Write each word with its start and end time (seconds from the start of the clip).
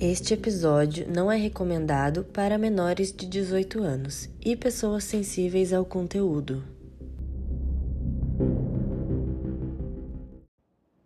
Este 0.00 0.34
episódio 0.34 1.08
não 1.12 1.30
é 1.30 1.36
recomendado 1.36 2.22
para 2.22 2.56
menores 2.56 3.12
de 3.12 3.26
18 3.26 3.82
anos 3.82 4.28
e 4.40 4.54
pessoas 4.54 5.02
sensíveis 5.02 5.72
ao 5.72 5.84
conteúdo. 5.84 6.62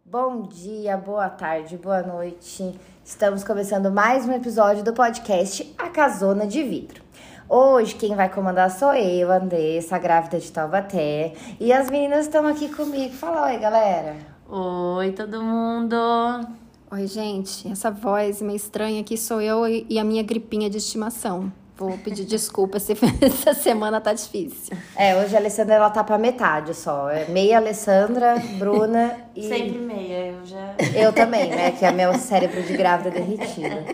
Bom 0.04 0.42
dia, 0.42 0.94
boa 0.98 1.30
tarde, 1.30 1.78
boa 1.78 2.02
noite. 2.02 2.78
Estamos 3.02 3.42
começando 3.42 3.90
mais 3.90 4.28
um 4.28 4.32
episódio 4.32 4.84
do 4.84 4.92
podcast 4.92 5.74
A 5.78 5.88
Casona 5.88 6.46
de 6.46 6.62
Vidro. 6.62 7.02
Hoje 7.48 7.94
quem 7.94 8.14
vai 8.14 8.28
comandar 8.28 8.70
sou 8.70 8.92
eu, 8.92 9.32
Andressa, 9.32 9.98
grávida 9.98 10.38
de 10.38 10.52
Taubaté. 10.52 11.32
E 11.58 11.72
as 11.72 11.88
meninas 11.88 12.26
estão 12.26 12.46
aqui 12.46 12.68
comigo. 12.68 13.14
Fala 13.14 13.46
oi, 13.46 13.56
galera. 13.56 14.16
Oi, 14.46 15.12
todo 15.12 15.42
mundo! 15.42 16.61
Oi, 16.94 17.06
gente. 17.06 17.72
Essa 17.72 17.90
voz 17.90 18.42
meio 18.42 18.54
estranha 18.54 19.00
aqui 19.00 19.16
sou 19.16 19.40
eu 19.40 19.66
e 19.66 19.98
a 19.98 20.04
minha 20.04 20.22
gripinha 20.22 20.68
de 20.68 20.76
estimação. 20.76 21.50
Vou 21.74 21.96
pedir 21.96 22.26
desculpa 22.26 22.78
se 22.78 22.92
essa 23.22 23.54
semana 23.54 23.98
tá 23.98 24.12
difícil. 24.12 24.76
É, 24.94 25.16
hoje 25.16 25.34
a 25.34 25.38
Alessandra 25.38 25.76
ela 25.76 25.88
tá 25.88 26.04
pra 26.04 26.18
metade 26.18 26.74
só. 26.74 27.08
É 27.08 27.24
meia 27.28 27.56
Alessandra, 27.56 28.34
Bruna 28.58 29.16
e. 29.34 29.48
Sempre 29.48 29.78
meia, 29.78 30.32
eu 30.32 30.44
já. 30.44 30.74
Eu 30.94 31.14
também, 31.14 31.48
né? 31.48 31.70
Que 31.70 31.86
é 31.86 31.92
meu 31.92 32.12
cérebro 32.12 32.62
de 32.62 32.76
grávida 32.76 33.10
derretida. 33.10 33.86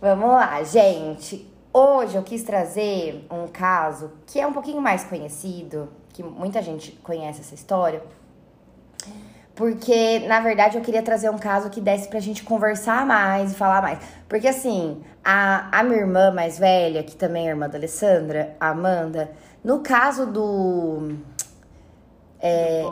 Vamos 0.00 0.28
lá, 0.28 0.62
gente. 0.62 1.52
Hoje 1.72 2.14
eu 2.14 2.22
quis 2.22 2.44
trazer 2.44 3.26
um 3.28 3.48
caso 3.48 4.12
que 4.24 4.38
é 4.38 4.46
um 4.46 4.52
pouquinho 4.52 4.80
mais 4.80 5.02
conhecido, 5.02 5.88
que 6.12 6.22
muita 6.22 6.62
gente 6.62 6.92
conhece 7.02 7.40
essa 7.40 7.56
história. 7.56 8.04
Porque, 9.54 10.20
na 10.20 10.40
verdade, 10.40 10.78
eu 10.78 10.82
queria 10.82 11.02
trazer 11.02 11.28
um 11.28 11.38
caso 11.38 11.68
que 11.68 11.80
desse 11.80 12.08
pra 12.08 12.20
gente 12.20 12.42
conversar 12.42 13.04
mais 13.04 13.52
e 13.52 13.54
falar 13.54 13.82
mais. 13.82 13.98
Porque, 14.28 14.48
assim, 14.48 15.02
a, 15.22 15.78
a 15.78 15.82
minha 15.82 16.00
irmã 16.00 16.30
mais 16.30 16.58
velha, 16.58 17.02
que 17.02 17.14
também 17.14 17.46
é 17.46 17.50
irmã 17.50 17.68
da 17.68 17.76
Alessandra, 17.76 18.56
a 18.58 18.70
Amanda, 18.70 19.30
no 19.62 19.80
caso 19.80 20.26
do. 20.26 21.16
É, 22.40 22.82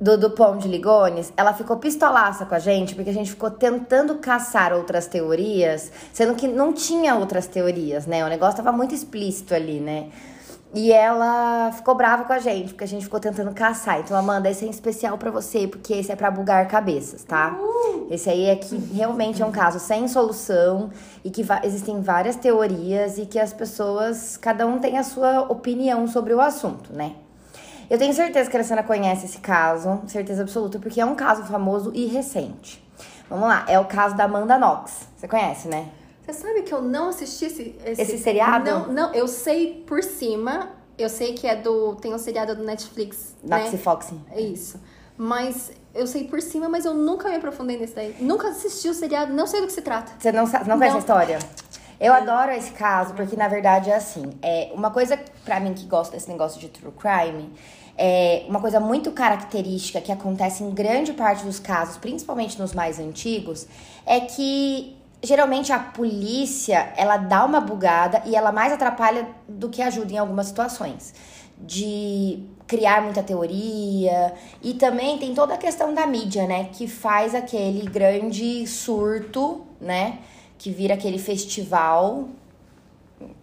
do, 0.00 0.18
do 0.18 0.30
Pão 0.32 0.58
de 0.58 0.66
Ligones, 0.66 1.32
ela 1.36 1.54
ficou 1.54 1.76
pistolaça 1.76 2.44
com 2.44 2.56
a 2.56 2.58
gente, 2.58 2.92
porque 2.94 3.10
a 3.10 3.14
gente 3.14 3.30
ficou 3.30 3.50
tentando 3.50 4.16
caçar 4.16 4.72
outras 4.72 5.06
teorias, 5.06 5.92
sendo 6.12 6.34
que 6.34 6.48
não 6.48 6.72
tinha 6.72 7.14
outras 7.14 7.46
teorias, 7.46 8.04
né? 8.04 8.24
O 8.24 8.28
negócio 8.28 8.56
tava 8.56 8.76
muito 8.76 8.94
explícito 8.94 9.54
ali, 9.54 9.78
né? 9.78 10.08
E 10.74 10.90
ela 10.90 11.70
ficou 11.72 11.94
brava 11.94 12.24
com 12.24 12.32
a 12.32 12.38
gente, 12.38 12.68
porque 12.68 12.84
a 12.84 12.88
gente 12.88 13.04
ficou 13.04 13.20
tentando 13.20 13.52
caçar. 13.52 14.00
Então, 14.00 14.16
Amanda, 14.16 14.48
esse 14.48 14.64
é 14.64 14.68
em 14.68 14.70
especial 14.70 15.18
para 15.18 15.30
você, 15.30 15.68
porque 15.68 15.92
esse 15.92 16.10
é 16.10 16.16
para 16.16 16.30
bugar 16.30 16.66
cabeças, 16.66 17.22
tá? 17.24 17.58
Uhum. 17.60 18.06
Esse 18.10 18.30
aí 18.30 18.46
é 18.46 18.56
que 18.56 18.74
realmente 18.76 19.42
é 19.42 19.46
um 19.46 19.52
caso 19.52 19.78
sem 19.78 20.08
solução 20.08 20.90
e 21.22 21.30
que 21.30 21.44
existem 21.62 22.00
várias 22.00 22.36
teorias 22.36 23.18
e 23.18 23.26
que 23.26 23.38
as 23.38 23.52
pessoas, 23.52 24.38
cada 24.38 24.66
um 24.66 24.78
tem 24.78 24.96
a 24.96 25.02
sua 25.02 25.42
opinião 25.42 26.06
sobre 26.06 26.32
o 26.32 26.40
assunto, 26.40 26.90
né? 26.94 27.16
Eu 27.90 27.98
tenho 27.98 28.14
certeza 28.14 28.48
que 28.48 28.56
a 28.56 28.60
Alessandra 28.60 28.82
conhece 28.82 29.26
esse 29.26 29.38
caso, 29.38 30.00
certeza 30.06 30.40
absoluta, 30.40 30.78
porque 30.78 30.98
é 30.98 31.04
um 31.04 31.14
caso 31.14 31.44
famoso 31.44 31.92
e 31.94 32.06
recente. 32.06 32.82
Vamos 33.28 33.46
lá, 33.46 33.66
é 33.68 33.78
o 33.78 33.84
caso 33.84 34.16
da 34.16 34.24
Amanda 34.24 34.58
Knox. 34.58 35.06
Você 35.16 35.28
conhece, 35.28 35.68
né? 35.68 35.86
Você 36.32 36.40
sabe 36.40 36.62
que 36.62 36.72
eu 36.72 36.80
não 36.80 37.10
assisti 37.10 37.44
esse, 37.44 37.78
esse, 37.84 38.02
esse 38.02 38.18
seriado? 38.18 38.64
Não, 38.64 38.92
não, 38.92 39.14
eu 39.14 39.28
sei 39.28 39.84
por 39.86 40.02
cima. 40.02 40.70
Eu 40.96 41.10
sei 41.10 41.34
que 41.34 41.46
é 41.46 41.54
do. 41.54 41.94
Tem 41.96 42.14
um 42.14 42.18
seriado 42.18 42.56
do 42.56 42.64
Netflix. 42.64 43.36
Maxi 43.46 43.72
né? 43.72 43.78
Fox. 43.78 44.12
Isso. 44.34 44.80
Mas 45.16 45.72
eu 45.94 46.06
sei 46.06 46.24
por 46.24 46.40
cima, 46.40 46.70
mas 46.70 46.86
eu 46.86 46.94
nunca 46.94 47.28
me 47.28 47.36
aprofundei 47.36 47.78
nesse 47.78 47.94
daí. 47.94 48.16
Nunca 48.18 48.48
assisti 48.48 48.88
o 48.88 48.94
seriado, 48.94 49.32
não 49.32 49.46
sei 49.46 49.60
do 49.60 49.66
que 49.66 49.72
se 49.74 49.82
trata. 49.82 50.12
Você 50.18 50.32
não, 50.32 50.46
não 50.66 50.78
conhece 50.78 50.96
a 50.96 50.98
história? 51.00 51.38
Eu 52.00 52.14
adoro 52.14 52.50
esse 52.50 52.72
caso, 52.72 53.12
porque 53.14 53.36
na 53.36 53.46
verdade 53.46 53.90
é 53.90 53.94
assim. 53.94 54.32
É 54.40 54.70
uma 54.74 54.90
coisa 54.90 55.18
para 55.44 55.60
mim 55.60 55.74
que 55.74 55.84
gosta 55.84 56.16
desse 56.16 56.28
negócio 56.30 56.58
de 56.58 56.68
true 56.68 56.92
crime. 56.92 57.52
É 57.96 58.46
uma 58.48 58.60
coisa 58.60 58.80
muito 58.80 59.12
característica 59.12 60.00
que 60.00 60.10
acontece 60.10 60.64
em 60.64 60.70
grande 60.70 61.12
parte 61.12 61.44
dos 61.44 61.58
casos, 61.58 61.98
principalmente 61.98 62.58
nos 62.58 62.72
mais 62.72 62.98
antigos, 62.98 63.66
é 64.06 64.20
que 64.20 64.96
geralmente 65.22 65.72
a 65.72 65.78
polícia, 65.78 66.92
ela 66.96 67.16
dá 67.16 67.44
uma 67.44 67.60
bugada 67.60 68.22
e 68.26 68.34
ela 68.34 68.50
mais 68.50 68.72
atrapalha 68.72 69.28
do 69.48 69.68
que 69.68 69.80
ajuda 69.80 70.12
em 70.12 70.18
algumas 70.18 70.48
situações. 70.48 71.14
De 71.58 72.44
criar 72.66 73.02
muita 73.02 73.22
teoria. 73.22 74.34
E 74.62 74.74
também 74.74 75.18
tem 75.18 75.34
toda 75.34 75.54
a 75.54 75.58
questão 75.58 75.92
da 75.92 76.06
mídia, 76.06 76.46
né? 76.46 76.70
Que 76.72 76.88
faz 76.88 77.34
aquele 77.34 77.86
grande 77.86 78.66
surto, 78.66 79.64
né? 79.80 80.18
Que 80.58 80.70
vira 80.70 80.94
aquele 80.94 81.18
festival. 81.18 82.28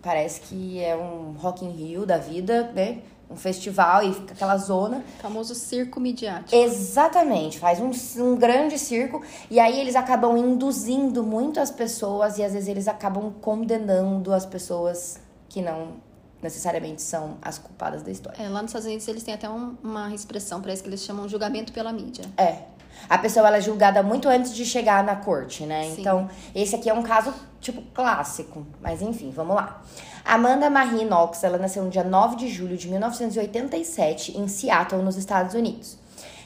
Parece 0.01 0.41
que 0.41 0.83
é 0.83 0.95
um 0.97 1.33
Rock 1.37 1.63
in 1.63 1.69
Rio 1.69 2.05
da 2.05 2.17
vida, 2.17 2.71
né? 2.75 2.97
Um 3.29 3.35
festival 3.35 4.03
e 4.03 4.13
fica 4.13 4.33
aquela 4.33 4.57
zona. 4.57 5.03
O 5.19 5.21
famoso 5.21 5.53
circo 5.53 5.99
midiático. 5.99 6.55
Exatamente, 6.55 7.59
faz 7.59 7.79
um, 7.79 7.91
um 8.23 8.35
grande 8.35 8.79
circo 8.79 9.21
e 9.49 9.59
aí 9.59 9.79
eles 9.79 9.95
acabam 9.95 10.35
induzindo 10.37 11.23
muito 11.23 11.59
as 11.59 11.69
pessoas 11.69 12.37
e 12.37 12.43
às 12.43 12.53
vezes 12.53 12.67
eles 12.67 12.87
acabam 12.87 13.31
condenando 13.41 14.33
as 14.33 14.45
pessoas 14.45 15.19
que 15.47 15.61
não 15.61 15.93
necessariamente 16.41 17.01
são 17.01 17.37
as 17.41 17.57
culpadas 17.57 18.01
da 18.01 18.11
história. 18.11 18.41
É, 18.41 18.47
lá 18.47 18.61
nos 18.61 18.71
Estados 18.71 18.87
Unidos 18.87 19.07
eles 19.07 19.23
têm 19.23 19.33
até 19.33 19.49
um, 19.49 19.75
uma 19.83 20.13
expressão 20.13 20.61
para 20.61 20.73
isso 20.73 20.81
que 20.81 20.89
eles 20.89 21.01
chamam 21.01 21.27
julgamento 21.27 21.73
pela 21.73 21.91
mídia. 21.91 22.23
É. 22.37 22.63
A 23.09 23.17
pessoa 23.17 23.47
ela 23.47 23.57
é 23.57 23.61
julgada 23.61 24.03
muito 24.03 24.27
antes 24.27 24.53
de 24.53 24.65
chegar 24.65 25.03
na 25.03 25.15
corte, 25.15 25.65
né? 25.65 25.83
Sim. 25.83 26.01
Então, 26.01 26.29
esse 26.53 26.75
aqui 26.75 26.89
é 26.89 26.93
um 26.93 27.03
caso 27.03 27.33
tipo 27.59 27.81
clássico, 27.93 28.65
mas 28.81 29.01
enfim, 29.01 29.31
vamos 29.31 29.55
lá. 29.55 29.81
Amanda 30.23 30.69
Marie 30.69 31.05
Knox, 31.05 31.43
ela 31.43 31.57
nasceu 31.57 31.83
no 31.83 31.89
dia 31.89 32.03
9 32.03 32.35
de 32.35 32.47
julho 32.49 32.77
de 32.77 32.87
1987 32.87 34.37
em 34.37 34.47
Seattle, 34.47 35.01
nos 35.01 35.17
Estados 35.17 35.55
Unidos. 35.55 35.97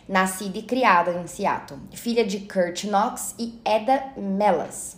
Nascida 0.08 0.58
e 0.58 0.64
criada 0.64 1.12
em 1.12 1.28
Seattle. 1.28 1.80
Filha 1.92 2.26
de 2.26 2.40
Kurt 2.40 2.86
Knox 2.86 3.36
e 3.38 3.60
Eda 3.66 4.04
Melas. 4.18 4.98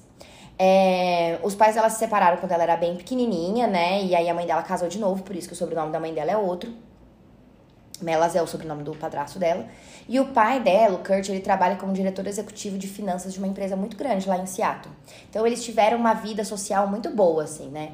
É, 0.58 1.38
os 1.44 1.54
pais 1.54 1.76
dela 1.76 1.90
se 1.90 2.00
separaram 2.00 2.38
quando 2.38 2.54
ela 2.54 2.64
era 2.64 2.78
bem 2.78 2.96
pequenininha, 2.96 3.68
né? 3.68 4.04
E 4.04 4.16
aí 4.16 4.30
a 4.30 4.34
mãe 4.34 4.46
dela 4.46 4.64
casou 4.64 4.88
de 4.88 4.98
novo, 4.98 5.24
por 5.24 5.36
isso 5.36 5.48
que 5.48 5.54
o 5.54 5.58
sobrenome 5.58 5.92
da 5.92 6.00
mãe 6.00 6.14
dela 6.14 6.32
é 6.32 6.38
outro. 6.38 6.74
Melas 8.02 8.36
é 8.36 8.42
o 8.42 8.48
sobrenome 8.48 8.84
do 8.84 8.94
padrasto 8.96 9.40
dela. 9.40 9.66
E 10.08 10.20
o 10.20 10.28
pai 10.28 10.60
dela, 10.60 10.96
o 10.96 11.04
Kurt, 11.04 11.30
ele 11.30 11.40
trabalha 11.40 11.76
como 11.76 11.94
diretor 11.94 12.28
executivo 12.28 12.78
de 12.78 12.88
finanças 12.88 13.34
de 13.34 13.40
uma 13.40 13.48
empresa 13.48 13.76
muito 13.76 13.96
grande 13.96 14.28
lá 14.28 14.38
em 14.38 14.46
Seattle. 14.46 14.94
Então 15.30 15.46
eles 15.46 15.64
tiveram 15.64 15.98
uma 15.98 16.14
vida 16.14 16.44
social 16.44 16.88
muito 16.88 17.10
boa, 17.10 17.44
assim, 17.44 17.70
né? 17.70 17.94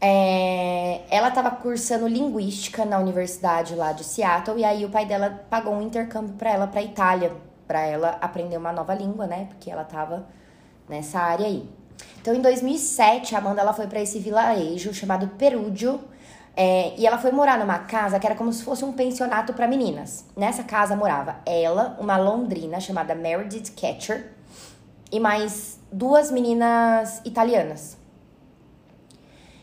É, 0.00 1.00
ela 1.10 1.28
estava 1.28 1.50
cursando 1.50 2.06
linguística 2.06 2.84
na 2.84 2.98
universidade 2.98 3.74
lá 3.74 3.92
de 3.92 4.04
Seattle 4.04 4.60
e 4.60 4.64
aí 4.64 4.84
o 4.84 4.90
pai 4.90 5.04
dela 5.04 5.44
pagou 5.50 5.74
um 5.74 5.82
intercâmbio 5.82 6.34
para 6.34 6.50
ela 6.50 6.66
para 6.68 6.82
Itália, 6.82 7.32
para 7.66 7.84
ela 7.84 8.16
aprender 8.20 8.56
uma 8.56 8.72
nova 8.72 8.94
língua, 8.94 9.26
né? 9.26 9.46
Porque 9.48 9.70
ela 9.70 9.82
estava 9.82 10.26
nessa 10.88 11.18
área 11.18 11.46
aí. 11.46 11.68
Então, 12.20 12.34
em 12.34 12.40
2007, 12.40 13.34
a 13.34 13.38
Amanda 13.38 13.60
ela 13.60 13.72
foi 13.72 13.86
para 13.86 14.00
esse 14.00 14.18
vilarejo 14.18 14.94
chamado 14.94 15.28
Perúdio 15.28 16.00
é, 16.60 16.92
e 16.98 17.06
ela 17.06 17.18
foi 17.18 17.30
morar 17.30 17.56
numa 17.56 17.78
casa 17.78 18.18
que 18.18 18.26
era 18.26 18.34
como 18.34 18.52
se 18.52 18.64
fosse 18.64 18.84
um 18.84 18.92
pensionato 18.92 19.52
para 19.52 19.68
meninas. 19.68 20.24
Nessa 20.36 20.64
casa 20.64 20.96
morava 20.96 21.36
ela, 21.46 21.96
uma 22.00 22.16
londrina 22.16 22.80
chamada 22.80 23.14
Meredith 23.14 23.70
Catcher 23.80 24.32
e 25.12 25.20
mais 25.20 25.78
duas 25.92 26.32
meninas 26.32 27.22
italianas. 27.24 27.96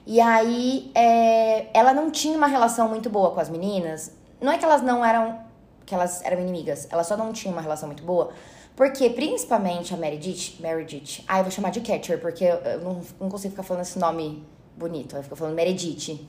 E 0.07 0.21
aí, 0.21 0.89
é, 0.95 1.67
ela 1.77 1.93
não 1.93 2.09
tinha 2.09 2.37
uma 2.37 2.47
relação 2.47 2.87
muito 2.87 3.09
boa 3.09 3.31
com 3.31 3.41
as 3.41 3.49
meninas. 3.49 4.15
Não 4.39 4.53
é 4.53 4.57
que 4.57 4.63
elas 4.63 4.81
não 4.81 5.03
eram. 5.03 5.39
que 5.85 5.93
elas 5.93 6.23
eram 6.23 6.39
inimigas, 6.39 6.87
elas 6.89 7.07
só 7.07 7.17
não 7.17 7.33
tinham 7.33 7.51
uma 7.51 7.61
relação 7.61 7.89
muito 7.89 8.03
boa. 8.03 8.31
Porque, 8.73 9.09
principalmente 9.09 9.93
a 9.93 9.97
Meredith, 9.97 10.61
Meredith, 10.61 11.25
ah, 11.27 11.39
eu 11.39 11.43
vou 11.43 11.51
chamar 11.51 11.71
de 11.71 11.81
Catcher, 11.81 12.21
porque 12.21 12.45
eu 12.45 12.79
não, 12.79 13.01
não 13.19 13.29
consigo 13.29 13.51
ficar 13.51 13.63
falando 13.63 13.83
esse 13.83 13.99
nome 13.99 14.45
bonito, 14.77 15.17
eu 15.17 15.23
fico 15.23 15.35
falando 15.35 15.55
Meredith. 15.55 16.25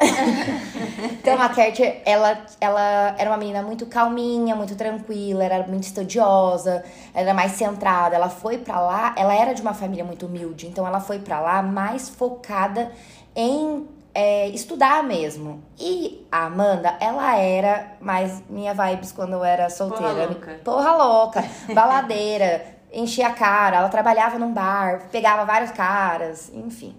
então 1.12 1.40
a 1.40 1.48
Catcher, 1.48 2.02
ela, 2.04 2.38
ela 2.60 3.14
era 3.18 3.30
uma 3.30 3.36
menina 3.36 3.62
muito 3.62 3.86
calminha, 3.86 4.54
muito 4.54 4.76
tranquila, 4.76 5.44
era 5.44 5.66
muito 5.66 5.84
estudiosa, 5.84 6.84
era 7.14 7.34
mais 7.34 7.52
centrada. 7.52 8.16
Ela 8.16 8.28
foi 8.28 8.58
para 8.58 8.80
lá, 8.80 9.14
ela 9.16 9.34
era 9.34 9.54
de 9.54 9.62
uma 9.62 9.74
família 9.74 10.04
muito 10.04 10.26
humilde, 10.26 10.66
então 10.66 10.86
ela 10.86 11.00
foi 11.00 11.18
para 11.18 11.40
lá 11.40 11.62
mais 11.62 12.08
focada 12.08 12.92
em 13.34 13.86
é, 14.14 14.48
estudar 14.48 15.02
mesmo. 15.02 15.62
E 15.78 16.26
a 16.30 16.46
Amanda, 16.46 16.96
ela 17.00 17.36
era 17.36 17.92
mais 18.00 18.42
minha 18.48 18.74
vibes 18.74 19.12
quando 19.12 19.34
eu 19.34 19.44
era 19.44 19.70
solteira. 19.70 20.12
Porra 20.12 20.26
louca. 20.26 20.60
Porra 20.64 20.96
louca, 20.96 21.44
baladeira, 21.74 22.66
enchia 22.92 23.28
a 23.28 23.32
cara, 23.32 23.78
ela 23.78 23.88
trabalhava 23.88 24.38
num 24.38 24.52
bar, 24.52 25.08
pegava 25.10 25.44
vários 25.44 25.70
caras, 25.70 26.50
enfim. 26.54 26.96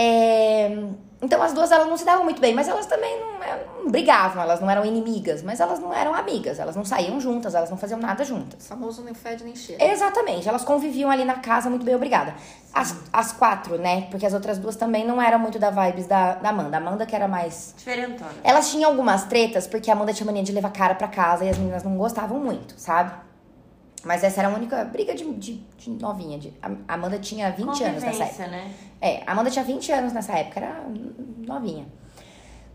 É, 0.00 0.70
então 1.20 1.42
as 1.42 1.52
duas 1.52 1.72
elas 1.72 1.88
não 1.88 1.96
se 1.96 2.04
davam 2.04 2.22
muito 2.22 2.40
bem, 2.40 2.54
mas 2.54 2.68
elas 2.68 2.86
também 2.86 3.18
não, 3.18 3.42
é, 3.42 3.66
não, 3.82 3.90
brigavam, 3.90 4.40
elas 4.40 4.60
não 4.60 4.70
eram 4.70 4.84
inimigas, 4.84 5.42
mas 5.42 5.58
elas 5.58 5.80
não 5.80 5.92
eram 5.92 6.14
amigas, 6.14 6.60
elas 6.60 6.76
não 6.76 6.84
saíam 6.84 7.20
juntas, 7.20 7.56
elas 7.56 7.68
não 7.68 7.76
faziam 7.76 7.98
nada 7.98 8.24
juntas. 8.24 8.64
O 8.64 8.68
famoso 8.68 9.02
nem 9.02 9.12
fede 9.12 9.42
nem 9.42 9.56
cheira. 9.56 9.84
Exatamente, 9.84 10.48
elas 10.48 10.62
conviviam 10.62 11.10
ali 11.10 11.24
na 11.24 11.40
casa 11.40 11.68
muito 11.68 11.84
bem, 11.84 11.96
obrigada. 11.96 12.34
As, 12.72 12.94
as 13.12 13.32
quatro, 13.32 13.76
né? 13.76 14.02
Porque 14.10 14.24
as 14.24 14.32
outras 14.32 14.58
duas 14.58 14.76
também 14.76 15.04
não 15.04 15.20
eram 15.20 15.40
muito 15.40 15.58
da 15.58 15.70
vibes 15.70 16.06
da, 16.06 16.34
da 16.34 16.50
Amanda. 16.50 16.76
A 16.76 16.80
Amanda 16.80 17.04
que 17.04 17.16
era 17.16 17.26
mais. 17.26 17.74
Diferentona. 17.76 18.30
Elas 18.44 18.70
tinham 18.70 18.88
algumas 18.88 19.24
tretas, 19.24 19.66
porque 19.66 19.90
a 19.90 19.94
Amanda 19.94 20.12
tinha 20.12 20.26
mania 20.26 20.44
de 20.44 20.52
levar 20.52 20.70
cara 20.70 20.94
pra 20.94 21.08
casa 21.08 21.44
e 21.44 21.48
as 21.48 21.58
meninas 21.58 21.82
não 21.82 21.96
gostavam 21.96 22.38
muito, 22.38 22.74
sabe? 22.78 23.27
Mas 24.04 24.22
essa 24.22 24.40
era 24.40 24.48
a 24.48 24.54
única 24.54 24.84
briga 24.84 25.14
de, 25.14 25.24
de, 25.34 25.54
de 25.76 25.90
novinha. 25.90 26.38
De, 26.38 26.54
a 26.62 26.94
Amanda 26.94 27.18
tinha 27.18 27.50
20 27.50 27.82
anos 27.84 28.02
nessa 28.02 28.24
época. 28.24 28.46
né? 28.46 28.72
É, 29.00 29.22
a 29.26 29.32
Amanda 29.32 29.50
tinha 29.50 29.64
20 29.64 29.92
anos 29.92 30.12
nessa 30.12 30.32
época, 30.32 30.60
era 30.60 30.84
novinha. 31.46 31.86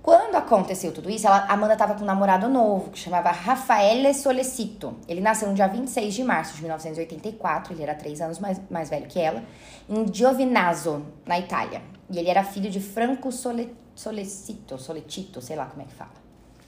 Quando 0.01 0.35
aconteceu 0.35 0.91
tudo 0.91 1.09
isso, 1.09 1.25
ela, 1.25 1.45
a 1.47 1.53
Amanda 1.53 1.77
tava 1.77 1.93
com 1.93 2.01
um 2.03 2.05
namorado 2.05 2.49
novo, 2.49 2.91
que 2.91 2.99
chamava 2.99 3.31
Rafaele 3.31 4.13
Solecito. 4.13 4.97
Ele 5.07 5.21
nasceu 5.21 5.47
no 5.47 5.53
dia 5.53 5.65
26 5.65 6.13
de 6.13 6.23
março 6.25 6.55
de 6.55 6.61
1984, 6.61 7.71
ele 7.73 7.83
era 7.83 7.95
três 7.95 8.19
anos 8.19 8.37
mais, 8.37 8.59
mais 8.69 8.89
velho 8.89 9.07
que 9.07 9.17
ela, 9.17 9.41
em 9.89 10.13
Giovinazzo, 10.13 11.05
na 11.25 11.39
Itália. 11.39 11.81
E 12.09 12.19
ele 12.19 12.29
era 12.29 12.43
filho 12.43 12.69
de 12.69 12.81
Franco 12.81 13.31
Sole, 13.31 13.73
Solecito, 13.95 14.77
Solecito, 14.77 15.41
sei 15.41 15.55
lá 15.55 15.67
como 15.67 15.83
é 15.83 15.85
que 15.85 15.93
fala. 15.93 16.11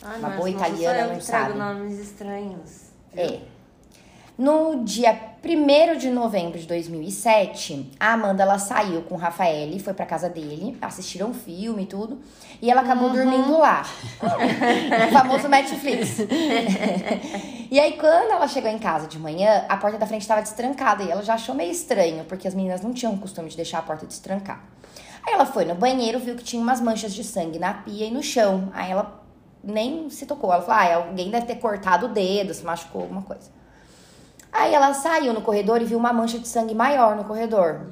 Ah, 0.01 0.16
Uma 0.18 0.30
boa 0.30 0.50
não 0.50 0.58
italiana 0.58 1.00
eu 1.00 1.08
não 1.10 1.18
que 1.18 1.25
trago 1.25 1.48
sabe. 1.48 1.60
nomes 1.60 2.00
estranhos. 2.00 2.86
É. 3.18 3.40
No 4.38 4.84
dia 4.84 5.18
1 5.42 5.98
de 5.98 6.10
novembro 6.10 6.60
de 6.60 6.68
2007, 6.68 7.92
a 7.98 8.12
Amanda 8.12 8.44
ela 8.44 8.60
saiu 8.60 9.02
com 9.04 9.16
o 9.16 9.18
Rafael, 9.18 9.80
foi 9.80 9.94
pra 9.94 10.06
casa 10.06 10.28
dele, 10.28 10.78
assistiram 10.82 11.30
um 11.30 11.34
filme 11.34 11.84
e 11.84 11.86
tudo, 11.86 12.20
e 12.62 12.70
ela 12.70 12.82
acabou 12.82 13.12
dormindo 13.12 13.58
lá. 13.58 13.86
o 15.08 15.14
famoso 15.14 15.48
Netflix. 15.48 16.18
e 17.72 17.80
aí, 17.80 17.94
quando 17.94 18.32
ela 18.32 18.46
chegou 18.50 18.70
em 18.70 18.78
casa 18.78 19.08
de 19.08 19.18
manhã, 19.18 19.64
a 19.70 19.78
porta 19.78 19.98
da 19.98 20.06
frente 20.06 20.24
estava 20.24 20.42
destrancada 20.42 21.02
e 21.02 21.10
ela 21.10 21.24
já 21.24 21.36
achou 21.36 21.56
meio 21.56 21.72
estranho, 21.72 22.26
porque 22.26 22.46
as 22.46 22.54
meninas 22.54 22.82
não 22.82 22.92
tinham 22.92 23.14
o 23.14 23.18
costume 23.18 23.48
de 23.48 23.56
deixar 23.56 23.80
a 23.80 23.84
porta 23.84 24.06
destrancar. 24.06 24.66
Aí 25.26 25.34
ela 25.34 25.46
foi 25.46 25.64
no 25.64 25.76
banheiro, 25.76 26.20
viu 26.20 26.36
que 26.36 26.44
tinha 26.44 26.62
umas 26.62 26.82
manchas 26.82 27.14
de 27.14 27.24
sangue 27.24 27.58
na 27.58 27.74
pia 27.74 28.08
e 28.08 28.12
no 28.12 28.22
chão. 28.22 28.70
Aí 28.74 28.92
ela 28.92 29.24
nem 29.64 30.10
se 30.10 30.26
tocou. 30.26 30.52
Ela 30.52 30.62
falou: 30.62 30.82
ah, 30.82 31.08
alguém 31.08 31.32
deve 31.32 31.46
ter 31.46 31.56
cortado 31.56 32.08
o 32.08 32.10
dedo, 32.10 32.54
se 32.54 32.66
machucou, 32.66 33.04
alguma 33.04 33.22
coisa. 33.22 33.56
Aí 34.57 34.74
ela 34.74 34.94
saiu 34.94 35.34
no 35.34 35.42
corredor 35.42 35.81
e 35.81 35.86
viu 35.86 35.98
uma 35.98 36.13
mancha 36.13 36.40
de 36.40 36.48
sangue 36.48 36.74
maior 36.74 37.13
no 37.18 37.25
corredor. 37.25 37.88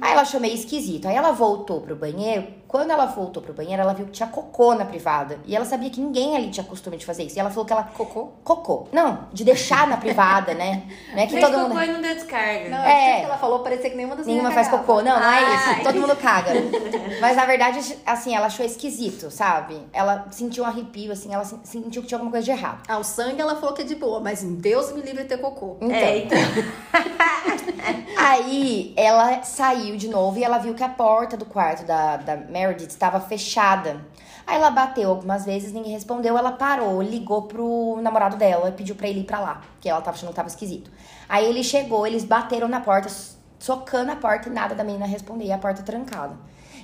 Aí 0.00 0.12
ela 0.12 0.22
achou 0.22 0.38
meio 0.38 0.54
esquisito. 0.54 1.08
Aí 1.08 1.16
ela 1.16 1.32
voltou 1.32 1.80
pro 1.80 1.96
banheiro. 1.96 2.46
Quando 2.68 2.90
ela 2.90 3.06
voltou 3.06 3.42
pro 3.42 3.52
banheiro, 3.54 3.80
ela 3.80 3.94
viu 3.94 4.06
que 4.06 4.12
tinha 4.12 4.28
cocô 4.28 4.74
na 4.74 4.84
privada. 4.84 5.38
E 5.46 5.54
ela 5.54 5.64
sabia 5.64 5.88
que 5.88 6.00
ninguém 6.00 6.36
ali 6.36 6.50
tinha 6.50 6.64
costume 6.64 6.96
de 6.96 7.06
fazer 7.06 7.22
isso. 7.24 7.36
E 7.36 7.40
ela 7.40 7.48
falou 7.50 7.64
que 7.64 7.72
ela. 7.72 7.84
Cocô? 7.84 8.32
Cocô. 8.42 8.88
Não, 8.92 9.28
de 9.32 9.44
deixar 9.44 9.86
na 9.86 9.96
privada, 9.96 10.52
né? 10.54 10.82
Não 11.12 11.22
é 11.22 11.26
que 11.26 11.32
Fez 11.32 11.44
todo 11.44 11.54
cocô 11.54 11.68
mundo. 11.68 11.82
e 11.84 11.92
não 11.92 12.00
deu 12.02 12.14
descarga. 12.14 12.68
Não, 12.68 12.78
É. 12.84 13.10
é. 13.12 13.20
que 13.20 13.24
ela 13.26 13.38
falou, 13.38 13.60
parecia 13.60 13.88
que 13.90 13.96
nenhuma 13.96 14.16
das 14.16 14.26
Nenhuma 14.26 14.50
faz 14.50 14.66
cagava. 14.68 14.84
cocô. 14.84 15.02
Não, 15.02 15.18
não 15.20 15.32
é 15.32 15.44
Ai. 15.44 15.74
isso. 15.74 15.84
Todo 15.84 16.00
mundo 16.00 16.16
caga. 16.16 16.50
Mas 17.20 17.36
na 17.36 17.44
verdade, 17.46 17.96
assim, 18.04 18.34
ela 18.34 18.46
achou 18.46 18.66
esquisito, 18.66 19.30
sabe? 19.30 19.80
Ela 19.92 20.26
sentiu 20.30 20.64
um 20.64 20.66
arrepio, 20.66 21.12
assim, 21.12 21.32
ela 21.32 21.44
se- 21.44 21.58
sentiu 21.64 22.02
que 22.02 22.08
tinha 22.08 22.16
alguma 22.18 22.30
coisa 22.32 22.44
de 22.44 22.50
errado. 22.50 22.82
Ah, 22.88 22.98
o 22.98 23.04
sangue 23.04 23.40
ela 23.40 23.56
falou 23.56 23.74
que 23.74 23.82
é 23.82 23.84
de 23.84 23.94
boa, 23.94 24.20
mas 24.20 24.42
Deus 24.42 24.92
me 24.92 25.00
livre 25.02 25.22
de 25.22 25.28
ter 25.28 25.38
cocô. 25.38 25.76
Então, 25.80 25.96
É, 25.96 26.18
então. 26.18 26.38
Aí 28.18 28.92
ela 28.96 29.42
saiu 29.42 29.96
de 29.96 30.08
novo 30.08 30.38
e 30.38 30.44
ela 30.44 30.58
viu 30.58 30.74
que 30.74 30.82
a 30.82 30.88
porta 30.88 31.36
do 31.36 31.44
quarto 31.44 31.84
da, 31.84 32.16
da 32.16 32.36
Meredith 32.56 32.88
estava 32.88 33.20
fechada. 33.20 34.00
Aí 34.46 34.56
ela 34.56 34.70
bateu 34.70 35.10
algumas 35.10 35.44
vezes, 35.44 35.72
ninguém 35.72 35.92
respondeu. 35.92 36.38
Ela 36.38 36.52
parou, 36.52 37.02
ligou 37.02 37.42
pro 37.42 37.98
namorado 38.00 38.36
dela 38.36 38.70
e 38.70 38.72
pediu 38.72 38.94
pra 38.94 39.08
ele 39.08 39.20
ir 39.20 39.24
pra 39.24 39.40
lá, 39.40 39.60
porque 39.72 39.88
ela 39.88 40.00
tava 40.00 40.16
achando 40.16 40.30
que 40.30 40.36
tava 40.36 40.48
esquisito. 40.48 40.90
Aí 41.28 41.44
ele 41.44 41.62
chegou, 41.62 42.06
eles 42.06 42.24
bateram 42.24 42.66
na 42.66 42.80
porta, 42.80 43.10
socando 43.58 44.10
a 44.10 44.16
porta 44.16 44.48
e 44.48 44.52
nada 44.52 44.74
da 44.74 44.82
menina 44.82 45.04
responder, 45.06 45.52
a 45.52 45.58
porta 45.58 45.82
trancada. 45.82 46.34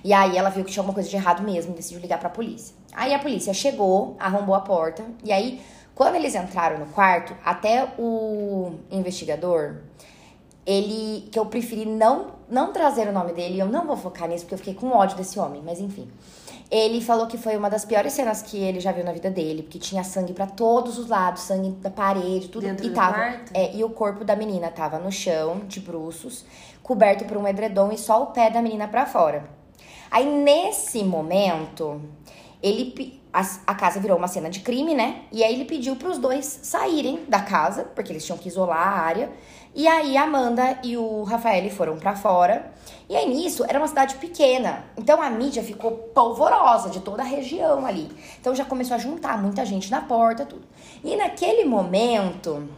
E 0.05 0.13
aí 0.13 0.37
ela 0.37 0.51
viu 0.51 0.65
que 0.65 0.73
tinha 0.73 0.83
alguma 0.83 0.95
coisa 0.95 1.09
de 1.09 1.17
errado 1.17 1.43
mesmo, 1.43 1.73
decidiu 1.75 2.01
ligar 2.01 2.19
pra 2.19 2.29
polícia. 2.29 2.75
Aí 2.93 3.15
a 3.15 3.19
polícia 3.19 3.55
chegou, 3.55 4.17
arrombou 4.19 4.55
a 4.55 4.61
porta, 4.61 5.05
e 5.25 5.33
aí, 5.33 5.63
quando 5.95 6.17
eles 6.17 6.35
entraram 6.35 6.79
no 6.79 6.87
quarto, 6.87 7.35
até 7.45 7.89
o 7.99 8.75
investigador, 8.91 9.77
ele 10.67 11.29
que 11.31 11.39
eu 11.39 11.47
preferi 11.47 11.85
não 11.87 12.41
não 12.49 12.71
trazer 12.71 13.09
o 13.09 13.13
nome 13.13 13.33
dele, 13.33 13.59
eu 13.59 13.67
não 13.67 13.87
vou 13.87 13.97
focar 13.97 14.29
nisso 14.29 14.45
porque 14.45 14.55
eu 14.55 14.59
fiquei 14.59 14.75
com 14.75 14.89
ódio 14.91 15.17
desse 15.17 15.39
homem, 15.39 15.63
mas 15.65 15.81
enfim. 15.81 16.07
Ele 16.71 17.01
falou 17.01 17.27
que 17.27 17.37
foi 17.39 17.57
uma 17.57 17.69
das 17.69 17.85
piores 17.85 18.13
cenas 18.13 18.43
que 18.43 18.59
ele 18.59 18.79
já 18.81 18.93
viu 18.93 19.05
na 19.05 19.13
vida 19.13 19.31
dele, 19.31 19.63
porque 19.63 19.79
tinha 19.79 20.03
sangue 20.05 20.33
pra 20.33 20.47
todos 20.47 20.99
os 20.99 21.09
lados, 21.09 21.43
sangue 21.43 21.71
da 21.71 21.91
parede, 21.91 22.49
tudo 22.49 22.67
Dentro 22.67 22.87
e 22.87 22.89
do 22.91 22.95
tava 22.95 23.15
quarto? 23.15 23.53
é, 23.55 23.75
e 23.75 23.83
o 23.85 23.91
corpo 23.91 24.25
da 24.25 24.37
menina 24.37 24.71
tava 24.71 24.99
no 24.99 25.11
chão, 25.11 25.61
de 25.67 25.81
bruços, 25.81 26.45
coberto 26.83 27.25
por 27.25 27.37
um 27.37 27.47
edredom 27.47 27.91
e 27.93 27.99
só 27.99 28.23
o 28.23 28.27
pé 28.27 28.51
da 28.51 28.61
menina 28.63 28.89
pra 28.89 29.07
fora. 29.07 29.45
Aí 30.11 30.27
nesse 30.27 31.03
momento, 31.05 32.01
ele 32.63 33.21
a, 33.33 33.75
casa 33.75 33.99
virou 33.99 34.19
uma 34.19 34.29
cena 34.29 34.51
de 34.51 34.61
crime, 34.61 34.95
né? 34.95 35.23
E 35.33 35.43
aí 35.43 35.55
ele 35.55 35.65
pediu 35.65 35.97
pros 35.97 36.19
dois 36.19 36.61
saírem 36.63 37.21
da 37.27 37.41
casa, 37.41 37.85
porque 37.95 38.13
eles 38.13 38.25
tinham 38.25 38.37
que 38.37 38.49
isolar 38.49 38.77
a 38.77 39.01
área. 39.01 39.33
E 39.75 39.89
aí 39.89 40.19
a 40.19 40.25
Amanda 40.25 40.79
e 40.83 40.99
o 40.99 41.23
Rafael 41.23 41.71
foram 41.71 41.97
pra 41.97 42.15
fora. 42.15 42.71
E 43.09 43.17
aí 43.17 43.27
nisso 43.27 43.65
era 43.67 43.79
uma 43.79 43.89
cidade 43.89 44.17
pequena. 44.17 44.85
Então 44.99 45.23
a 45.23 45.31
mídia 45.31 45.63
ficou 45.63 45.93
polvorosa 45.93 46.91
de 46.91 47.01
toda 47.01 47.23
a 47.23 47.25
região 47.25 47.87
ali. 47.87 48.11
Então 48.39 48.55
já 48.55 48.67
começou 48.67 48.97
a 48.97 48.99
juntar 48.99 49.41
muita 49.41 49.65
gente 49.65 49.91
na 49.91 50.03
porta, 50.03 50.45
tudo. 50.45 50.67
E 51.03 51.17
naquele 51.17 51.65
momento, 51.65 52.69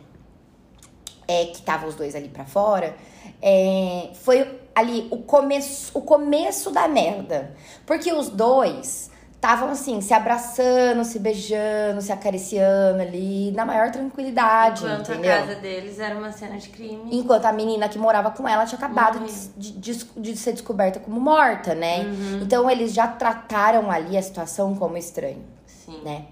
é, 1.27 1.47
que 1.47 1.57
estavam 1.57 1.89
os 1.89 1.97
dois 1.97 2.15
ali 2.15 2.29
pra 2.29 2.45
fora, 2.45 2.97
é, 3.43 4.11
foi 4.23 4.61
ali 4.73 5.09
o 5.11 5.19
começo, 5.19 5.91
o 5.99 6.01
começo 6.01 6.71
da 6.71 6.87
merda. 6.87 7.57
Porque 7.85 8.13
os 8.13 8.29
dois 8.29 9.11
estavam 9.45 9.69
assim, 9.69 10.01
se 10.01 10.15
abraçando, 10.15 11.05
se 11.05 11.19
beijando, 11.19 12.01
se 12.01 12.11
acariciando 12.11 13.03
ali, 13.03 13.53
na 13.53 13.67
maior 13.67 13.91
tranquilidade, 13.91 14.83
Enquanto 14.85 15.13
entendeu? 15.13 15.33
a 15.35 15.37
casa 15.41 15.55
deles 15.57 15.99
era 16.01 16.17
uma 16.17 16.33
cena 16.33 16.57
de 16.57 16.71
crime. 16.71 17.11
Enquanto 17.13 17.45
a 17.45 17.53
menina 17.53 17.87
que 17.89 17.99
morava 17.99 18.31
com 18.31 18.49
ela 18.49 18.65
tinha 18.65 18.79
acabado 18.79 19.21
de, 19.57 19.73
de- 19.73 20.05
de 20.17 20.37
ser 20.37 20.53
descoberta 20.53 20.99
como 20.99 21.21
morta, 21.21 21.75
né? 21.75 22.07
Então 22.41 22.71
eles 22.71 22.95
já 22.95 23.07
trataram 23.07 23.91
ali 23.91 24.17
a 24.17 24.23
situação 24.23 24.75
como 24.75 24.97
estranho 24.97 25.45
Sim. 25.67 26.01
né? 26.03 26.23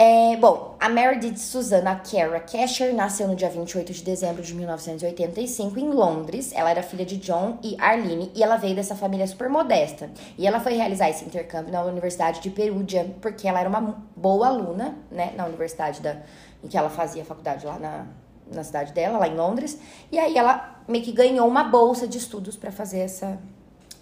É, 0.00 0.36
bom, 0.36 0.76
a 0.78 0.88
Meredith 0.88 1.38
Susanna 1.38 1.96
Kara 1.96 2.38
Casher 2.38 2.94
nasceu 2.94 3.26
no 3.26 3.34
dia 3.34 3.50
28 3.50 3.92
de 3.92 4.04
dezembro 4.04 4.40
de 4.40 4.54
1985 4.54 5.76
em 5.76 5.90
Londres. 5.90 6.52
Ela 6.54 6.70
era 6.70 6.84
filha 6.84 7.04
de 7.04 7.16
John 7.16 7.58
e 7.64 7.74
Arlene 7.80 8.30
e 8.32 8.40
ela 8.40 8.56
veio 8.56 8.76
dessa 8.76 8.94
família 8.94 9.26
super 9.26 9.48
modesta. 9.48 10.08
E 10.38 10.46
ela 10.46 10.60
foi 10.60 10.74
realizar 10.74 11.10
esse 11.10 11.24
intercâmbio 11.24 11.72
na 11.72 11.82
Universidade 11.82 12.40
de 12.40 12.48
Perugia, 12.48 13.12
porque 13.20 13.48
ela 13.48 13.58
era 13.58 13.68
uma 13.68 14.00
boa 14.14 14.46
aluna, 14.46 14.96
né, 15.10 15.32
na 15.36 15.46
universidade 15.46 16.00
da, 16.00 16.18
em 16.62 16.68
que 16.68 16.78
ela 16.78 16.90
fazia 16.90 17.24
faculdade 17.24 17.66
lá 17.66 17.76
na, 17.76 18.06
na 18.54 18.62
cidade 18.62 18.92
dela, 18.92 19.18
lá 19.18 19.26
em 19.26 19.34
Londres. 19.34 19.80
E 20.12 20.18
aí 20.20 20.38
ela 20.38 20.80
meio 20.86 21.02
que 21.02 21.10
ganhou 21.10 21.48
uma 21.48 21.64
bolsa 21.64 22.06
de 22.06 22.18
estudos 22.18 22.56
para 22.56 22.70
fazer 22.70 23.00
essa, 23.00 23.36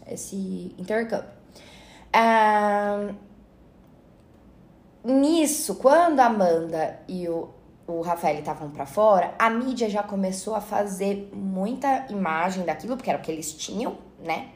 esse 0.07 0.75
intercâmbio. 0.76 1.31
Ah, 2.12 3.15
Nisso, 5.07 5.77
quando 5.77 6.19
a 6.19 6.27
Amanda 6.27 6.99
e 7.07 7.29
o, 7.29 7.49
o 7.87 8.01
Rafael 8.01 8.41
estavam 8.41 8.71
pra 8.71 8.87
fora, 8.87 9.37
a 9.39 9.49
mídia 9.49 9.89
já 9.89 10.03
começou 10.03 10.57
a 10.57 10.61
fazer 10.61 11.31
muita 11.33 12.07
imagem 12.11 12.65
daquilo, 12.65 12.97
porque 12.97 13.09
era 13.09 13.21
o 13.21 13.23
que 13.23 13.31
eles 13.31 13.53
tinham, 13.53 13.99
né? 14.19 14.49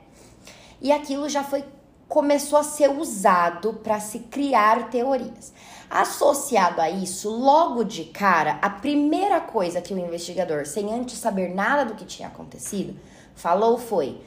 E 0.83 0.90
aquilo 0.90 1.28
já 1.28 1.45
foi 1.45 1.64
começou 2.09 2.59
a 2.59 2.64
ser 2.64 2.90
usado 2.90 3.75
para 3.75 4.00
se 4.00 4.19
criar 4.19 4.90
teorias. 4.90 5.52
Associado 5.88 6.80
a 6.80 6.90
isso, 6.90 7.30
logo 7.30 7.85
de 7.85 8.07
cara, 8.07 8.59
a 8.61 8.69
primeira 8.69 9.40
coisa 9.40 9.80
que 9.80 9.95
o 9.95 9.99
investigador, 9.99 10.66
sem 10.66 10.92
antes 10.92 11.16
saber 11.16 11.54
nada 11.54 11.85
do 11.85 11.95
que 11.95 12.04
tinha 12.04 12.26
acontecido, 12.26 12.99
falou 13.37 13.78
foi 13.78 14.21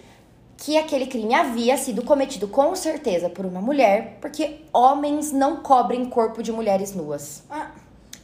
que 0.57 0.77
aquele 0.77 1.07
crime 1.07 1.33
havia 1.33 1.75
sido 1.77 2.03
cometido 2.03 2.47
com 2.47 2.75
certeza 2.75 3.29
por 3.29 3.45
uma 3.45 3.59
mulher, 3.61 4.17
porque 4.21 4.61
homens 4.71 5.31
não 5.31 5.57
cobrem 5.57 6.05
corpo 6.05 6.41
de 6.41 6.51
mulheres 6.51 6.93
nuas. 6.95 7.43
Ah, 7.49 7.71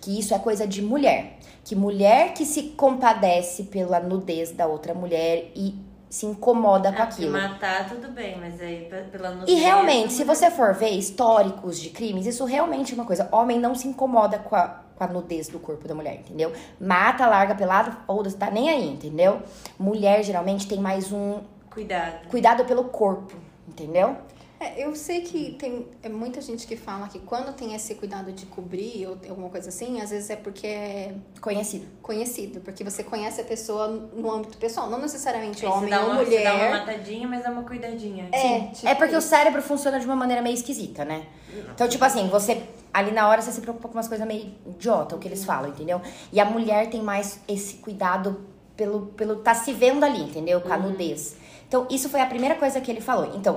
Que 0.01 0.17
isso 0.17 0.33
é 0.33 0.39
coisa 0.39 0.65
de 0.65 0.81
mulher. 0.81 1.37
Que 1.65 1.75
mulher 1.75 2.33
que 2.33 2.45
se 2.45 2.63
compadece 2.69 3.63
pela 3.63 3.99
nudez 3.99 4.51
da 4.51 4.65
outra 4.65 4.93
mulher 4.93 5.51
e 5.55 5.75
se 6.09 6.25
incomoda 6.25 6.91
com 6.91 7.01
Ah, 7.03 7.05
porque 7.05 7.23
aquilo. 7.25 7.33
matar, 7.33 7.87
tudo 7.89 8.07
bem, 8.11 8.35
mas 8.39 8.59
aí 8.61 8.87
pe- 8.89 9.03
pela 9.11 9.29
E 9.29 9.35
nudez, 9.35 9.59
realmente, 9.59 10.13
se 10.13 10.23
você 10.23 10.49
for 10.49 10.73
ver 10.73 10.89
históricos 10.91 11.77
de 11.79 11.89
crimes, 11.89 12.25
isso 12.25 12.45
realmente 12.45 12.93
é 12.93 12.95
uma 12.95 13.05
coisa. 13.05 13.27
Homem 13.31 13.59
não 13.59 13.75
se 13.75 13.87
incomoda 13.87 14.39
com 14.39 14.55
a, 14.55 14.81
com 14.95 15.03
a 15.03 15.07
nudez 15.07 15.49
do 15.49 15.59
corpo 15.59 15.87
da 15.87 15.93
mulher, 15.93 16.15
entendeu? 16.15 16.51
Mata, 16.79 17.27
larga 17.27 17.53
pelado, 17.53 17.95
foda-se, 18.07 18.37
tá 18.37 18.49
nem 18.49 18.69
aí, 18.69 18.89
entendeu? 18.89 19.41
Mulher 19.77 20.23
geralmente 20.23 20.65
tem 20.67 20.79
mais 20.79 21.11
um 21.11 21.41
Cuidado. 21.79 22.27
cuidado 22.29 22.65
pelo 22.65 22.85
corpo, 22.85 23.33
entendeu? 23.67 24.15
É, 24.61 24.83
eu 24.83 24.93
sei 24.93 25.21
que 25.21 25.53
tem 25.53 25.87
é, 26.03 26.09
muita 26.09 26.41
gente 26.41 26.67
que 26.67 26.75
fala 26.75 27.07
que 27.07 27.17
quando 27.19 27.53
tem 27.55 27.73
esse 27.73 27.95
cuidado 27.95 28.33
de 28.33 28.45
cobrir 28.45 29.07
ou 29.07 29.17
alguma 29.29 29.47
coisa 29.47 29.69
assim, 29.69 30.01
às 30.01 30.09
vezes 30.09 30.29
é 30.29 30.35
porque 30.35 30.67
é 30.67 31.15
Conhecido. 31.39 31.85
conhecido, 32.01 32.59
porque 32.59 32.83
você 32.83 33.01
conhece 33.01 33.39
a 33.39 33.45
pessoa 33.45 33.87
no 33.87 34.29
âmbito 34.29 34.57
pessoal, 34.57 34.89
não 34.89 34.99
necessariamente 34.99 35.61
você 35.61 35.65
homem 35.65 35.89
dá 35.89 36.01
ou 36.01 36.11
uma, 36.11 36.25
você 36.25 36.43
dá 36.43 36.53
uma 36.53 36.63
mulher. 36.65 36.71
matadinha, 36.85 37.25
mas 37.25 37.41
dá 37.41 37.51
uma 37.51 37.63
cuidadinha. 37.63 38.27
É, 38.33 38.59
tipo 38.73 38.85
é 38.85 38.95
porque 38.95 39.15
o 39.15 39.19
isso. 39.19 39.29
cérebro 39.29 39.61
funciona 39.61 39.97
de 39.97 40.05
uma 40.05 40.15
maneira 40.17 40.41
meio 40.41 40.55
esquisita, 40.55 41.05
né? 41.05 41.25
Então, 41.73 41.87
tipo 41.87 42.03
assim, 42.03 42.27
você. 42.27 42.61
Ali 42.93 43.11
na 43.11 43.29
hora 43.29 43.41
você 43.41 43.53
se 43.53 43.61
preocupa 43.61 43.87
com 43.87 43.93
umas 43.93 44.09
coisas 44.09 44.27
meio 44.27 44.51
idiota, 44.67 45.15
o 45.15 45.19
que 45.19 45.27
eles 45.27 45.45
falam, 45.45 45.69
entendeu? 45.69 46.01
E 46.33 46.39
a 46.39 46.43
mulher 46.43 46.89
tem 46.89 47.01
mais 47.01 47.39
esse 47.47 47.75
cuidado 47.75 48.41
pelo. 48.75 49.05
pelo 49.15 49.37
tá 49.37 49.53
se 49.53 49.71
vendo 49.71 50.03
ali, 50.03 50.21
entendeu? 50.21 50.59
Com 50.59 50.73
a 50.73 50.77
nudez. 50.77 51.37
Então, 51.69 51.85
isso 51.87 52.09
foi 52.09 52.19
a 52.19 52.25
primeira 52.25 52.55
coisa 52.55 52.81
que 52.81 52.89
ele 52.89 52.99
falou. 52.99 53.31
Então, 53.35 53.53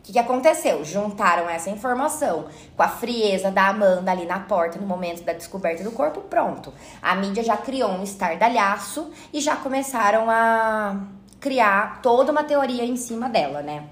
o 0.00 0.02
que, 0.02 0.12
que 0.12 0.18
aconteceu? 0.18 0.84
Juntaram 0.84 1.48
essa 1.48 1.70
informação 1.70 2.46
com 2.76 2.82
a 2.82 2.88
frieza 2.88 3.48
da 3.48 3.68
Amanda 3.68 4.10
ali 4.10 4.26
na 4.26 4.40
porta 4.40 4.76
no 4.76 4.86
momento 4.86 5.22
da 5.22 5.32
descoberta 5.32 5.84
do 5.84 5.92
corpo, 5.92 6.20
pronto. 6.22 6.74
A 7.00 7.14
mídia 7.14 7.44
já 7.44 7.56
criou 7.56 7.90
um 7.90 8.02
estardalhaço 8.02 9.12
e 9.32 9.40
já 9.40 9.54
começaram 9.54 10.28
a 10.28 11.00
criar 11.38 12.00
toda 12.02 12.32
uma 12.32 12.42
teoria 12.42 12.84
em 12.84 12.96
cima 12.96 13.28
dela, 13.28 13.62
né? 13.62 13.84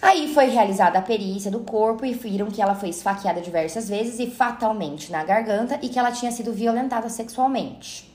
Aí 0.00 0.32
foi 0.32 0.46
realizada 0.46 1.00
a 1.00 1.02
perícia 1.02 1.50
do 1.50 1.60
corpo 1.60 2.06
e 2.06 2.14
viram 2.14 2.46
que 2.46 2.62
ela 2.62 2.76
foi 2.76 2.90
esfaqueada 2.90 3.40
diversas 3.40 3.88
vezes 3.88 4.20
e 4.20 4.30
fatalmente 4.30 5.10
na 5.10 5.24
garganta 5.24 5.76
e 5.82 5.88
que 5.88 5.98
ela 5.98 6.12
tinha 6.12 6.30
sido 6.30 6.52
violentada 6.52 7.08
sexualmente. 7.08 8.08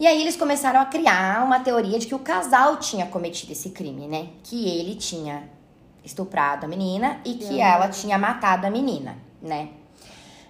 E 0.00 0.06
aí 0.06 0.20
eles 0.20 0.36
começaram 0.36 0.80
a 0.80 0.84
criar 0.84 1.44
uma 1.44 1.60
teoria 1.60 1.98
de 1.98 2.06
que 2.06 2.14
o 2.14 2.20
casal 2.20 2.76
tinha 2.76 3.06
cometido 3.06 3.52
esse 3.52 3.70
crime, 3.70 4.06
né? 4.06 4.28
Que 4.44 4.68
ele 4.68 4.94
tinha 4.94 5.48
estuprado 6.04 6.64
a 6.64 6.68
menina 6.68 7.20
e 7.24 7.34
que 7.34 7.60
ela 7.60 7.88
tinha 7.88 8.16
matado 8.16 8.66
a 8.66 8.70
menina, 8.70 9.16
né? 9.42 9.70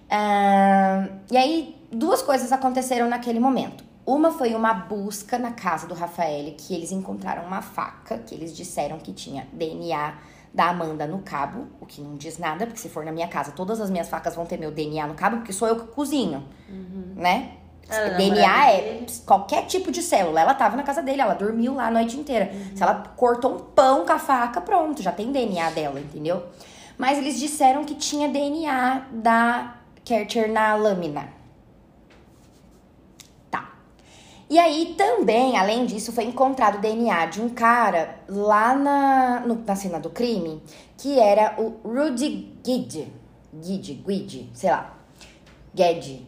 Ah, 0.09 1.07
e 1.31 1.37
aí 1.37 1.75
duas 1.91 2.21
coisas 2.21 2.51
aconteceram 2.51 3.07
naquele 3.07 3.39
momento. 3.39 3.83
Uma 4.05 4.31
foi 4.31 4.55
uma 4.55 4.73
busca 4.73 5.37
na 5.37 5.51
casa 5.51 5.85
do 5.85 5.93
Rafael, 5.93 6.53
que 6.57 6.73
eles 6.73 6.91
encontraram 6.91 7.45
uma 7.45 7.61
faca, 7.61 8.17
que 8.19 8.33
eles 8.33 8.55
disseram 8.55 8.97
que 8.97 9.13
tinha 9.13 9.47
DNA 9.53 10.15
da 10.51 10.69
Amanda 10.69 11.05
no 11.05 11.19
cabo, 11.19 11.67
o 11.79 11.85
que 11.85 12.01
não 12.01 12.15
diz 12.15 12.39
nada, 12.39 12.65
porque 12.65 12.79
se 12.79 12.89
for 12.89 13.05
na 13.05 13.11
minha 13.11 13.27
casa, 13.27 13.51
todas 13.51 13.79
as 13.79 13.91
minhas 13.91 14.09
facas 14.09 14.35
vão 14.35 14.47
ter 14.47 14.57
meu 14.57 14.71
DNA 14.71 15.05
no 15.05 15.13
cabo, 15.13 15.37
porque 15.37 15.53
sou 15.53 15.67
eu 15.67 15.75
que 15.75 15.87
cozinho, 15.93 16.43
né? 17.15 17.58
Ela 17.89 18.07
é 18.07 18.17
DNA 18.17 18.71
é 18.71 18.81
dele. 18.81 19.07
qualquer 19.25 19.65
tipo 19.65 19.91
de 19.91 20.01
célula. 20.01 20.41
Ela 20.41 20.53
tava 20.53 20.75
na 20.77 20.83
casa 20.83 21.01
dele, 21.01 21.21
ela 21.21 21.33
dormiu 21.33 21.73
lá 21.75 21.87
a 21.87 21.91
noite 21.91 22.17
inteira. 22.17 22.51
Se 22.75 22.81
ela 22.83 22.95
cortou 23.17 23.55
um 23.55 23.59
pão 23.59 24.05
com 24.05 24.11
a 24.13 24.19
faca, 24.19 24.61
pronto, 24.61 25.01
já 25.01 25.11
tem 25.11 25.31
DNA 25.31 25.69
dela, 25.71 25.99
entendeu? 25.99 26.43
Mas 26.97 27.17
eles 27.17 27.39
disseram 27.39 27.83
que 27.85 27.95
tinha 27.95 28.27
DNA 28.29 29.07
da 29.11 29.75
Kercher 30.03 30.51
na 30.51 30.75
lâmina. 30.75 31.29
Tá. 33.49 33.69
E 34.49 34.59
aí 34.59 34.95
também, 34.97 35.57
além 35.57 35.85
disso, 35.85 36.11
foi 36.11 36.25
encontrado 36.25 36.75
o 36.77 36.81
DNA 36.81 37.25
de 37.27 37.41
um 37.41 37.49
cara 37.49 38.17
lá 38.27 38.75
na, 38.75 39.39
no- 39.41 39.63
na 39.65 39.75
cena 39.75 39.99
do 39.99 40.09
crime, 40.09 40.61
que 40.97 41.19
era 41.19 41.55
o 41.57 41.79
Rudy 41.87 42.53
Guide. 42.63 43.07
Guide, 43.53 43.93
Guide, 44.05 44.49
sei 44.53 44.69
lá. 44.69 44.93
Guede. 45.73 46.27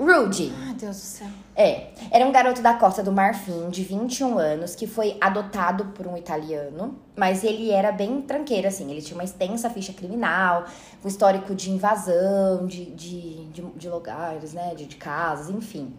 Rudy. 0.00 0.50
Ai, 0.66 0.74
Deus 0.74 0.96
do 0.96 1.02
céu. 1.02 1.26
É, 1.54 1.88
era 2.10 2.24
um 2.24 2.32
garoto 2.32 2.62
da 2.62 2.72
Costa 2.72 3.02
do 3.02 3.12
Marfim, 3.12 3.68
de 3.68 3.82
21 3.84 4.38
anos, 4.38 4.74
que 4.74 4.86
foi 4.86 5.18
adotado 5.20 5.86
por 5.94 6.06
um 6.06 6.16
italiano, 6.16 6.96
mas 7.14 7.44
ele 7.44 7.70
era 7.70 7.92
bem 7.92 8.22
tranqueiro, 8.22 8.66
assim, 8.66 8.90
ele 8.90 9.02
tinha 9.02 9.14
uma 9.14 9.24
extensa 9.24 9.68
ficha 9.68 9.92
criminal, 9.92 10.64
um 11.04 11.08
histórico 11.08 11.54
de 11.54 11.70
invasão, 11.70 12.66
de, 12.66 12.86
de, 12.86 13.44
de, 13.46 13.62
de 13.62 13.88
lugares, 13.90 14.54
né, 14.54 14.74
de, 14.74 14.86
de 14.86 14.96
casas, 14.96 15.50
enfim. 15.50 15.92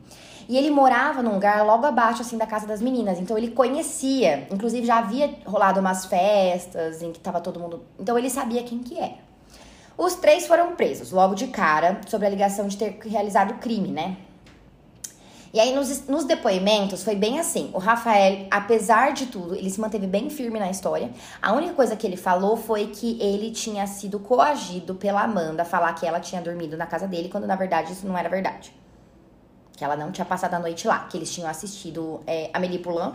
E 0.50 0.58
ele 0.58 0.72
morava 0.72 1.22
num 1.22 1.34
lugar 1.34 1.63
logo 1.63 1.86
abaixo, 1.86 2.24
assim, 2.24 2.39
da 2.39 2.48
casa 2.48 2.65
das 2.65 2.81
meninas, 2.81 3.20
então 3.20 3.38
ele 3.38 3.51
conhecia, 3.51 4.48
inclusive 4.50 4.88
já 4.88 4.98
havia 4.98 5.36
rolado 5.46 5.79
umas 5.79 6.08
festas 6.08 7.03
em 7.03 7.12
que 7.12 7.20
tava 7.20 7.39
todo 7.39 7.60
mundo... 7.60 7.84
Então 8.00 8.17
ele 8.17 8.31
sabia 8.31 8.63
quem 8.63 8.79
que 8.79 8.98
era. 8.98 9.31
Os 9.98 10.16
três 10.16 10.48
foram 10.48 10.76
presos 10.76 11.12
logo 11.12 11.36
de 11.36 11.48
cara 11.48 12.02
sobre 12.08 12.28
a 12.28 12.30
ligação 12.30 12.68
de 12.68 12.78
ter 12.78 13.00
realizado 13.06 13.52
o 13.52 13.58
crime, 13.60 13.90
né? 13.90 14.18
E 15.54 15.60
aí, 15.60 15.76
nos, 15.76 16.08
nos 16.08 16.24
depoimentos, 16.24 17.04
foi 17.04 17.14
bem 17.14 17.38
assim. 17.38 17.72
O 17.74 17.78
Rafael, 17.78 18.48
apesar 18.50 19.12
de 19.12 19.26
tudo, 19.26 19.54
ele 19.54 19.70
se 19.70 19.82
manteve 19.82 20.08
bem 20.08 20.30
firme 20.30 20.58
na 20.58 20.72
história. 20.72 21.12
A 21.42 21.52
única 21.52 21.74
coisa 21.74 21.94
que 21.94 22.08
ele 22.08 22.16
falou 22.16 22.56
foi 22.56 22.88
que 22.88 23.22
ele 23.22 23.52
tinha 23.52 23.86
sido 23.86 24.18
coagido 24.18 24.96
pela 24.96 25.24
Amanda 25.24 25.64
a 25.64 25.66
falar 25.66 25.92
que 25.94 26.06
ela 26.06 26.22
tinha 26.22 26.42
dormido 26.42 26.78
na 26.78 26.86
casa 26.86 27.06
dele, 27.06 27.28
quando 27.28 27.46
na 27.46 27.58
verdade 27.58 27.92
isso 27.92 28.08
não 28.08 28.18
era 28.18 28.30
verdade. 28.30 28.74
Que 29.74 29.84
ela 29.84 29.98
não 29.98 30.10
tinha 30.10 30.24
passado 30.24 30.54
a 30.54 30.60
noite 30.60 30.88
lá, 30.88 31.00
que 31.00 31.18
eles 31.18 31.30
tinham 31.30 31.50
assistido 31.50 32.22
é, 32.26 32.50
Amélie 32.54 32.80
Poulain. 32.80 33.14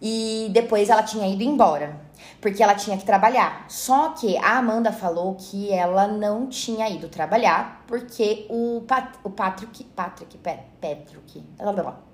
E 0.00 0.48
depois 0.52 0.90
ela 0.90 1.02
tinha 1.02 1.26
ido 1.26 1.42
embora, 1.42 1.96
porque 2.40 2.62
ela 2.62 2.74
tinha 2.74 2.98
que 2.98 3.04
trabalhar. 3.04 3.64
Só 3.68 4.10
que 4.10 4.36
a 4.36 4.58
Amanda 4.58 4.92
falou 4.92 5.34
que 5.36 5.72
ela 5.72 6.06
não 6.06 6.46
tinha 6.48 6.88
ido 6.90 7.08
trabalhar, 7.08 7.82
porque 7.86 8.46
o, 8.50 8.82
Pat, 8.86 9.14
o 9.24 9.30
Patrick. 9.30 9.84
Patrick. 9.84 10.36
Pe- 10.38 10.58
Patrick. 10.80 11.42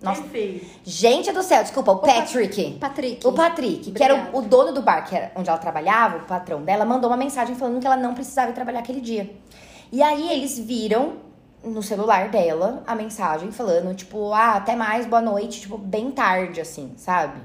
Nossa. 0.00 0.22
Gente 0.84 1.32
do 1.32 1.42
céu, 1.42 1.62
desculpa, 1.62 1.90
o 1.92 1.96
Patrick. 1.98 2.78
Patrick. 2.78 3.26
O 3.26 3.32
Patrick, 3.32 3.90
que 3.90 4.02
era 4.02 4.14
o, 4.14 4.18
Obrigada. 4.18 4.38
o 4.38 4.48
dono 4.48 4.72
do 4.72 4.82
bar, 4.82 5.04
que 5.08 5.16
era 5.16 5.32
onde 5.34 5.48
ela 5.48 5.58
trabalhava, 5.58 6.18
o 6.18 6.20
patrão 6.26 6.62
dela, 6.62 6.84
mandou 6.84 7.10
uma 7.10 7.16
mensagem 7.16 7.56
falando 7.56 7.80
que 7.80 7.86
ela 7.86 7.96
não 7.96 8.14
precisava 8.14 8.50
ir 8.50 8.54
trabalhar 8.54 8.78
aquele 8.80 9.00
dia. 9.00 9.34
E 9.90 10.02
aí 10.02 10.30
eles 10.32 10.58
viram 10.58 11.14
no 11.64 11.82
celular 11.82 12.28
dela 12.28 12.82
a 12.86 12.94
mensagem 12.94 13.50
falando, 13.52 13.94
tipo, 13.94 14.32
ah, 14.32 14.52
até 14.54 14.74
mais, 14.74 15.04
boa 15.06 15.20
noite, 15.22 15.60
tipo, 15.60 15.76
bem 15.76 16.10
tarde, 16.10 16.60
assim, 16.60 16.92
sabe? 16.96 17.40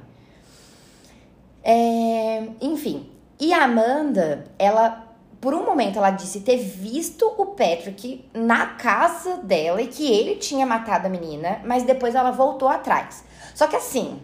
É, 1.69 2.47
enfim. 2.61 3.11
E 3.37 3.53
a 3.53 3.65
Amanda, 3.65 4.45
ela, 4.57 5.05
por 5.41 5.53
um 5.53 5.65
momento, 5.65 5.97
ela 5.97 6.11
disse 6.11 6.39
ter 6.39 6.55
visto 6.55 7.25
o 7.37 7.47
Patrick 7.47 8.23
na 8.33 8.67
casa 8.67 9.35
dela 9.43 9.81
e 9.81 9.87
que 9.87 10.09
ele 10.09 10.37
tinha 10.37 10.65
matado 10.65 11.07
a 11.07 11.09
menina, 11.09 11.59
mas 11.65 11.83
depois 11.83 12.15
ela 12.15 12.31
voltou 12.31 12.69
atrás. 12.69 13.25
Só 13.53 13.67
que 13.67 13.75
assim, 13.75 14.21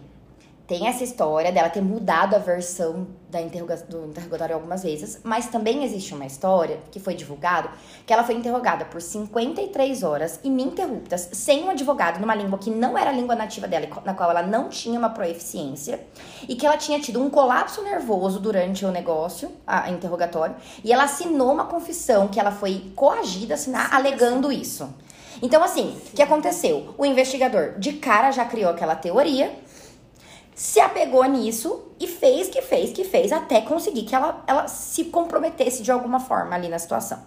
tem 0.66 0.88
essa 0.88 1.04
história 1.04 1.52
dela 1.52 1.68
ter 1.68 1.82
mudado 1.82 2.34
a 2.34 2.38
versão 2.38 3.06
da 3.30 3.40
interroga 3.40 3.76
do 3.88 4.06
interrogatório 4.06 4.54
algumas 4.54 4.82
vezes, 4.82 5.20
mas 5.22 5.48
também 5.48 5.84
existe 5.84 6.14
uma 6.14 6.24
história 6.24 6.78
que 6.90 6.98
foi 6.98 7.14
divulgado 7.14 7.68
que 8.06 8.12
ela 8.12 8.24
foi 8.24 8.34
interrogada 8.34 8.84
por 8.84 9.02
53 9.02 10.02
horas 10.02 10.40
ininterruptas, 10.42 11.28
sem 11.32 11.64
um 11.64 11.70
advogado, 11.70 12.20
numa 12.20 12.34
língua 12.34 12.58
que 12.58 12.70
não 12.70 12.96
era 12.96 13.10
a 13.10 13.12
língua 13.12 13.34
nativa 13.34 13.68
dela, 13.68 13.88
na 14.04 14.14
qual 14.14 14.30
ela 14.30 14.42
não 14.42 14.68
tinha 14.68 14.98
uma 14.98 15.10
proeficiência, 15.10 16.00
e 16.48 16.54
que 16.54 16.64
ela 16.64 16.76
tinha 16.76 17.00
tido 17.00 17.20
um 17.20 17.28
colapso 17.28 17.82
nervoso 17.82 18.38
durante 18.38 18.84
o 18.86 18.90
negócio, 18.90 19.50
a, 19.66 19.84
a 19.84 19.90
interrogatório, 19.90 20.56
e 20.82 20.92
ela 20.92 21.04
assinou 21.04 21.52
uma 21.52 21.66
confissão 21.66 22.28
que 22.28 22.40
ela 22.40 22.52
foi 22.52 22.92
coagida 22.94 23.54
a 23.54 23.56
assinar, 23.56 23.94
alegando 23.94 24.50
isso. 24.52 24.88
Então, 25.42 25.62
assim, 25.62 25.96
o 26.08 26.16
que 26.16 26.22
aconteceu? 26.22 26.94
O 26.96 27.04
investigador 27.04 27.78
de 27.78 27.94
cara 27.94 28.30
já 28.30 28.44
criou 28.44 28.70
aquela 28.70 28.94
teoria, 28.94 29.52
se 30.54 30.80
apegou 30.80 31.24
nisso 31.24 31.82
e 31.98 32.06
fez 32.06 32.48
que 32.48 32.62
fez 32.62 32.92
que 32.92 33.04
fez 33.04 33.32
até 33.32 33.60
conseguir 33.60 34.02
que 34.02 34.14
ela, 34.14 34.44
ela 34.46 34.68
se 34.68 35.06
comprometesse 35.06 35.82
de 35.82 35.90
alguma 35.90 36.20
forma 36.20 36.54
ali 36.54 36.68
na 36.68 36.78
situação. 36.78 37.18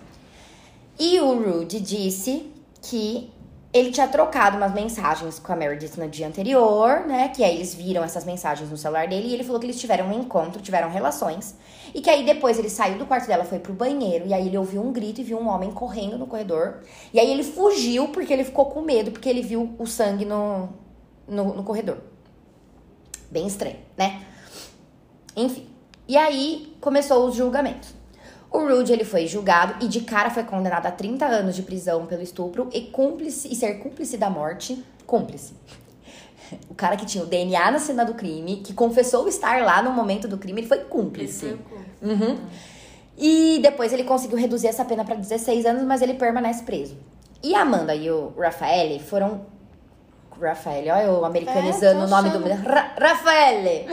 E 0.99 1.19
o 1.19 1.33
Rudy 1.33 1.79
disse 1.79 2.51
que 2.81 3.31
ele 3.71 3.91
tinha 3.91 4.07
trocado 4.07 4.57
umas 4.57 4.73
mensagens 4.73 5.39
com 5.39 5.51
a 5.51 5.55
Meredith 5.55 5.97
no 5.97 6.07
dia 6.07 6.27
anterior, 6.27 7.05
né? 7.05 7.27
Que 7.27 7.43
aí 7.43 7.55
eles 7.55 7.75
viram 7.75 8.03
essas 8.03 8.25
mensagens 8.25 8.69
no 8.69 8.77
celular 8.77 9.07
dele 9.07 9.27
e 9.27 9.33
ele 9.33 9.43
falou 9.43 9.59
que 9.59 9.65
eles 9.65 9.79
tiveram 9.79 10.07
um 10.07 10.13
encontro, 10.13 10.61
tiveram 10.61 10.89
relações. 10.89 11.55
E 11.93 12.01
que 12.01 12.09
aí 12.09 12.25
depois 12.25 12.57
ele 12.57 12.69
saiu 12.69 12.97
do 12.97 13.05
quarto 13.05 13.27
dela, 13.27 13.43
foi 13.43 13.59
pro 13.59 13.73
banheiro 13.73 14.25
e 14.25 14.33
aí 14.33 14.47
ele 14.47 14.57
ouviu 14.57 14.81
um 14.81 14.91
grito 14.91 15.21
e 15.21 15.23
viu 15.23 15.37
um 15.37 15.47
homem 15.47 15.71
correndo 15.71 16.17
no 16.17 16.25
corredor. 16.25 16.79
E 17.13 17.19
aí 17.19 17.29
ele 17.29 17.43
fugiu 17.43 18.07
porque 18.07 18.33
ele 18.33 18.43
ficou 18.43 18.67
com 18.67 18.81
medo, 18.81 19.11
porque 19.11 19.29
ele 19.29 19.41
viu 19.41 19.75
o 19.77 19.85
sangue 19.85 20.25
no, 20.25 20.69
no, 21.27 21.53
no 21.53 21.63
corredor. 21.63 21.97
Bem 23.29 23.47
estranho, 23.47 23.77
né? 23.97 24.21
Enfim. 25.35 25.67
E 26.07 26.17
aí 26.17 26.75
começou 26.79 27.27
os 27.27 27.35
julgamentos. 27.35 27.93
O 28.51 28.59
Rude 28.59 28.93
ele 28.93 29.03
foi 29.03 29.27
julgado 29.27 29.83
e 29.83 29.87
de 29.87 30.01
cara 30.01 30.29
foi 30.29 30.43
condenado 30.43 30.85
a 30.85 30.91
30 30.91 31.25
anos 31.25 31.55
de 31.55 31.61
prisão 31.61 32.05
pelo 32.05 32.21
estupro 32.21 32.69
e 32.73 32.81
cúmplice 32.81 33.51
e 33.51 33.55
ser 33.55 33.79
cúmplice 33.79 34.17
da 34.17 34.29
morte. 34.29 34.83
Cúmplice. 35.05 35.53
O 36.69 36.73
cara 36.73 36.95
que 36.95 37.05
tinha 37.05 37.21
o 37.21 37.27
DNA 37.27 37.71
na 37.71 37.77
cena 37.77 38.05
do 38.05 38.13
crime, 38.13 38.61
que 38.63 38.73
confessou 38.73 39.27
estar 39.27 39.63
lá 39.63 39.81
no 39.81 39.91
momento 39.91 40.29
do 40.29 40.37
crime, 40.37 40.61
ele 40.61 40.67
foi 40.67 40.77
cúmplice. 40.77 41.45
Esse 41.45 41.57
foi 41.57 41.57
cu. 41.57 41.75
Uhum. 42.01 42.37
E 43.17 43.59
depois 43.61 43.91
ele 43.91 44.05
conseguiu 44.05 44.37
reduzir 44.37 44.67
essa 44.67 44.85
pena 44.85 45.03
para 45.03 45.15
16 45.15 45.65
anos, 45.65 45.83
mas 45.83 46.01
ele 46.01 46.13
permanece 46.13 46.63
preso. 46.63 46.95
E 47.43 47.53
a 47.53 47.63
Amanda 47.63 47.93
e 47.93 48.09
o 48.09 48.31
Rafael 48.37 48.97
foram 49.01 49.41
Rafael, 50.41 50.95
olha 50.95 51.03
eu 51.03 51.25
americanizando 51.25 52.01
É, 52.01 52.05
o 52.05 52.07
nome 52.07 52.29
do. 52.29 52.39
Ra 52.39 52.91
Rafael, 52.99 53.85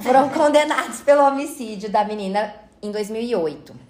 foram 0.00 0.28
condenados 0.30 1.00
pelo 1.00 1.22
homicídio 1.26 1.90
da 1.90 2.04
menina 2.04 2.54
em 2.82 2.90
2008. 2.90 3.86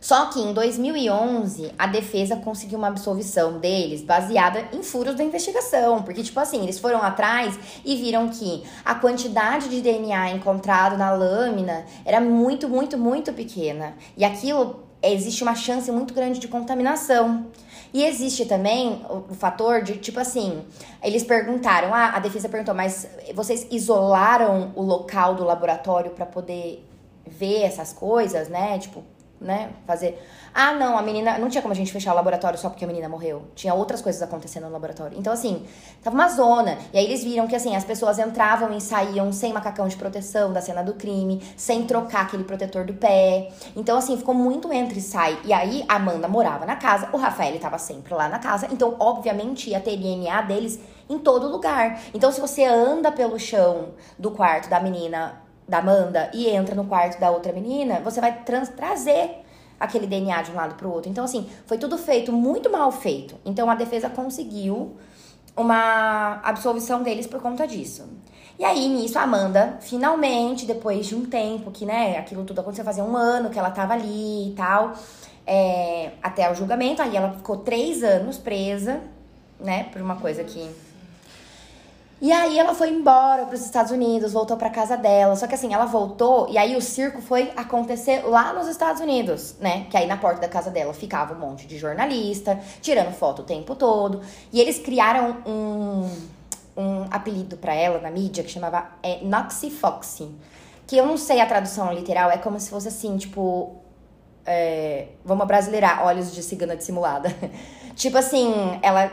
Só 0.00 0.26
que 0.26 0.40
em 0.40 0.54
2011, 0.54 1.72
a 1.76 1.86
defesa 1.86 2.36
conseguiu 2.36 2.78
uma 2.78 2.88
absolvição 2.88 3.58
deles 3.58 4.00
baseada 4.00 4.68
em 4.72 4.82
furos 4.82 5.16
da 5.16 5.24
investigação. 5.24 6.02
Porque, 6.02 6.22
tipo 6.22 6.38
assim, 6.38 6.62
eles 6.62 6.78
foram 6.78 7.02
atrás 7.02 7.58
e 7.84 7.96
viram 7.96 8.28
que 8.28 8.62
a 8.84 8.94
quantidade 8.94 9.68
de 9.68 9.80
DNA 9.80 10.30
encontrado 10.30 10.96
na 10.96 11.10
lâmina 11.10 11.84
era 12.04 12.20
muito, 12.20 12.68
muito, 12.68 12.96
muito 12.96 13.32
pequena. 13.32 13.96
E 14.16 14.24
aquilo, 14.24 14.84
existe 15.02 15.42
uma 15.42 15.54
chance 15.54 15.90
muito 15.90 16.14
grande 16.14 16.38
de 16.38 16.48
contaminação. 16.48 17.46
E 17.92 18.04
existe 18.04 18.44
também 18.44 19.04
o, 19.08 19.34
fator 19.34 19.82
de, 19.82 19.96
tipo 19.96 20.20
assim, 20.20 20.62
eles 21.02 21.22
perguntaram, 21.22 21.94
ah, 21.94 22.10
a 22.14 22.18
defesa 22.18 22.48
perguntou, 22.48 22.74
mas 22.74 23.08
vocês 23.34 23.66
isolaram 23.70 24.72
o 24.76 24.82
local 24.82 25.34
do 25.34 25.44
laboratório 25.44 26.10
para 26.10 26.26
poder 26.26 26.84
ver 27.26 27.62
essas 27.62 27.92
coisas, 27.92 28.48
né? 28.48 28.78
Tipo, 28.78 29.02
né? 29.40 29.70
Fazer. 29.86 30.22
Ah, 30.54 30.72
não, 30.72 30.98
a 30.98 31.02
menina. 31.02 31.38
Não 31.38 31.48
tinha 31.48 31.62
como 31.62 31.72
a 31.72 31.76
gente 31.76 31.92
fechar 31.92 32.12
o 32.12 32.16
laboratório 32.16 32.58
só 32.58 32.68
porque 32.68 32.84
a 32.84 32.88
menina 32.88 33.08
morreu. 33.08 33.44
Tinha 33.54 33.74
outras 33.74 34.02
coisas 34.02 34.20
acontecendo 34.20 34.64
no 34.64 34.72
laboratório. 34.72 35.18
Então, 35.18 35.32
assim, 35.32 35.64
tava 36.02 36.14
uma 36.14 36.28
zona. 36.28 36.78
E 36.92 36.98
aí 36.98 37.04
eles 37.04 37.22
viram 37.22 37.46
que, 37.46 37.54
assim, 37.54 37.76
as 37.76 37.84
pessoas 37.84 38.18
entravam 38.18 38.76
e 38.76 38.80
saíam 38.80 39.32
sem 39.32 39.52
macacão 39.52 39.86
de 39.86 39.96
proteção 39.96 40.52
da 40.52 40.60
cena 40.60 40.82
do 40.82 40.94
crime, 40.94 41.42
sem 41.56 41.84
trocar 41.84 42.22
aquele 42.22 42.44
protetor 42.44 42.84
do 42.84 42.94
pé. 42.94 43.50
Então, 43.76 43.96
assim, 43.98 44.16
ficou 44.16 44.34
muito 44.34 44.72
entra 44.72 44.98
e 44.98 45.02
sai. 45.02 45.38
E 45.44 45.52
aí 45.52 45.84
a 45.88 45.96
Amanda 45.96 46.28
morava 46.28 46.66
na 46.66 46.76
casa, 46.76 47.08
o 47.12 47.16
Rafael 47.16 47.58
tava 47.58 47.78
sempre 47.78 48.14
lá 48.14 48.28
na 48.28 48.38
casa. 48.38 48.68
Então, 48.70 48.96
obviamente, 48.98 49.70
ia 49.70 49.80
ter 49.80 49.96
DNA 49.96 50.42
deles 50.42 50.80
em 51.08 51.18
todo 51.18 51.48
lugar. 51.48 52.00
Então, 52.12 52.30
se 52.30 52.40
você 52.40 52.64
anda 52.64 53.10
pelo 53.10 53.38
chão 53.38 53.90
do 54.18 54.30
quarto 54.30 54.68
da 54.68 54.80
menina 54.80 55.47
da 55.68 55.78
Amanda 55.78 56.30
e 56.32 56.48
entra 56.48 56.74
no 56.74 56.84
quarto 56.84 57.20
da 57.20 57.30
outra 57.30 57.52
menina, 57.52 58.00
você 58.00 58.20
vai 58.20 58.42
trazer 58.42 59.44
aquele 59.78 60.06
DNA 60.06 60.42
de 60.42 60.50
um 60.50 60.54
lado 60.54 60.74
pro 60.74 60.90
outro. 60.90 61.10
Então, 61.10 61.24
assim, 61.24 61.48
foi 61.66 61.78
tudo 61.78 61.98
feito 61.98 62.32
muito 62.32 62.70
mal 62.70 62.90
feito. 62.90 63.36
Então, 63.44 63.70
a 63.70 63.74
defesa 63.74 64.08
conseguiu 64.08 64.96
uma 65.56 66.40
absolvição 66.42 67.02
deles 67.02 67.26
por 67.26 67.40
conta 67.40 67.66
disso. 67.66 68.08
E 68.58 68.64
aí, 68.64 68.88
nisso, 68.88 69.18
a 69.18 69.22
Amanda, 69.22 69.76
finalmente, 69.80 70.66
depois 70.66 71.06
de 71.06 71.14
um 71.14 71.24
tempo 71.24 71.70
que, 71.70 71.86
né, 71.86 72.18
aquilo 72.18 72.44
tudo 72.44 72.60
aconteceu, 72.60 72.84
fazia 72.84 73.04
um 73.04 73.16
ano 73.16 73.50
que 73.50 73.58
ela 73.58 73.70
tava 73.70 73.92
ali 73.92 74.50
e 74.50 74.54
tal, 74.56 74.94
é, 75.46 76.12
até 76.22 76.50
o 76.50 76.54
julgamento, 76.54 77.00
aí 77.00 77.16
ela 77.16 77.32
ficou 77.32 77.58
três 77.58 78.02
anos 78.02 78.36
presa, 78.36 79.00
né, 79.60 79.84
por 79.92 80.02
uma 80.02 80.16
coisa 80.16 80.42
que 80.42 80.68
e 82.20 82.32
aí 82.32 82.58
ela 82.58 82.74
foi 82.74 82.90
embora 82.90 83.46
para 83.46 83.54
os 83.54 83.64
Estados 83.64 83.92
Unidos, 83.92 84.32
voltou 84.32 84.56
para 84.56 84.70
casa 84.70 84.96
dela. 84.96 85.36
Só 85.36 85.46
que 85.46 85.54
assim, 85.54 85.72
ela 85.72 85.84
voltou 85.86 86.48
e 86.50 86.58
aí 86.58 86.76
o 86.76 86.82
circo 86.82 87.22
foi 87.22 87.52
acontecer 87.56 88.22
lá 88.26 88.52
nos 88.52 88.66
Estados 88.66 89.00
Unidos, 89.00 89.54
né? 89.60 89.86
Que 89.88 89.96
aí 89.96 90.06
na 90.06 90.16
porta 90.16 90.40
da 90.40 90.48
casa 90.48 90.68
dela 90.68 90.92
ficava 90.92 91.34
um 91.34 91.38
monte 91.38 91.66
de 91.66 91.78
jornalista, 91.78 92.58
tirando 92.82 93.12
foto 93.12 93.42
o 93.42 93.44
tempo 93.44 93.76
todo. 93.76 94.20
E 94.52 94.60
eles 94.60 94.80
criaram 94.80 95.36
um, 95.46 96.10
um 96.76 97.06
apelido 97.08 97.56
para 97.56 97.72
ela 97.72 98.00
na 98.00 98.10
mídia 98.10 98.42
que 98.42 98.50
chamava 98.50 98.88
é, 99.00 99.20
Noxy 99.22 99.70
Foxy. 99.70 100.28
Que 100.88 100.96
eu 100.96 101.06
não 101.06 101.16
sei 101.16 101.40
a 101.40 101.46
tradução 101.46 101.92
literal, 101.92 102.30
é 102.30 102.38
como 102.38 102.58
se 102.58 102.68
fosse 102.68 102.88
assim, 102.88 103.16
tipo. 103.16 103.76
é, 104.44 105.08
vamos 105.24 105.46
brasileirar, 105.46 106.04
olhos 106.04 106.34
de 106.34 106.42
cigana 106.42 106.74
dissimulada. 106.74 107.32
tipo 107.94 108.18
assim, 108.18 108.52
ela 108.82 109.08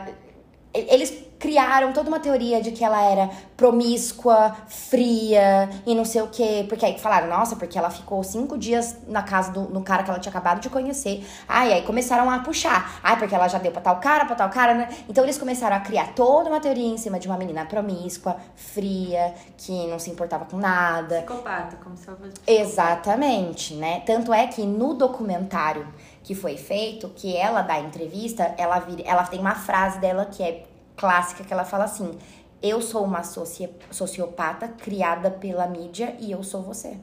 eles 0.76 1.25
criaram 1.38 1.92
toda 1.92 2.08
uma 2.08 2.20
teoria 2.20 2.60
de 2.60 2.70
que 2.72 2.84
ela 2.84 3.02
era 3.02 3.30
promíscua, 3.56 4.56
fria 4.66 5.68
e 5.86 5.94
não 5.94 6.04
sei 6.04 6.22
o 6.22 6.28
quê. 6.28 6.64
Porque 6.68 6.84
aí 6.84 6.98
falaram, 6.98 7.28
nossa, 7.28 7.56
porque 7.56 7.78
ela 7.78 7.90
ficou 7.90 8.22
cinco 8.22 8.56
dias 8.56 8.96
na 9.06 9.22
casa 9.22 9.52
do 9.52 9.80
cara 9.82 10.02
que 10.02 10.10
ela 10.10 10.18
tinha 10.18 10.30
acabado 10.30 10.60
de 10.60 10.68
conhecer. 10.68 11.26
Ai, 11.48 11.72
aí 11.72 11.82
começaram 11.82 12.30
a 12.30 12.38
puxar. 12.40 13.00
Ai, 13.02 13.18
porque 13.18 13.34
ela 13.34 13.48
já 13.48 13.58
deu 13.58 13.72
pra 13.72 13.80
tal 13.80 13.96
cara, 13.96 14.24
pra 14.24 14.34
tal 14.34 14.48
cara, 14.50 14.74
né? 14.74 14.88
Então 15.08 15.24
eles 15.24 15.38
começaram 15.38 15.76
a 15.76 15.80
criar 15.80 16.14
toda 16.14 16.48
uma 16.50 16.60
teoria 16.60 16.88
em 16.88 16.96
cima 16.96 17.18
de 17.18 17.28
uma 17.28 17.36
menina 17.36 17.64
promíscua, 17.64 18.36
fria, 18.54 19.34
que 19.56 19.86
não 19.86 19.98
se 19.98 20.10
importava 20.10 20.44
com 20.44 20.56
nada. 20.56 21.16
Psicopata, 21.16 21.76
como 21.82 21.96
se 21.96 22.06
fosse. 22.06 22.32
Exatamente, 22.46 23.74
né? 23.74 24.00
Tanto 24.00 24.32
é 24.32 24.46
que 24.46 24.62
no 24.62 24.94
documentário 24.94 25.86
que 26.22 26.34
foi 26.34 26.56
feito, 26.56 27.08
que 27.10 27.36
ela 27.36 27.62
dá 27.62 27.78
entrevista, 27.78 28.52
ela, 28.58 28.80
vira, 28.80 29.02
ela 29.06 29.22
tem 29.24 29.38
uma 29.38 29.54
frase 29.54 30.00
dela 30.00 30.26
que 30.26 30.42
é 30.42 30.64
clássica, 30.96 31.44
que 31.44 31.52
ela 31.52 31.64
fala 31.64 31.84
assim: 31.84 32.18
Eu 32.62 32.80
sou 32.80 33.04
uma 33.04 33.22
soci- 33.22 33.70
sociopata 33.90 34.68
criada 34.68 35.30
pela 35.30 35.66
mídia 35.66 36.16
e 36.18 36.30
eu 36.32 36.42
sou 36.42 36.62
você. 36.62 36.96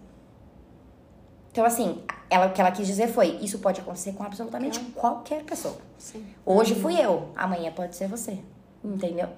Então, 1.51 1.63
assim, 1.65 2.01
ela, 2.29 2.47
o 2.47 2.51
que 2.51 2.59
ela 2.59 2.71
quis 2.71 2.87
dizer 2.87 3.07
foi: 3.09 3.37
Isso 3.41 3.59
pode 3.59 3.79
acontecer 3.79 4.13
com 4.13 4.23
absolutamente 4.23 4.79
qualquer 4.95 5.43
pessoa. 5.43 5.77
Sim. 5.97 6.25
Hoje 6.45 6.75
fui 6.75 6.99
eu, 6.99 7.29
amanhã 7.35 7.71
pode 7.71 7.95
ser 7.95 8.07
você. 8.07 8.39
Entendeu? 8.83 9.29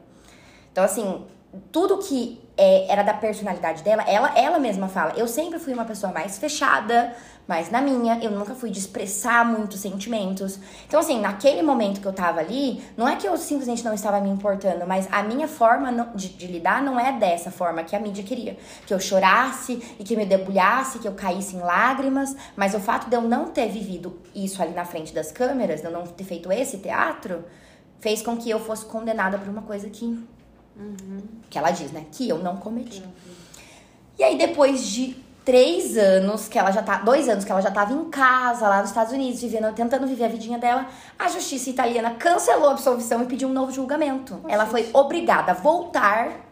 Então, 0.71 0.83
assim, 0.83 1.25
tudo 1.71 1.97
que 1.99 2.41
é, 2.57 2.91
era 2.91 3.03
da 3.03 3.13
personalidade 3.13 3.83
dela, 3.83 4.03
ela, 4.03 4.37
ela 4.37 4.59
mesma 4.59 4.87
fala. 4.87 5.13
Eu 5.17 5.27
sempre 5.27 5.59
fui 5.59 5.73
uma 5.73 5.85
pessoa 5.85 6.11
mais 6.11 6.37
fechada, 6.37 7.13
mais 7.47 7.69
na 7.69 7.81
minha. 7.81 8.17
Eu 8.21 8.31
nunca 8.31 8.55
fui 8.55 8.69
de 8.69 8.79
expressar 8.79 9.45
muitos 9.45 9.81
sentimentos. 9.81 10.59
Então, 10.87 10.99
assim, 10.99 11.19
naquele 11.19 11.61
momento 11.61 11.99
que 11.99 12.07
eu 12.07 12.13
tava 12.13 12.39
ali, 12.39 12.81
não 12.95 13.07
é 13.07 13.15
que 13.15 13.27
eu 13.27 13.35
simplesmente 13.37 13.83
não 13.83 13.93
estava 13.93 14.21
me 14.21 14.29
importando, 14.29 14.85
mas 14.87 15.07
a 15.11 15.21
minha 15.21 15.47
forma 15.47 16.11
de, 16.15 16.29
de 16.29 16.47
lidar 16.47 16.81
não 16.81 16.99
é 16.99 17.11
dessa 17.11 17.51
forma 17.51 17.83
que 17.83 17.95
a 17.95 17.99
mídia 17.99 18.23
queria. 18.23 18.57
Que 18.85 18.93
eu 18.93 18.99
chorasse 18.99 19.81
e 19.99 20.03
que 20.03 20.15
me 20.15 20.25
debulhasse, 20.25 20.99
que 20.99 21.07
eu 21.07 21.13
caísse 21.13 21.55
em 21.55 21.59
lágrimas. 21.59 22.35
Mas 22.55 22.73
o 22.73 22.79
fato 22.79 23.09
de 23.09 23.15
eu 23.15 23.21
não 23.21 23.45
ter 23.45 23.67
vivido 23.67 24.19
isso 24.33 24.61
ali 24.61 24.73
na 24.73 24.85
frente 24.85 25.13
das 25.13 25.31
câmeras, 25.31 25.81
de 25.81 25.87
eu 25.87 25.91
não 25.91 26.03
ter 26.03 26.23
feito 26.23 26.51
esse 26.51 26.77
teatro, 26.77 27.43
fez 27.99 28.21
com 28.21 28.37
que 28.37 28.49
eu 28.49 28.59
fosse 28.59 28.85
condenada 28.85 29.37
por 29.37 29.49
uma 29.49 29.61
coisa 29.61 29.89
que. 29.89 30.34
Que 31.49 31.57
ela 31.57 31.71
diz, 31.71 31.91
né? 31.91 32.05
Que 32.11 32.27
eu 32.27 32.39
não 32.39 32.57
cometi. 32.57 33.03
E 34.17 34.23
aí, 34.23 34.37
depois 34.37 34.85
de 34.87 35.15
três 35.45 35.95
anos 35.95 36.47
que 36.47 36.57
ela 36.57 36.71
já 36.71 36.81
tá. 36.81 36.97
Dois 36.97 37.29
anos 37.29 37.45
que 37.45 37.51
ela 37.51 37.61
já 37.61 37.71
tava 37.71 37.93
em 37.93 38.09
casa 38.09 38.67
lá 38.67 38.79
nos 38.81 38.89
Estados 38.89 39.13
Unidos, 39.13 39.39
vivendo, 39.41 39.71
tentando 39.73 40.07
viver 40.07 40.25
a 40.25 40.27
vidinha 40.27 40.57
dela, 40.57 40.87
a 41.17 41.27
justiça 41.29 41.69
italiana 41.69 42.15
cancelou 42.15 42.69
a 42.69 42.71
absolvição 42.71 43.21
e 43.21 43.25
pediu 43.25 43.47
um 43.47 43.53
novo 43.53 43.71
julgamento. 43.71 44.41
ela 44.47 44.65
foi 44.65 44.89
obrigada 44.91 45.51
a 45.51 45.55
voltar 45.55 46.45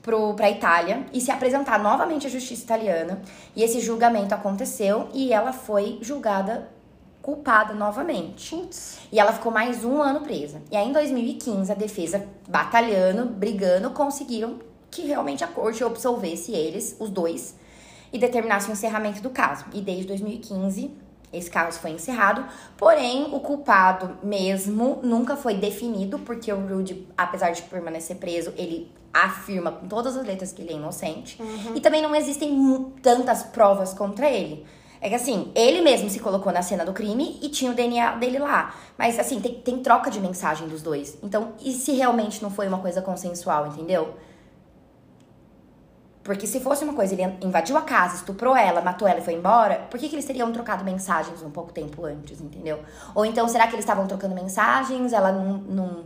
pro, 0.00 0.34
pra 0.34 0.50
Itália 0.50 1.04
e 1.12 1.20
se 1.20 1.30
apresentar 1.30 1.78
novamente 1.78 2.26
à 2.26 2.30
justiça 2.30 2.62
italiana. 2.62 3.20
E 3.56 3.62
esse 3.62 3.80
julgamento 3.80 4.34
aconteceu 4.34 5.08
e 5.12 5.32
ela 5.32 5.52
foi 5.52 5.98
julgada 6.00 6.68
culpada 7.22 7.72
novamente. 7.72 8.54
Putz. 8.54 8.98
E 9.10 9.18
ela 9.18 9.32
ficou 9.32 9.52
mais 9.52 9.84
um 9.84 10.02
ano 10.02 10.20
presa. 10.20 10.60
E 10.70 10.76
aí, 10.76 10.86
em 10.86 10.92
2015, 10.92 11.70
a 11.70 11.74
defesa, 11.74 12.26
batalhando, 12.48 13.26
brigando, 13.26 13.90
conseguiram 13.90 14.58
que 14.90 15.02
realmente 15.02 15.42
a 15.42 15.46
corte 15.46 15.82
absolvesse 15.82 16.52
eles, 16.52 16.96
os 17.00 17.08
dois, 17.08 17.56
e 18.12 18.18
determinasse 18.18 18.68
o 18.68 18.72
encerramento 18.72 19.22
do 19.22 19.30
caso. 19.30 19.64
E 19.72 19.80
desde 19.80 20.06
2015, 20.06 20.90
esse 21.32 21.50
caso 21.50 21.78
foi 21.78 21.92
encerrado. 21.92 22.44
Porém, 22.76 23.28
o 23.32 23.40
culpado 23.40 24.18
mesmo 24.22 25.00
nunca 25.02 25.34
foi 25.34 25.54
definido, 25.54 26.18
porque 26.18 26.52
o 26.52 26.66
Rudy, 26.66 27.08
apesar 27.16 27.52
de 27.52 27.62
permanecer 27.62 28.16
preso, 28.16 28.52
ele 28.56 28.92
afirma 29.14 29.72
com 29.72 29.86
todas 29.86 30.16
as 30.16 30.26
letras 30.26 30.52
que 30.52 30.60
ele 30.60 30.72
é 30.72 30.76
inocente. 30.76 31.38
E 31.74 31.80
também 31.80 32.02
não 32.02 32.14
existem 32.14 32.92
tantas 33.00 33.42
provas 33.44 33.94
contra 33.94 34.28
ele. 34.28 34.66
É 35.04 35.08
que 35.08 35.16
assim, 35.16 35.50
ele 35.56 35.80
mesmo 35.80 36.08
se 36.08 36.20
colocou 36.20 36.52
na 36.52 36.62
cena 36.62 36.84
do 36.84 36.92
crime 36.92 37.36
e 37.42 37.48
tinha 37.48 37.72
o 37.72 37.74
DNA 37.74 38.12
dele 38.12 38.38
lá. 38.38 38.72
Mas 38.96 39.18
assim, 39.18 39.40
tem, 39.40 39.54
tem 39.54 39.82
troca 39.82 40.08
de 40.08 40.20
mensagem 40.20 40.68
dos 40.68 40.80
dois. 40.80 41.18
Então, 41.20 41.54
e 41.60 41.72
se 41.72 41.90
realmente 41.90 42.40
não 42.40 42.52
foi 42.52 42.68
uma 42.68 42.78
coisa 42.78 43.02
consensual, 43.02 43.66
entendeu? 43.66 44.14
Porque 46.22 46.46
se 46.46 46.60
fosse 46.60 46.84
uma 46.84 46.94
coisa, 46.94 47.14
ele 47.14 47.36
invadiu 47.42 47.76
a 47.76 47.82
casa, 47.82 48.14
estuprou 48.14 48.56
ela, 48.56 48.80
matou 48.80 49.08
ela 49.08 49.18
e 49.18 49.22
foi 49.22 49.34
embora, 49.34 49.80
por 49.90 49.98
que, 49.98 50.08
que 50.08 50.14
eles 50.14 50.24
teriam 50.24 50.52
trocado 50.52 50.84
mensagens 50.84 51.42
um 51.42 51.50
pouco 51.50 51.72
tempo 51.72 52.04
antes, 52.04 52.40
entendeu? 52.40 52.78
Ou 53.12 53.26
então, 53.26 53.48
será 53.48 53.66
que 53.66 53.74
eles 53.74 53.84
estavam 53.84 54.06
trocando 54.06 54.36
mensagens, 54.36 55.12
ela 55.12 55.32
não, 55.32 55.58
não 55.58 56.04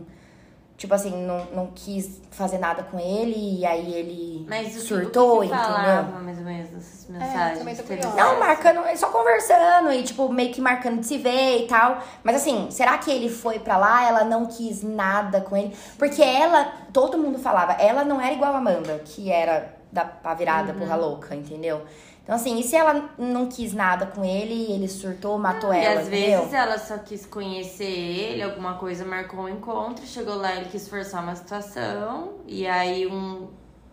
tipo 0.77 0.93
assim, 0.93 1.25
não, 1.25 1.43
não 1.53 1.71
quis 1.73 2.21
fazer 2.29 2.59
nada 2.59 2.83
com 2.83 2.99
ele 2.99 3.59
e 3.59 3.65
aí 3.65 3.93
ele 3.95 4.45
Mas 4.47 4.67
o 4.67 4.71
que, 4.73 4.79
surtou, 4.79 5.39
o 5.39 5.41
que 5.41 5.47
que 5.47 5.53
entendeu? 5.53 5.73
falava, 5.73 6.19
mais 6.19 6.37
ou 6.37 6.43
menos, 6.43 6.69
dessas 6.69 7.07
mensagens? 7.09 7.57
também 7.57 7.75
tô 7.75 7.83
Teve 7.83 8.01
curiosa. 8.01 8.23
Não, 8.23 8.39
marcando, 8.39 8.97
só 8.97 9.09
conversando 9.09 9.91
e, 9.91 10.03
tipo, 10.03 10.31
meio 10.31 10.53
que 10.53 10.61
marcando 10.61 10.99
de 10.99 11.07
se 11.07 11.17
ver 11.17 11.63
e 11.63 11.67
tal. 11.67 11.97
Mas 12.23 12.35
assim, 12.35 12.69
será 12.69 12.95
que 12.99 13.09
ele 13.09 13.27
foi 13.27 13.57
pra 13.57 13.75
lá, 13.75 14.07
ela 14.07 14.23
não 14.23 14.45
quis 14.45 14.83
nada 14.83 15.41
com 15.41 15.57
ele? 15.57 15.75
Porque 15.97 16.21
ela, 16.21 16.71
todo 16.93 17.17
mundo 17.17 17.39
falava, 17.39 17.73
ela 17.73 18.05
não 18.05 18.21
era 18.21 18.33
igual 18.33 18.53
a 18.53 18.57
Amanda, 18.57 19.01
que 19.03 19.31
era 19.31 19.75
da 19.91 20.11
a 20.23 20.33
virada 20.33 20.73
porra 20.73 20.95
louca, 20.95 21.33
entendeu? 21.33 21.81
Então, 22.27 22.35
assim, 22.35 22.59
e 22.59 22.63
se 22.63 22.75
ela 22.75 23.09
não 23.17 23.47
quis 23.47 23.71
nada 23.71 24.05
com 24.05 24.21
ele, 24.21 24.69
ele 24.73 24.89
surtou, 24.89 25.37
matou 25.37 25.73
E 25.73 25.77
ela, 25.77 26.01
às 26.01 26.07
entendeu? 26.07 26.39
vezes 26.41 26.53
ela 26.53 26.77
só 26.77 26.97
quis 26.97 27.25
conhecer 27.25 27.85
ele, 27.85 28.43
alguma 28.43 28.73
coisa 28.73 29.05
marcou 29.05 29.45
um 29.45 29.47
encontro, 29.47 30.05
chegou 30.05 30.35
lá, 30.35 30.53
ele 30.53 30.65
quis 30.65 30.89
forçar 30.89 31.23
uma 31.23 31.33
situação, 31.37 32.33
e 32.45 32.67
aí 32.67 33.07
um. 33.07 33.47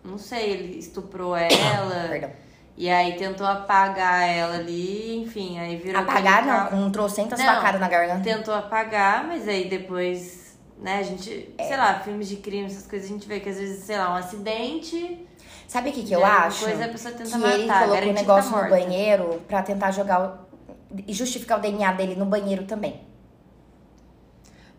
Não 0.05 0.19
sei, 0.19 0.51
ele 0.51 0.79
estuprou 0.81 1.37
ela. 1.39 2.09
Perdão. 2.09 2.31
E 2.77 2.91
aí 2.91 3.17
tentou 3.17 3.47
apagar 3.47 4.29
ela 4.29 4.57
ali, 4.57 5.17
enfim, 5.23 5.61
aí 5.61 5.77
virou. 5.77 6.03
Apagar 6.03 6.41
aquele 6.41 6.51
não, 6.81 6.87
com 6.87 6.91
trocentas 6.91 7.39
Não. 7.39 7.47
facadas 7.47 7.81
na 7.81 7.89
garganta. 7.89 8.25
Tentou 8.25 8.53
apagar, 8.53 9.29
mas 9.29 9.47
aí 9.47 9.69
depois, 9.69 10.59
né, 10.81 10.99
a 10.99 11.03
gente, 11.05 11.55
É. 11.57 11.69
sei 11.69 11.77
lá, 11.77 12.01
filmes 12.01 12.27
de 12.29 12.35
crime, 12.39 12.67
essas 12.67 12.85
coisas, 12.85 13.09
a 13.09 13.13
gente 13.13 13.29
vê 13.29 13.39
que 13.39 13.49
às 13.49 13.59
vezes, 13.59 13.85
sei 13.85 13.97
lá, 13.97 14.11
um 14.13 14.17
acidente. 14.17 15.25
Sabe 15.69 15.91
o 15.91 15.93
que, 15.93 16.03
que 16.05 16.13
eu 16.13 16.21
é 16.21 16.25
acho? 16.25 16.65
coisa, 16.65 16.85
a 16.85 16.89
pessoa 16.89 17.15
tenta 17.15 17.31
que 17.31 17.37
matar, 17.39 17.55
ele 17.55 17.67
colocou 17.67 17.87
o 17.87 17.91
garantir 17.91 18.07
que 18.07 18.21
negócio 18.21 18.51
tá 18.53 18.63
no 18.63 18.71
banheiro 18.71 19.43
pra 19.49 19.63
tentar 19.63 19.91
jogar 19.91 20.21
o... 20.23 20.99
e 21.07 21.13
justificar 21.13 21.59
o 21.59 21.61
DNA 21.61 21.93
dele 21.93 22.15
no 22.17 22.27
banheiro 22.27 22.65
também. 22.65 23.01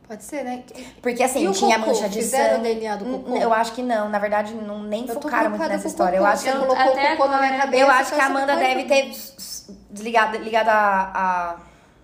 Pode 0.08 0.24
ser, 0.24 0.44
né? 0.44 0.64
Porque 1.02 1.24
assim, 1.24 1.50
E 1.50 1.52
tinha 1.52 1.80
cocô? 1.80 1.90
mancha 1.92 2.08
de 2.08 2.22
Fizeram 2.22 2.58
sangue. 2.58 2.72
o 2.72 2.76
DNA 2.76 2.96
do 2.98 3.06
cocô? 3.06 3.38
Eu 3.38 3.52
acho 3.52 3.72
que 3.74 3.82
não, 3.82 4.08
na 4.08 4.20
verdade, 4.20 4.54
não, 4.54 4.84
nem 4.84 5.08
focaram 5.08 5.50
muito 5.50 5.68
nessa 5.68 5.88
história. 5.88 6.18
Eu 6.18 6.26
acho 6.26 6.44
que, 6.44 6.52
colocou 6.52 6.76
o 6.76 6.78
cocô 7.18 7.28
na 7.28 7.40
minha 7.40 7.58
cabeça. 7.58 7.84
eu 7.84 7.90
acho 7.90 8.14
que 8.14 8.22
a 8.22 8.26
Amanda 8.28 8.56
deve 8.56 8.84
ter 8.84 9.12
desligado, 9.90 10.38
ligado 10.38 10.70
a, 10.70 11.12
a, 11.14 11.56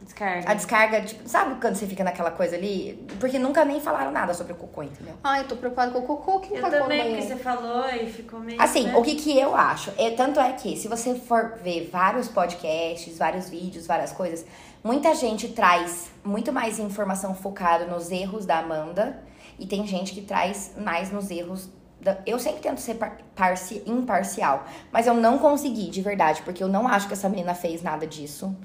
Descarga. 0.04 0.50
a 0.50 0.54
descarga. 0.54 1.02
Tipo, 1.02 1.28
sabe 1.30 1.60
quando 1.62 1.76
você 1.76 1.86
fica 1.88 2.04
naquela 2.04 2.32
coisa 2.32 2.56
ali? 2.56 3.06
Porque 3.20 3.38
nunca 3.40 3.64
nem 3.64 3.80
falaram 3.80 4.12
nada 4.12 4.34
sobre 4.34 4.54
o 4.54 4.56
cocô, 4.56 4.84
entendeu? 4.84 5.14
Ai, 5.24 5.44
tô 5.46 5.56
preocupada 5.56 5.92
com 5.92 6.00
o 6.00 6.02
cocô 6.02 6.40
que 6.40 6.50
não 6.50 6.56
Eu 6.58 6.62
pagou 6.64 6.80
no 6.80 6.84
também, 6.86 7.16
porque 7.16 7.22
você 7.28 7.36
falou 7.36 7.88
e 7.90 8.08
ficou 8.12 8.40
meio. 8.40 8.62
Assim, 8.62 8.88
né? 8.88 8.96
o 8.98 9.02
que 9.02 9.16
que 9.16 9.38
eu 9.38 9.56
acho? 9.56 9.92
É, 9.98 10.12
tanto 10.12 10.40
é 10.40 10.52
que, 10.54 10.76
se 10.76 10.88
você 10.88 11.16
for 11.16 11.58
ver 11.64 11.90
vários 11.92 12.28
podcasts, 12.28 13.18
vários 13.18 13.50
vídeos, 13.50 13.86
várias 13.88 14.12
coisas, 14.12 14.46
muita 14.84 15.14
gente 15.16 15.50
traz 15.50 16.10
muito 16.24 16.52
mais 16.52 16.80
informação 16.80 17.34
focada 17.36 17.86
nos 17.86 18.12
erros 18.12 18.46
da 18.46 18.60
Amanda 18.60 19.22
e 19.60 19.66
tem 19.68 19.86
gente 19.86 20.14
que 20.14 20.22
traz 20.22 20.72
mais 20.78 21.12
nos 21.12 21.30
erros. 21.30 21.70
Da... 22.02 22.18
Eu 22.26 22.40
sempre 22.40 22.62
tento 22.62 22.80
ser 22.82 22.96
par- 22.96 23.18
parci- 23.36 23.84
imparcial, 23.86 24.66
mas 24.92 25.06
eu 25.06 25.14
não 25.14 25.38
consegui, 25.38 25.92
de 25.92 26.02
verdade, 26.02 26.42
porque 26.42 26.64
eu 26.64 26.68
não 26.68 26.88
acho 26.88 27.08
que 27.08 27.14
essa 27.14 27.30
menina 27.30 27.54
fez 27.54 27.84
nada 27.84 28.08
disso. 28.08 28.56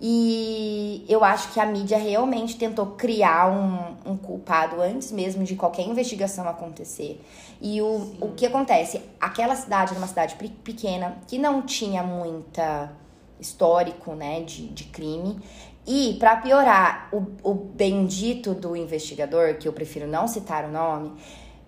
E 0.00 1.04
eu 1.08 1.24
acho 1.24 1.52
que 1.52 1.58
a 1.58 1.66
mídia 1.66 1.98
realmente 1.98 2.56
tentou 2.56 2.86
criar 2.86 3.50
um, 3.50 4.12
um 4.12 4.16
culpado 4.16 4.80
antes 4.80 5.10
mesmo 5.10 5.42
de 5.42 5.56
qualquer 5.56 5.86
investigação 5.86 6.48
acontecer. 6.48 7.20
E 7.60 7.82
o, 7.82 8.12
o 8.20 8.32
que 8.36 8.46
acontece? 8.46 9.00
Aquela 9.20 9.56
cidade 9.56 9.90
era 9.90 9.98
uma 9.98 10.06
cidade 10.06 10.36
pe- 10.36 10.48
pequena 10.62 11.18
que 11.26 11.36
não 11.36 11.62
tinha 11.62 12.02
muita 12.04 12.92
histórico, 13.40 14.12
né, 14.14 14.40
de, 14.42 14.68
de 14.68 14.84
crime. 14.84 15.40
E, 15.86 16.14
pra 16.18 16.36
piorar, 16.36 17.08
o, 17.12 17.26
o 17.42 17.54
bendito 17.54 18.54
do 18.54 18.76
investigador, 18.76 19.54
que 19.56 19.66
eu 19.66 19.72
prefiro 19.72 20.06
não 20.06 20.28
citar 20.28 20.64
o 20.64 20.70
nome, 20.70 21.12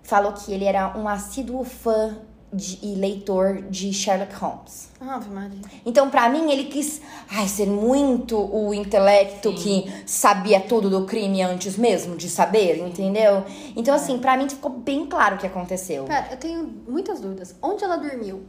falou 0.03 0.31
que 0.31 0.53
ele 0.53 0.65
era 0.65 0.97
um 0.97 1.07
assíduo 1.07 1.63
fã 1.63 2.17
de- 2.53 2.79
e 2.81 2.95
leitor 2.95 3.61
de 3.69 3.93
Sherlock 3.93 4.33
Holmes. 4.35 4.89
Ave 4.99 5.29
Maria. 5.29 5.59
Então, 5.85 6.09
pra 6.09 6.29
mim, 6.29 6.51
ele 6.51 6.65
quis 6.65 7.01
ai, 7.29 7.47
ser 7.47 7.65
muito 7.67 8.37
o 8.37 8.73
intelecto 8.73 9.51
que 9.53 9.91
sabia 10.05 10.59
tudo 10.59 10.89
do 10.89 11.05
crime 11.05 11.41
antes 11.41 11.77
mesmo 11.77 12.15
de 12.15 12.29
saber, 12.29 12.77
entendeu? 12.79 13.43
Então, 13.75 13.95
assim, 13.95 14.19
pra 14.19 14.37
mim 14.37 14.47
ficou 14.49 14.71
bem 14.71 15.05
claro 15.07 15.35
o 15.35 15.39
que 15.39 15.47
aconteceu. 15.47 16.03
Pera, 16.05 16.27
eu 16.31 16.37
tenho 16.37 16.63
muitas 16.87 17.19
dúvidas. 17.19 17.55
Onde 17.61 17.83
ela 17.83 17.95
dormiu? 17.97 18.43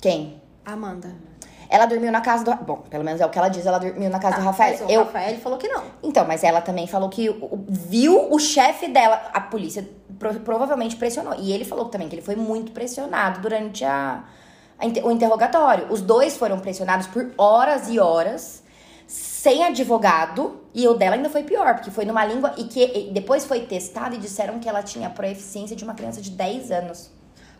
Quem? 0.00 0.40
Amanda. 0.64 1.12
Ela 1.68 1.86
dormiu 1.86 2.10
na 2.10 2.20
casa 2.20 2.44
do. 2.44 2.54
Bom, 2.64 2.78
pelo 2.90 3.04
menos 3.04 3.20
é 3.20 3.26
o 3.26 3.30
que 3.30 3.38
ela 3.38 3.48
diz, 3.48 3.64
ela 3.64 3.78
dormiu 3.78 4.10
na 4.10 4.18
casa 4.18 4.36
do 4.38 4.42
Rafael. 4.42 4.76
Mas 4.80 4.88
o 4.88 4.92
Eu, 4.92 5.04
Rafael 5.04 5.38
falou 5.38 5.56
que 5.56 5.68
não. 5.68 5.84
Então, 6.02 6.26
mas 6.26 6.42
ela 6.42 6.60
também 6.60 6.86
falou 6.88 7.08
que 7.08 7.28
viu 7.68 8.32
o 8.32 8.38
chefe 8.40 8.88
dela, 8.88 9.30
a 9.32 9.40
polícia 9.40 9.88
provavelmente 10.44 10.96
pressionou. 10.96 11.34
E 11.38 11.52
ele 11.52 11.64
falou 11.64 11.86
também 11.86 12.08
que 12.08 12.14
ele 12.14 12.22
foi 12.22 12.36
muito 12.36 12.72
pressionado 12.72 13.40
durante 13.40 13.84
a, 13.84 14.22
a 14.78 14.86
inter- 14.86 15.04
o 15.06 15.10
interrogatório. 15.10 15.86
Os 15.90 16.00
dois 16.00 16.36
foram 16.36 16.58
pressionados 16.60 17.06
por 17.06 17.30
horas 17.38 17.88
e 17.88 17.98
horas, 17.98 18.62
sem 19.06 19.64
advogado, 19.64 20.60
e 20.74 20.86
o 20.86 20.94
dela 20.94 21.16
ainda 21.16 21.30
foi 21.30 21.42
pior, 21.42 21.74
porque 21.74 21.90
foi 21.90 22.04
numa 22.04 22.24
língua 22.24 22.52
e 22.56 22.64
que 22.64 22.84
e 22.84 23.10
depois 23.10 23.44
foi 23.44 23.60
testado 23.60 24.14
e 24.14 24.18
disseram 24.18 24.58
que 24.60 24.68
ela 24.68 24.82
tinha 24.82 25.08
a 25.08 25.10
proeficiência 25.10 25.74
de 25.74 25.82
uma 25.82 25.94
criança 25.94 26.20
de 26.20 26.30
10 26.30 26.70
anos 26.70 27.10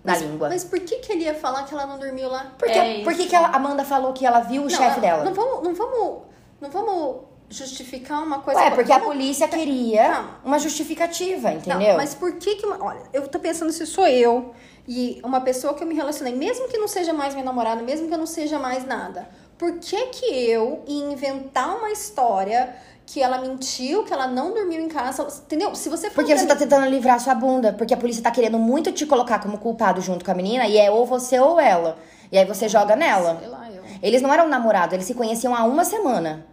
na 0.05 0.13
Mas, 0.13 0.23
língua. 0.23 0.49
mas 0.49 0.65
por 0.65 0.79
que, 0.81 0.97
que 0.97 1.13
ele 1.13 1.25
ia 1.25 1.35
falar 1.35 1.65
que 1.65 1.75
ela 1.75 1.87
não 1.87 1.99
dormiu 1.99 2.29
lá? 2.29 2.53
Por 2.59 2.69
que, 2.69 2.79
É 2.79 3.03
por 3.03 3.15
que, 3.15 3.35
a 3.35 3.47
Amanda 3.49 3.85
falou 3.85 4.13
que 4.13 4.25
ela 4.25 4.41
viu 4.41 4.65
o 4.65 4.71
chefe 4.71 4.83
ela- 4.83 5.01
dela? 5.01 5.25
Não 5.25 5.35
vamos, 5.35 5.63
não 5.65 5.75
vamos, 5.75 6.23
não 6.61 6.71
vamos 6.71 7.17
justificar 7.51 8.23
uma 8.23 8.39
coisa. 8.39 8.61
Ué, 8.61 8.71
porque 8.71 8.93
a 8.93 9.01
polícia 9.01 9.49
queria 9.49 10.09
Calma. 10.09 10.41
uma 10.45 10.59
justificativa, 10.59 11.51
Não, 11.51 11.57
entendeu? 11.59 11.97
mas 11.97 12.15
por 12.15 12.33
que 12.37 12.55
que... 12.55 12.65
uma- 12.65 12.83
Olha, 12.83 13.01
eu 13.13 13.27
tô 13.29 13.39
pensando 13.41 13.73
se 13.73 13.85
sou 13.87 14.07
eu 14.07 14.55
e 14.87 15.21
uma 15.25 15.41
pessoa 15.41 15.75
que 15.75 15.83
eu 15.83 15.87
me 15.87 15.95
relacionei, 15.95 16.35
mesmo 16.35 16.69
que 16.69 16.79
não 16.79 16.87
seja 16.89 17.13
mais 17.13 17.35
minha 17.35 17.45
namorada, 17.45 17.83
mesmo 17.83 18.07
que 18.09 18.15
eu 18.15 18.19
não 18.19 18.27
seja 18.27 18.59
mais 18.59 18.87
nada, 18.87 19.29
por 19.59 19.79
que 19.79 20.07
que 20.07 20.27
eu 20.27 20.83
ia 20.87 21.05
inventar 21.13 21.77
uma 21.77 21.91
história 21.91 22.75
que 23.05 23.21
ela 23.21 23.39
mentiu, 23.39 24.05
que 24.05 24.13
ela 24.13 24.29
não 24.29 24.55
dormiu 24.55 24.81
em 24.81 24.87
casa, 24.89 25.27
entendeu? 25.45 25.75
Se 25.75 25.89
você 25.89 26.09
for 26.09 26.15
Porque 26.23 26.37
você 26.39 26.47
tá 26.47 26.55
tentando 26.55 26.87
livrar 26.87 27.19
sua 27.19 27.35
bunda. 27.35 27.73
Porque 27.73 27.93
a 27.93 27.97
polícia 27.97 28.23
tá 28.23 28.31
querendo 28.31 28.57
muito 28.57 28.93
te 28.93 29.05
colocar 29.05 29.41
como 29.41 29.59
culpado 29.59 30.01
junto 30.01 30.25
com 30.25 30.31
a 30.31 30.35
menina. 30.35 30.65
E 30.69 30.79
é 30.79 30.89
ou 30.93 31.05
você 31.05 31.41
ou 31.41 31.59
ela. 31.59 31.99
E 32.31 32.39
aí 32.39 32.45
você 32.45 32.69
joga 32.69 32.95
nela. 32.95 33.37
Sei 33.41 33.49
lá, 33.49 33.69
eu... 33.69 33.83
Eles 34.01 34.23
não 34.23 34.33
eram 34.33 34.47
namorados, 34.49 34.95
eles 34.95 35.07
se 35.07 35.15
conheciam 35.15 35.53
há 35.57 35.65
uma 35.65 35.85
semana. 35.85 36.47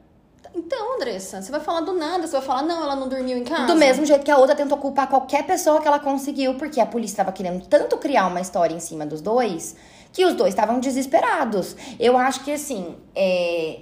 Então, 0.56 0.96
Andressa, 0.96 1.42
você 1.42 1.52
vai 1.52 1.60
falar 1.60 1.82
do 1.82 1.94
nada, 1.94 2.26
você 2.26 2.34
vai 2.34 2.42
falar, 2.42 2.64
não, 2.64 2.84
ela 2.84 2.96
não 2.96 3.08
dormiu 3.08 3.38
em 3.38 3.44
casa. 3.44 3.68
Do 3.68 3.76
mesmo 3.76 4.06
jeito 4.06 4.24
que 4.24 4.32
a 4.32 4.38
outra 4.38 4.56
tentou 4.56 4.78
culpar 4.78 5.08
qualquer 5.08 5.46
pessoa 5.46 5.82
que 5.82 5.88
ela 5.88 6.00
conseguiu. 6.00 6.56
Porque 6.56 6.80
a 6.80 6.86
polícia 6.86 7.18
tava 7.18 7.32
querendo 7.32 7.66
tanto 7.68 7.98
criar 7.98 8.28
uma 8.28 8.42
história 8.42 8.74
em 8.74 8.80
cima 8.80 9.06
dos 9.06 9.22
dois. 9.22 9.76
Que 10.12 10.26
os 10.26 10.34
dois 10.34 10.50
estavam 10.50 10.80
desesperados. 10.80 11.76
Eu 12.00 12.18
acho 12.18 12.44
que 12.44 12.52
assim. 12.52 12.96
É... 13.16 13.82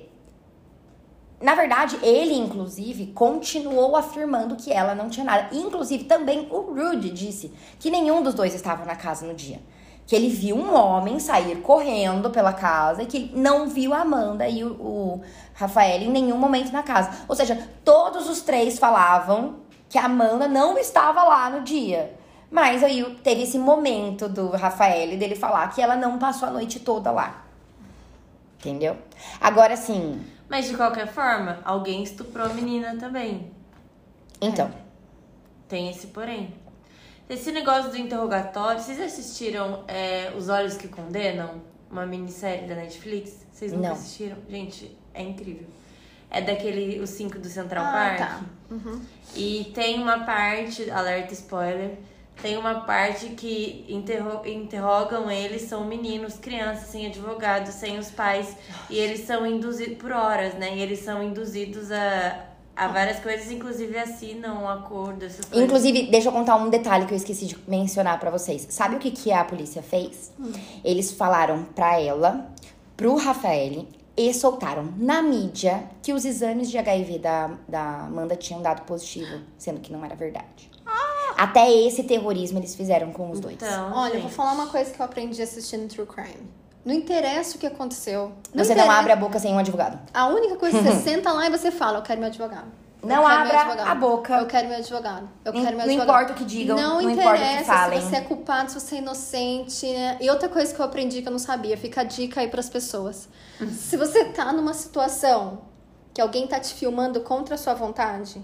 Na 1.41 1.54
verdade, 1.54 1.97
ele, 2.01 2.34
inclusive, 2.34 3.08
continuou 3.08 3.95
afirmando 3.95 4.56
que 4.56 4.71
ela 4.71 4.95
não 4.95 5.10
tinha 5.10 5.25
nada. 5.25 5.49
Inclusive, 5.51 6.06
também 6.06 6.47
o 6.49 6.73
Rudy 6.73 7.12
disse 7.12 7.51
que 7.80 7.91
nenhum 7.91 8.23
dos 8.23 8.34
dois 8.34 8.56
estava 8.56 8.86
na 8.86 8.95
casa 8.95 9.25
no 9.25 9.34
dia. 9.34 9.60
Que 10.07 10.15
ele 10.15 10.29
viu 10.29 10.55
um 10.55 10.75
homem 10.75 11.19
sair 11.19 11.61
correndo 11.61 12.29
pela 12.29 12.53
casa 12.53 13.03
e 13.03 13.05
que 13.05 13.31
não 13.35 13.67
viu 13.67 13.93
a 13.93 14.01
Amanda 14.01 14.47
e 14.47 14.63
o, 14.63 14.73
o 14.73 15.21
Rafael 15.53 16.01
em 16.01 16.09
nenhum 16.09 16.37
momento 16.37 16.71
na 16.71 16.83
casa. 16.83 17.25
Ou 17.27 17.35
seja, 17.35 17.69
todos 17.83 18.29
os 18.29 18.41
três 18.41 18.77
falavam 18.77 19.57
que 19.89 19.97
a 19.97 20.05
Amanda 20.05 20.47
não 20.47 20.77
estava 20.77 21.23
lá 21.23 21.49
no 21.49 21.61
dia. 21.61 22.13
Mas 22.51 22.83
aí 22.83 23.03
teve 23.23 23.43
esse 23.43 23.57
momento 23.57 24.29
do 24.29 24.51
Rafael 24.51 25.17
dele 25.17 25.35
falar 25.35 25.67
que 25.73 25.81
ela 25.81 25.95
não 25.95 26.19
passou 26.19 26.47
a 26.47 26.51
noite 26.51 26.79
toda 26.79 27.11
lá. 27.11 27.43
Entendeu? 28.59 28.97
Agora, 29.41 29.73
assim, 29.73 30.23
Mas 30.49 30.67
de 30.67 30.75
qualquer 30.75 31.07
forma, 31.07 31.59
alguém 31.65 32.03
estuprou 32.03 32.45
a 32.45 32.49
menina 32.53 32.95
também. 32.97 33.51
então. 34.39 34.69
Tem 35.67 35.89
esse 35.89 36.07
porém. 36.07 36.53
Esse 37.29 37.51
negócio 37.51 37.89
do 37.91 37.97
interrogatório, 37.97 38.79
vocês 38.79 38.99
assistiram 39.01 39.83
é, 39.88 40.31
Os 40.38 40.47
Olhos 40.49 40.77
que 40.77 40.88
Condenam? 40.88 41.61
Uma 41.89 42.05
minissérie 42.05 42.67
da 42.67 42.75
Netflix? 42.75 43.45
Vocês 43.51 43.71
nunca 43.71 43.88
Não. 43.89 43.95
assistiram? 43.95 44.38
Gente, 44.49 44.95
é 45.13 45.23
incrível. 45.23 45.65
É 46.29 46.41
daquele, 46.41 46.99
os 46.99 47.09
cinco 47.11 47.39
do 47.39 47.47
Central 47.47 47.83
Ah, 47.85 47.91
Park. 47.91 48.17
tá. 48.19 48.41
Uhum. 48.69 49.01
E 49.35 49.71
tem 49.73 50.01
uma 50.01 50.19
parte, 50.25 50.89
alerta 50.91 51.33
spoiler, 51.33 51.97
tem 52.41 52.57
uma 52.57 52.81
parte 52.81 53.29
que 53.29 53.85
interro- 53.88 54.45
interrogam 54.45 55.31
eles, 55.31 55.63
são 55.63 55.85
meninos, 55.85 56.35
crianças, 56.38 56.89
sem 56.89 57.07
advogado, 57.07 57.71
sem 57.71 57.97
os 57.97 58.11
pais. 58.11 58.55
E 58.89 58.97
eles 58.99 59.21
são 59.21 59.47
induzidos 59.47 59.97
por 59.97 60.11
horas, 60.11 60.53
né? 60.55 60.75
E 60.75 60.81
eles 60.81 60.99
são 60.99 61.23
induzidos 61.23 61.91
a, 61.91 62.45
a 62.75 62.88
várias 62.88 63.19
coisas, 63.19 63.49
inclusive 63.51 63.97
assinam 63.97 64.63
um 64.63 64.69
acordo, 64.69 65.23
essas 65.23 65.45
coisas. 65.45 65.65
Inclusive, 65.65 66.07
deixa 66.11 66.27
eu 66.27 66.33
contar 66.33 66.57
um 66.57 66.69
detalhe 66.69 67.05
que 67.05 67.13
eu 67.13 67.17
esqueci 67.17 67.45
de 67.45 67.57
mencionar 67.67 68.19
pra 68.19 68.29
vocês. 68.29 68.67
Sabe 68.69 68.95
o 68.95 68.99
que, 68.99 69.11
que 69.11 69.31
a 69.31 69.43
polícia 69.45 69.81
fez? 69.81 70.31
Eles 70.83 71.11
falaram 71.11 71.63
pra 71.75 71.99
ela, 71.99 72.51
pro 72.97 73.15
Rafael, 73.15 73.85
e 74.17 74.33
soltaram 74.33 74.93
na 74.97 75.21
mídia 75.21 75.83
que 76.01 76.13
os 76.13 76.23
exames 76.23 76.69
de 76.69 76.77
HIV 76.77 77.19
da, 77.19 77.51
da 77.67 78.01
Amanda 78.01 78.35
tinham 78.35 78.61
dado 78.61 78.83
positivo, 78.85 79.41
sendo 79.57 79.79
que 79.79 79.91
não 79.91 80.03
era 80.03 80.15
verdade. 80.15 80.71
Até 81.38 81.69
esse 81.69 82.03
terrorismo 82.03 82.59
eles 82.59 82.75
fizeram 82.75 83.11
com 83.11 83.29
os 83.29 83.41
dois. 83.41 83.55
Então, 83.55 83.91
Olha, 83.93 84.13
eu 84.13 84.21
vou 84.21 84.29
falar 84.29 84.53
uma 84.53 84.67
coisa 84.67 84.89
que 84.91 84.99
eu 84.99 85.05
aprendi 85.05 85.41
assistindo 85.41 85.89
True 85.89 86.07
Crime. 86.07 86.47
Não 86.86 86.93
interessa 86.93 87.58
o 87.58 87.60
que 87.60 87.65
aconteceu. 87.65 88.32
Não 88.54 88.63
Você 88.63 88.76
não 88.76 88.84
interessa. 88.84 89.00
abre 89.00 89.12
a 89.12 89.15
boca 89.15 89.39
sem 89.39 89.52
um 89.54 89.58
advogado. 89.58 90.00
A 90.13 90.28
única 90.28 90.56
coisa 90.56 90.78
que 90.78 90.84
você 90.84 91.00
senta 91.02 91.32
lá 91.34 91.48
e 91.48 91.50
você 91.50 91.71
fala, 91.71 91.98
eu 91.98 92.04
quero 92.04 92.19
meu 92.19 92.30
advogado. 92.30 92.67
Não 93.02 93.17
meu 93.17 93.28
abra 93.28 93.60
advogado. 93.62 93.88
a 93.88 93.95
boca. 93.95 94.34
Eu 94.38 94.45
quero 94.48 94.67
meu 94.67 94.78
advogado. 94.78 95.30
Eu 95.43 95.54
Não- 95.54 95.62
quero 95.63 95.78
meu 95.78 95.86
não 95.86 95.93
advogado. 95.93 96.10
importa 96.21 96.34
o 96.34 96.36
que 96.36 96.45
digam, 96.45 96.76
Não, 96.78 97.02
não 97.02 97.12
importa 97.12 97.30
o 97.30 97.34
que 97.34 97.43
interessa 97.43 97.74
falem. 97.74 98.02
se 98.02 98.08
você 98.08 98.15
é 98.17 98.21
culpado, 98.21 98.71
se 98.71 98.80
você 98.80 98.95
é 98.95 98.98
inocente. 99.00 99.93
né? 99.93 100.17
E 100.21 100.30
outra 100.30 100.48
coisa 100.50 100.74
que 100.74 100.80
eu 100.80 100.86
aprendi 100.86 101.21
que 101.21 101.28
eu 101.28 101.32
não 101.32 101.39
sabia, 101.39 101.76
fica 101.78 102.02
a 102.02 102.04
dica 102.04 102.41
aí 102.41 102.48
pras 102.48 102.69
pessoas. 102.69 103.28
se 103.71 103.98
você 103.98 104.26
tá 104.26 104.52
numa 104.54 104.74
situação 104.74 105.62
que 106.13 106.21
alguém 106.21 106.48
tá 106.48 106.60
te 106.60 106.74
filmando 106.74 107.19
contra 107.21 107.56
a 107.56 107.58
sua 107.58 107.74
vontade, 107.74 108.41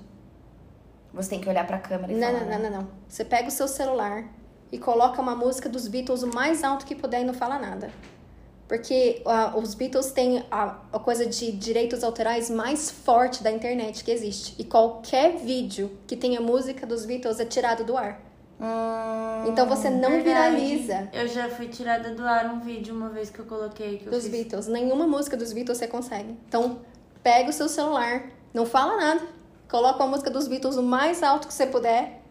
Você 1.14 1.30
tem 1.32 1.40
que 1.42 1.50
olhar 1.50 1.66
pra 1.68 1.78
câmera 1.80 2.12
e 2.12 2.16
não, 2.16 2.28
falar. 2.28 2.40
não, 2.42 2.48
né? 2.48 2.58
não, 2.58 2.70
não, 2.70 2.78
não. 2.82 2.88
Você 3.08 3.24
pega 3.26 3.48
o 3.48 3.52
seu 3.52 3.68
celular 3.68 4.26
e 4.72 4.78
coloca 4.78 5.22
uma 5.22 5.36
música 5.36 5.68
dos 5.68 5.88
Beatles 5.88 6.22
o 6.24 6.28
mais 6.34 6.64
alto 6.64 6.86
que 6.86 6.96
puder 6.96 7.22
e 7.22 7.24
não 7.24 7.34
fala 7.34 7.58
nada. 7.60 7.90
Porque 8.72 9.22
ah, 9.26 9.52
os 9.58 9.74
Beatles 9.76 10.14
têm 10.14 10.46
a, 10.50 10.78
a 10.94 10.98
coisa 11.00 11.26
de 11.26 11.52
direitos 11.52 12.06
autorais 12.06 12.50
mais 12.50 12.90
forte 12.90 13.44
da 13.44 13.52
internet 13.52 14.02
que 14.02 14.10
existe. 14.10 14.56
E 14.58 14.64
qualquer 14.64 15.36
vídeo 15.36 15.92
que 16.08 16.16
tenha 16.16 16.40
música 16.40 16.88
dos 16.88 17.06
Beatles 17.06 17.42
é 17.42 17.44
tirado 17.46 17.84
do 17.84 17.98
ar. 17.98 18.22
Hum, 18.62 19.50
Então 19.50 19.68
você 19.68 19.90
não 19.90 20.12
Verdade. 20.12 20.56
viraliza 20.56 21.10
Eu 21.12 21.28
já 21.28 21.50
fui 21.50 21.68
tirada 21.68 22.12
do 22.12 22.24
ar 22.26 22.46
um 22.46 22.62
vídeo 22.62 22.96
uma 22.96 23.10
vez 23.10 23.30
que 23.30 23.40
eu 23.40 23.46
coloquei. 23.46 23.98
Que 23.98 24.06
eu 24.08 24.12
dos 24.14 24.24
fiz. 24.24 24.32
Beatles. 24.32 24.68
Nenhuma 24.68 25.06
música 25.06 25.36
dos 25.36 25.52
Beatles 25.52 25.78
você 25.78 25.88
consegue. 25.88 26.34
Então 26.48 26.80
pega 27.22 27.50
o 27.50 27.54
seu 27.54 27.68
celular, 27.68 28.24
não 28.54 28.66
fala 28.66 28.96
nada, 28.96 29.22
coloca 29.70 30.02
a 30.02 30.08
música 30.08 30.30
dos 30.30 30.48
Beatles 30.48 30.78
o 30.78 30.82
mais 30.84 31.22
alto 31.22 31.46
que 31.46 31.54
você 31.54 31.68
puder. 31.68 32.22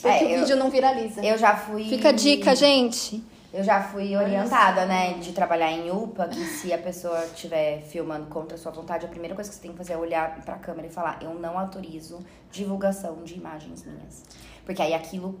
Porque 0.00 0.08
É, 0.08 0.28
o 0.28 0.30
eu- 0.30 0.40
vídeo 0.40 0.56
não 0.56 0.70
viraliza. 0.70 1.22
Eu 1.22 1.36
já 1.36 1.54
fui. 1.54 1.84
Fica 1.90 2.08
a 2.08 2.12
dica, 2.12 2.56
gente. 2.56 3.22
Eu 3.52 3.64
já 3.64 3.82
fui 3.82 4.14
orientada, 4.14 4.84
né, 4.84 5.14
de 5.14 5.32
trabalhar 5.32 5.72
em 5.72 5.90
UPA, 5.90 6.28
que 6.28 6.44
se 6.44 6.70
a 6.72 6.76
pessoa 6.76 7.24
estiver 7.24 7.80
filmando 7.80 8.26
contra 8.26 8.56
a 8.56 8.60
sua 8.60 8.70
vontade, 8.70 9.06
a 9.06 9.08
primeira 9.08 9.34
coisa 9.34 9.48
que 9.48 9.56
você 9.56 9.62
tem 9.62 9.70
que 9.70 9.78
fazer 9.78 9.94
é 9.94 9.96
olhar 9.96 10.42
pra 10.44 10.56
câmera 10.56 10.86
e 10.86 10.90
falar: 10.90 11.18
eu 11.22 11.32
não 11.34 11.58
autorizo 11.58 12.18
divulgação 12.50 13.22
de 13.24 13.34
imagens 13.34 13.84
minhas. 13.84 14.22
Porque 14.66 14.82
aí 14.82 14.92
aquilo 14.92 15.40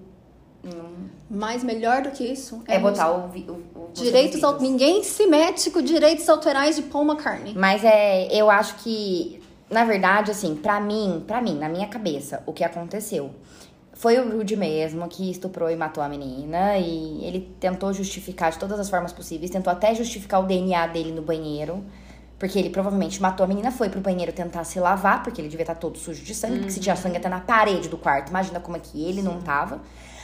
hum, 0.64 1.08
Mas 1.28 1.62
melhor 1.62 2.00
do 2.00 2.10
que 2.10 2.24
isso 2.24 2.62
é, 2.66 2.78
botar 2.78 3.10
o, 3.10 3.26
o, 3.26 3.88
o 3.88 3.90
direitos 3.92 4.36
vídeos. 4.36 4.62
ninguém 4.62 5.04
se 5.04 5.26
mete 5.26 5.70
com 5.70 5.82
direitos 5.82 6.26
autorais 6.30 6.76
de 6.76 6.82
Paul 6.82 7.04
McCartney. 7.04 7.54
Mas 7.54 7.84
é, 7.84 8.26
eu 8.34 8.50
acho 8.50 8.76
que, 8.76 9.42
na 9.70 9.84
verdade, 9.84 10.30
assim, 10.30 10.56
pra 10.56 10.80
mim, 10.80 11.22
pra 11.26 11.42
mim, 11.42 11.58
na 11.58 11.68
minha 11.68 11.86
cabeça, 11.86 12.42
o 12.46 12.54
que 12.54 12.64
aconteceu 12.64 13.34
foi 13.98 14.16
o 14.18 14.30
Rude 14.30 14.54
mesmo 14.56 15.08
que 15.08 15.28
estuprou 15.28 15.68
e 15.68 15.74
matou 15.74 16.02
a 16.02 16.08
menina 16.08 16.78
e 16.78 17.24
ele 17.24 17.52
tentou 17.58 17.92
justificar 17.92 18.52
de 18.52 18.58
todas 18.58 18.78
as 18.78 18.88
formas 18.88 19.12
possíveis, 19.12 19.50
tentou 19.50 19.72
até 19.72 19.92
justificar 19.92 20.40
o 20.40 20.46
DNA 20.46 20.86
dele 20.86 21.10
no 21.10 21.20
banheiro. 21.20 21.84
Porque 22.38 22.56
ele 22.56 22.70
provavelmente 22.70 23.20
matou 23.20 23.42
a 23.42 23.48
menina, 23.48 23.72
foi 23.72 23.88
pro 23.88 24.00
banheiro 24.00 24.32
tentar 24.32 24.62
se 24.62 24.78
lavar, 24.78 25.24
porque 25.24 25.40
ele 25.40 25.48
devia 25.48 25.64
estar 25.64 25.74
todo 25.74 25.98
sujo 25.98 26.22
de 26.22 26.32
sangue, 26.32 26.58
porque 26.58 26.70
se 26.70 26.78
tinha 26.78 26.94
sangue 26.94 27.16
até 27.16 27.28
na 27.28 27.40
parede 27.40 27.88
do 27.88 27.98
quarto, 27.98 28.28
imagina 28.28 28.60
como 28.60 28.76
é 28.76 28.80
que 28.80 29.04
ele 29.04 29.20
não 29.22 29.40
tava. 29.40 29.80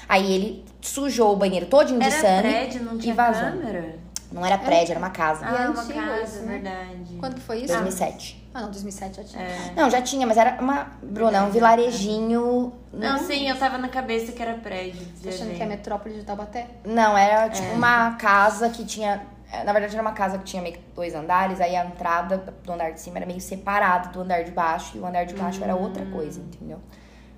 Aí 0.09 0.33
ele 0.33 0.65
sujou 0.81 1.33
o 1.33 1.37
banheiro 1.37 1.67
todinho 1.67 1.99
de 1.99 2.07
Era 2.07 2.21
sangue 2.21 2.43
prédio, 2.43 2.85
não 2.85 2.95
e 2.95 2.99
tinha 2.99 3.15
vazou. 3.17 3.43
câmera? 3.43 3.97
Não 4.31 4.47
era 4.47 4.57
prédio, 4.59 4.93
era 4.93 5.01
uma 5.01 5.11
casa. 5.11 5.45
Ah, 5.45 5.71
uma 5.73 5.83
antigo 5.83 5.99
casa, 5.99 6.23
isso, 6.23 6.43
né? 6.47 6.53
verdade. 6.53 7.17
Quando 7.19 7.35
que 7.35 7.41
foi 7.41 7.59
isso? 7.59 7.73
2007. 7.73 8.41
Ah, 8.41 8.44
não, 8.63 8.71
2007 8.71 9.17
já 9.17 9.25
tinha. 9.25 9.43
É. 9.43 9.73
Não, 9.77 9.91
já 9.91 10.01
tinha, 10.01 10.27
mas 10.27 10.37
era 10.37 10.61
uma. 10.63 10.87
Bruna, 11.03 11.45
um 11.45 11.51
vilarejinho. 11.51 12.73
Não, 12.93 13.19
sim, 13.19 13.49
eu 13.49 13.59
tava 13.59 13.77
na 13.79 13.89
cabeça 13.89 14.33
que 14.33 14.41
era 14.43 14.55
prédio. 14.55 15.07
Você 15.17 15.29
achando 15.31 15.55
que 15.55 15.63
é 15.63 15.67
metrópole 15.67 16.15
de 16.15 16.25
Taubaté? 16.25 16.69
Não, 16.85 17.17
era 17.19 17.49
tipo 17.51 17.67
É. 17.69 17.73
uma 17.73 18.15
casa 18.15 18.71
que 18.71 18.85
tinha. 18.85 19.27
Na 19.65 19.73
verdade, 19.73 19.95
era 19.95 20.03
uma 20.03 20.13
casa 20.13 20.39
que 20.39 20.45
tinha 20.45 20.61
meio 20.63 20.75
que 20.75 20.83
dois 20.97 21.15
andares, 21.15 21.61
aí 21.61 21.77
a 21.77 21.85
entrada 21.85 22.39
do 22.65 22.73
andar 22.73 22.91
de 22.91 23.01
cima 23.01 23.19
era 23.19 23.27
meio 23.27 23.41
separado 23.41 24.09
do 24.13 24.21
andar 24.23 24.43
de 24.43 24.51
baixo, 24.51 24.97
e 24.97 25.01
o 25.01 25.07
andar 25.07 25.25
de 25.27 25.35
baixo 25.35 25.63
era 25.63 25.77
outra 25.77 26.05
coisa, 26.07 26.41
entendeu? 26.41 26.81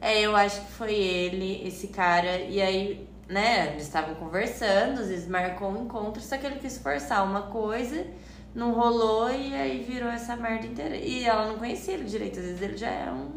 É, 0.01 0.21
eu 0.21 0.35
acho 0.35 0.61
que 0.63 0.73
foi 0.73 0.95
ele, 0.95 1.67
esse 1.67 1.89
cara, 1.89 2.39
e 2.39 2.61
aí, 2.63 3.07
né, 3.29 3.69
eles 3.73 3.83
estavam 3.83 4.15
conversando, 4.15 5.01
às 5.01 5.09
vezes 5.09 5.29
marcou 5.29 5.69
um 5.71 5.83
encontro, 5.85 6.23
só 6.23 6.39
que 6.39 6.47
ele 6.47 6.57
quis 6.57 6.79
forçar 6.79 7.23
uma 7.23 7.43
coisa, 7.43 8.07
não 8.57 8.73
rolou 8.73 9.31
e 9.31 9.55
aí 9.55 9.83
virou 9.85 10.09
essa 10.09 10.35
merda 10.35 10.67
inteira. 10.67 10.97
E 10.97 11.25
ela 11.25 11.47
não 11.47 11.57
conhecia 11.59 11.95
ele 11.95 12.05
direito, 12.05 12.39
às 12.41 12.45
vezes 12.47 12.63
ele 12.63 12.77
já 12.77 12.89
era 12.89 13.13
um. 13.13 13.29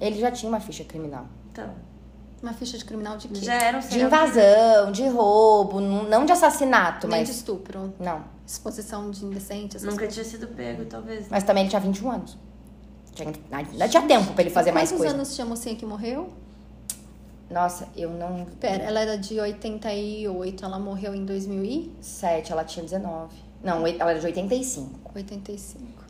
Ele 0.00 0.18
já 0.18 0.30
tinha 0.30 0.48
uma 0.50 0.60
ficha 0.60 0.84
criminal. 0.84 1.26
Então, 1.50 1.70
Uma 2.42 2.52
ficha 2.52 2.76
de 2.76 2.84
criminal 2.84 3.16
de 3.16 3.28
quê? 3.28 3.34
já 3.36 3.54
era 3.54 3.78
um 3.78 3.80
De 3.80 4.00
invasão, 4.00 4.90
de 4.90 5.06
roubo, 5.06 5.80
não 5.80 6.24
de 6.26 6.32
assassinato, 6.32 7.06
Nem 7.06 7.20
mas. 7.20 7.28
de 7.28 7.34
estupro. 7.36 7.94
Não. 8.00 8.24
Exposição 8.44 9.10
de 9.12 9.24
indecente, 9.24 9.76
essas 9.76 9.84
Nunca 9.88 9.98
coisas. 10.06 10.14
tinha 10.14 10.24
sido 10.24 10.48
pego, 10.48 10.84
talvez. 10.86 11.26
Mas 11.30 11.44
também 11.44 11.62
ele 11.62 11.70
tinha 11.70 11.80
21 11.80 12.10
anos. 12.10 12.36
Tinha- 13.14 13.32
ainda 13.52 13.88
tinha 13.88 14.02
tempo 14.02 14.32
pra 14.32 14.42
ele 14.42 14.50
fazer 14.50 14.72
mais 14.72 14.88
Quantos 14.90 15.02
coisa. 15.04 15.14
anos 15.14 15.34
tinha 15.34 15.44
a 15.44 15.48
mocinha 15.48 15.76
que 15.76 15.86
morreu? 15.86 16.32
Nossa, 17.50 17.86
eu 17.94 18.10
não. 18.10 18.46
Pera, 18.58 18.82
ela 18.82 18.98
era 19.00 19.16
de 19.18 19.38
88, 19.38 20.64
ela 20.64 20.78
morreu 20.78 21.14
em 21.14 21.24
2085. 21.24 21.96
7, 22.02 22.50
ela 22.52 22.64
tinha 22.64 22.82
19. 22.82 23.34
Não, 23.62 23.86
ela 23.86 24.10
era 24.10 24.18
de 24.18 24.26
85. 24.26 25.00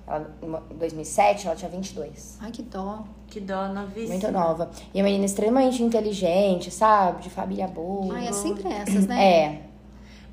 Ela, 0.07 0.31
em 0.71 0.77
2007, 0.77 1.47
ela 1.47 1.57
tinha 1.57 1.71
22. 1.71 2.39
Ai, 2.41 2.51
que 2.51 2.63
dó. 2.63 3.05
Que 3.29 3.41
dó, 3.41 3.69
novíssima. 3.69 4.09
Muito 4.09 4.31
nova. 4.33 4.71
E 4.93 4.99
uma 4.99 5.05
menina 5.05 5.25
extremamente 5.25 5.83
inteligente, 5.83 6.71
sabe? 6.71 7.23
De 7.23 7.31
família 7.31 7.67
boa. 7.67 8.15
Ai, 8.15 8.29
é 8.29 8.33
sempre 8.33 8.69
essas, 8.69 9.07
né? 9.07 9.25
É. 9.25 9.63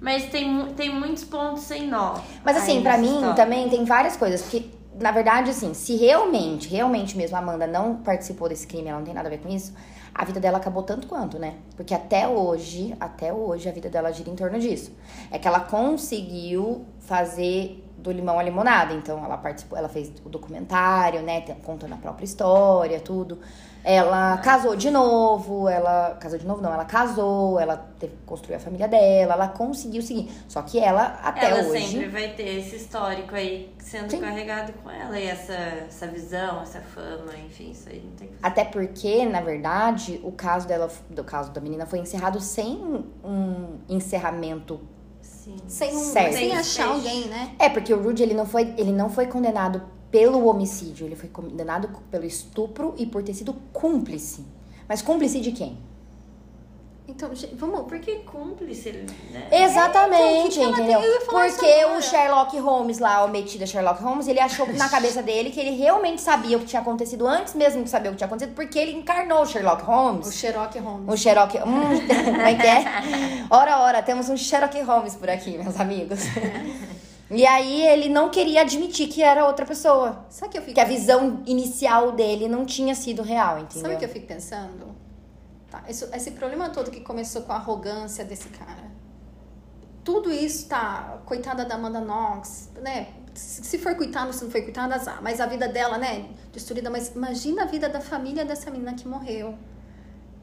Mas 0.01 0.25
tem, 0.25 0.65
tem 0.75 0.93
muitos 0.93 1.23
pontos 1.25 1.63
sem 1.63 1.87
nó. 1.87 2.17
Mas 2.43 2.57
assim, 2.57 2.81
nessa 2.81 2.97
mim 2.97 3.15
história. 3.15 3.35
também 3.35 3.69
tem 3.69 3.83
várias 3.83 4.15
coisas. 4.15 4.41
Porque, 4.41 4.65
na 4.99 5.11
verdade, 5.11 5.49
assim, 5.49 5.73
se 5.73 5.95
realmente, 5.97 6.69
realmente 6.69 7.17
mesmo 7.17 7.35
a 7.35 7.39
Amanda 7.39 7.67
não 7.67 7.97
participou 7.97 8.47
desse 8.47 8.65
crime, 8.65 8.87
ela 8.87 8.99
não 8.99 9.05
tem 9.05 9.13
nada 9.13 9.27
a 9.27 9.31
ver 9.31 9.39
com 9.39 9.49
isso, 9.49 9.73
a 10.13 10.25
vida 10.25 10.39
dela 10.39 10.57
acabou 10.57 10.83
tanto 10.83 11.07
quanto, 11.07 11.37
né? 11.37 11.55
Porque 11.75 11.93
até 11.93 12.27
hoje, 12.27 12.95
até 12.99 13.31
hoje, 13.33 13.69
a 13.69 13.71
vida 13.71 13.89
dela 13.89 14.11
gira 14.11 14.29
em 14.29 14.35
torno 14.35 14.59
disso. 14.59 14.91
É 15.31 15.37
que 15.37 15.47
ela 15.47 15.59
conseguiu 15.59 16.85
fazer 17.09 17.83
do 17.97 18.11
limão 18.11 18.39
à 18.39 18.43
limonada. 18.43 18.93
Então, 18.93 19.25
ela 19.25 19.37
participou, 19.37 19.77
ela 19.77 19.89
fez 19.89 20.11
o 20.23 20.29
documentário, 20.29 21.21
né? 21.21 21.41
Contando 21.63 21.93
a 21.93 21.97
própria 21.97 22.23
história, 22.23 22.99
tudo. 22.99 23.39
Ela 23.83 24.37
casou 24.39 24.75
de 24.75 24.91
novo, 24.91 25.67
ela. 25.67 26.15
Casou 26.19 26.37
de 26.37 26.45
novo, 26.45 26.61
não, 26.61 26.71
ela 26.71 26.85
casou, 26.85 27.59
ela 27.59 27.77
teve 27.97 28.13
que 28.13 28.23
construir 28.25 28.55
a 28.55 28.59
família 28.59 28.87
dela, 28.87 29.33
ela 29.33 29.47
conseguiu 29.47 30.01
seguir. 30.01 30.29
Só 30.47 30.61
que 30.61 30.77
ela, 30.77 31.19
até 31.23 31.49
ela 31.49 31.69
hoje. 31.69 31.87
sempre 31.87 32.09
vai 32.09 32.27
ter 32.29 32.59
esse 32.59 32.75
histórico 32.75 33.33
aí 33.33 33.73
sendo 33.79 34.11
Sim. 34.11 34.19
carregado 34.19 34.73
com 34.83 34.91
ela. 34.91 35.17
E 35.17 35.25
essa, 35.25 35.53
essa 35.53 36.07
visão, 36.07 36.61
essa 36.61 36.81
fama, 36.81 37.31
enfim, 37.47 37.71
isso 37.71 37.89
aí 37.89 38.01
não 38.03 38.11
tem 38.11 38.27
que 38.27 38.33
Até 38.43 38.65
porque, 38.65 39.25
na 39.25 39.41
verdade, 39.41 40.19
o 40.23 40.31
caso 40.31 40.67
dela, 40.67 40.89
do 41.09 41.23
caso 41.23 41.51
da 41.51 41.61
menina 41.61 41.85
foi 41.85 41.99
encerrado 41.99 42.39
sem 42.39 42.77
um 43.23 43.79
encerramento. 43.87 44.79
Sim. 45.49 45.57
Sem, 45.67 45.95
um, 45.95 45.99
Certo. 45.99 46.33
sem 46.33 46.55
achar 46.55 46.89
alguém, 46.89 47.27
né? 47.27 47.55
É, 47.57 47.69
porque 47.69 47.93
o 47.93 48.01
Rudy 48.01 48.23
ele 48.23 48.33
não 48.33 48.45
foi, 48.45 48.73
ele 48.77 48.91
não 48.91 49.09
foi 49.09 49.27
condenado 49.27 49.81
pelo 50.11 50.45
homicídio, 50.47 51.05
ele 51.05 51.15
foi 51.15 51.29
condenado 51.29 51.89
pelo 52.09 52.25
estupro 52.25 52.93
e 52.97 53.05
por 53.05 53.23
ter 53.23 53.33
sido 53.33 53.53
cúmplice. 53.71 54.45
Mas 54.87 55.01
cúmplice 55.01 55.39
de 55.39 55.51
quem? 55.51 55.77
Então, 57.09 57.31
vamos. 57.53 57.87
Porque 57.87 58.17
cúmplice, 58.17 58.91
né? 59.31 59.47
Exatamente, 59.51 60.21
então, 60.21 60.39
o 60.39 60.43
que 60.43 60.49
que 60.49 60.61
ela 60.61 60.71
entendeu? 60.71 61.01
tem? 61.01 61.25
Porque 61.25 61.85
o 61.85 62.01
Sherlock 62.01 62.59
Holmes 62.59 62.99
lá, 62.99 63.25
o 63.25 63.29
metido 63.29 63.65
Sherlock 63.65 64.01
Holmes, 64.03 64.27
ele 64.27 64.39
achou 64.39 64.71
na 64.73 64.87
cabeça 64.87 65.23
dele 65.23 65.49
que 65.49 65.59
ele 65.59 65.71
realmente 65.71 66.21
sabia 66.21 66.55
o 66.55 66.59
que 66.59 66.67
tinha 66.67 66.81
acontecido 66.81 67.27
antes 67.27 67.55
mesmo 67.55 67.83
de 67.83 67.89
saber 67.89 68.09
o 68.09 68.11
que 68.11 68.19
tinha 68.19 68.27
acontecido, 68.27 68.53
porque 68.53 68.77
ele 68.77 68.91
encarnou 68.91 69.41
o 69.41 69.45
Sherlock 69.45 69.83
Holmes. 69.83 70.27
O 70.27 70.31
Sherlock 70.31 70.77
Holmes. 70.77 71.09
Um 71.11 71.17
Sherlock. 71.17 71.57
Hum, 71.57 71.63
como 72.25 72.41
é 72.41 72.55
que 72.55 72.67
é? 72.67 72.85
Ora, 73.49 73.79
ora, 73.79 74.03
temos 74.03 74.29
um 74.29 74.37
Sherlock 74.37 74.79
Holmes 74.81 75.15
por 75.15 75.29
aqui, 75.29 75.57
meus 75.57 75.79
amigos. 75.79 76.19
E 77.31 77.45
aí 77.45 77.85
ele 77.87 78.09
não 78.09 78.29
queria 78.29 78.61
admitir 78.61 79.07
que 79.07 79.21
era 79.23 79.45
outra 79.45 79.65
pessoa. 79.65 80.25
Sabe 80.29 80.47
o 80.47 80.51
que 80.51 80.57
eu 80.57 80.61
fico 80.61 80.73
Que 80.75 80.81
a 80.81 80.85
visão 80.85 81.41
inicial 81.45 82.11
dele 82.11 82.47
não 82.47 82.65
tinha 82.65 82.93
sido 82.93 83.21
real, 83.21 83.59
entendeu? 83.59 83.81
Sabe 83.81 83.95
o 83.95 83.97
que 83.97 84.05
eu 84.05 84.09
fico 84.09 84.27
pensando? 84.27 85.08
Tá, 85.71 85.83
isso- 85.87 86.09
esse 86.13 86.31
problema 86.31 86.69
todo 86.69 86.89
que 86.89 87.01
começou 87.01 87.43
com 87.43 87.53
a 87.53 87.55
arrogância 87.55 88.25
desse 88.25 88.49
cara. 88.49 88.89
Tudo 90.03 90.31
isso 90.31 90.67
tá. 90.67 91.19
Coitada 91.25 91.65
da 91.65 91.75
Amanda 91.75 91.99
Knox, 92.01 92.69
né? 92.81 93.09
Se 93.35 93.63
se 93.63 93.77
for 93.77 93.95
coitada, 93.95 94.33
se 94.33 94.43
não 94.43 94.49
foi 94.51 94.63
coitada, 94.63 94.95
azar. 94.95 95.19
Mas 95.21 95.39
a 95.39 95.45
vida 95.45 95.67
dela, 95.67 95.97
né? 95.97 96.29
Destruída. 96.51 96.89
Mas 96.89 97.09
imagina 97.15 97.63
a 97.63 97.65
vida 97.65 97.87
da 97.87 97.99
família 98.01 98.43
dessa 98.43 98.71
menina 98.71 98.93
que 98.93 99.07
morreu. 99.07 99.55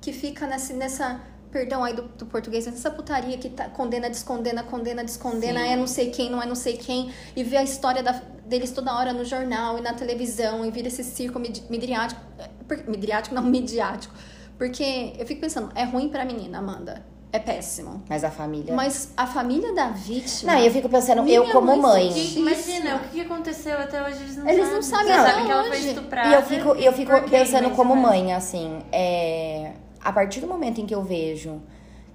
Que 0.01 0.13
fica 0.13 0.47
nessa. 0.47 0.73
nessa 0.73 1.21
perdão 1.51 1.83
aí 1.83 1.95
do, 1.95 2.03
do 2.03 2.27
português, 2.27 2.67
nessa 2.67 2.91
putaria 2.91 3.39
que 3.39 3.49
tá, 3.49 3.69
condena, 3.71 4.11
descondena, 4.11 4.63
condena, 4.63 5.03
descondena, 5.03 5.61
Sim. 5.61 5.69
é 5.69 5.77
não 5.77 5.87
sei 5.87 6.11
quem, 6.11 6.29
não 6.29 6.43
é 6.43 6.45
não 6.45 6.57
sei 6.57 6.77
quem, 6.77 7.11
e 7.35 7.43
vê 7.43 7.57
a 7.57 7.63
história 7.63 8.03
da- 8.03 8.21
deles 8.45 8.73
toda 8.73 8.93
hora 8.95 9.13
no 9.15 9.25
jornal 9.25 9.79
e 9.79 9.81
na 9.81 9.95
televisão, 9.95 10.67
e 10.67 10.71
vira 10.71 10.89
esse 10.89 11.03
circo 11.03 11.39
midi- 11.39 11.65
midriático, 11.71 12.21
por- 12.69 12.85
midriático 12.87 13.35
não, 13.35 13.43
midiático, 13.49 14.13
porque 14.59 15.13
eu 15.19 15.27
fico 15.27 15.41
pensando, 15.41 15.71
é 15.75 15.85
ruim 15.85 16.09
pra 16.09 16.25
menina, 16.25 16.59
Amanda, 16.59 17.05
é 17.33 17.39
péssimo. 17.39 18.03
Mas 18.09 18.25
a 18.25 18.31
família. 18.31 18.75
Mas 18.75 19.13
a 19.17 19.27
família 19.27 19.75
da 19.75 19.89
vítima. 19.89 20.53
Não, 20.55 20.61
eu 20.61 20.71
fico 20.71 20.89
pensando, 20.89 21.29
eu 21.29 21.51
como 21.51 21.77
mãe 21.77 22.09
mãe. 22.11 22.29
Imagina, 22.37 22.97
o 22.97 23.01
que 23.11 23.21
aconteceu 23.21 23.79
até 23.79 24.03
hoje 24.03 24.23
eles 24.23 24.37
não 24.37 24.49
Eles 24.49 24.61
sabem. 24.65 24.75
não 24.75 24.83
sabem 24.83 25.13
até 25.13 25.31
sabe 25.31 25.45
que 25.47 25.51
ela 25.53 25.63
foi 25.65 25.71
hoje. 25.77 25.89
estuprada. 25.89 26.29
E 26.29 26.33
eu 26.35 26.43
fico, 26.43 26.69
eu 26.71 26.93
fico 26.93 27.13
por 27.13 27.29
pensando 27.31 27.71
como 27.71 27.95
vai. 27.95 28.03
mãe, 28.03 28.33
assim, 28.33 28.79
é, 28.91 29.73
a 30.03 30.13
partir 30.13 30.41
do 30.41 30.47
momento 30.47 30.81
em 30.81 30.87
que 30.87 30.95
eu 30.95 31.03
vejo 31.03 31.61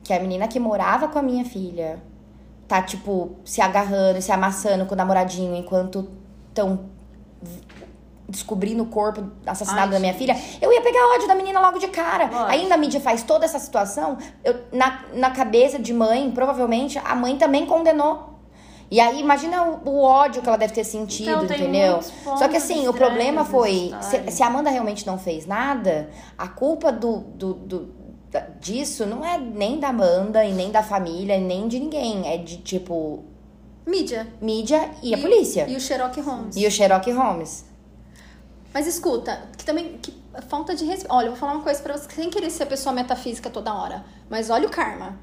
que 0.04 0.14
a 0.14 0.20
menina 0.20 0.48
que 0.48 0.60
morava 0.60 1.08
com 1.10 1.20
a 1.20 1.22
minha 1.22 1.46
filha 1.46 2.02
tá, 2.68 2.82
tipo, 2.82 3.36
se 3.46 3.62
agarrando, 3.62 4.20
se 4.22 4.32
amassando 4.32 4.86
com 4.86 4.94
o 4.96 4.98
namoradinho 4.98 5.54
enquanto 5.56 6.10
estão 6.50 6.90
descobrindo 8.32 8.82
o 8.84 8.86
corpo 8.88 9.24
assassinado 9.46 9.88
Ai, 9.88 9.94
da 9.94 10.00
minha 10.00 10.14
filha, 10.14 10.36
eu 10.62 10.72
ia 10.74 10.82
pegar 10.82 11.06
ódio 11.14 11.28
da 11.28 11.36
menina 11.36 11.60
logo 11.60 11.78
de 11.78 11.88
cara. 11.90 12.26
Lógico. 12.26 12.50
Ainda 12.52 12.76
a 12.76 12.78
mídia 12.78 13.00
faz 13.00 13.22
toda 13.22 13.46
essa 13.46 13.60
situação, 13.60 14.18
eu, 14.44 14.56
na, 14.72 15.04
na 15.14 15.30
cabeça 15.32 15.78
de 15.78 15.94
mãe, 15.94 16.32
provavelmente 16.32 16.98
a 17.04 17.14
mãe 17.16 17.38
também 17.38 17.66
condenou. 17.66 18.30
E 18.90 19.00
aí, 19.00 19.22
imagina 19.22 19.64
o, 19.64 19.90
o 19.90 20.02
ódio 20.04 20.42
que 20.42 20.48
ela 20.50 20.58
deve 20.58 20.74
ter 20.74 20.84
sentido, 20.84 21.30
Então, 21.30 21.44
entendeu? 21.46 22.02
Só 22.02 22.48
que 22.50 22.58
assim, 22.58 22.88
o 22.90 22.94
problema 22.94 23.46
foi, 23.46 23.94
se, 24.02 24.32
se 24.32 24.44
a 24.44 24.48
Amanda 24.48 24.70
realmente 24.70 25.08
não 25.08 25.18
fez 25.18 25.46
nada, 25.46 26.10
a 26.38 26.48
culpa 26.48 26.92
do, 26.92 27.20
do, 27.20 27.54
do- 27.54 27.94
da- 28.30 28.48
disso 28.60 29.06
não 29.06 29.24
é 29.26 29.38
nem 29.38 29.80
da 29.80 29.90
Amanda 29.90 30.44
e 30.44 30.52
nem 30.52 30.72
da 30.72 30.84
família, 30.84 31.38
e 31.38 31.42
nem 31.42 31.70
de 31.70 31.80
ninguém. 31.80 32.28
É 32.28 32.38
de, 32.38 32.58
tipo, 32.58 33.24
Mídia. 33.86 34.28
mídia 34.42 34.90
e 35.02 35.14
a 35.14 35.18
polícia. 35.18 35.66
E 35.70 35.76
o 35.76 35.80
Sherlock 35.80 36.20
Holmes. 36.20 36.56
E 36.58 36.68
o 36.68 36.72
Sherlock 36.72 37.10
Holmes. 37.12 37.66
Mas 38.74 38.88
escuta, 38.88 39.42
que 39.58 39.66
também. 39.66 39.98
Que, 39.98 40.20
falta 40.48 40.74
de 40.76 40.86
respeito. 40.86 41.14
Olha, 41.14 41.26
eu 41.26 41.32
vou 41.32 41.40
falar 41.40 41.54
uma 41.54 41.64
coisa 41.64 41.82
pra 41.82 41.98
você, 41.98 42.10
sem 42.10 42.30
querer 42.30 42.50
ser 42.50 42.66
pessoa 42.66 42.94
metafísica 42.94 43.50
toda 43.50 43.74
hora. 43.74 44.04
Mas 44.30 44.50
olha 44.50 44.68
o 44.68 44.72
karma. 44.72 45.18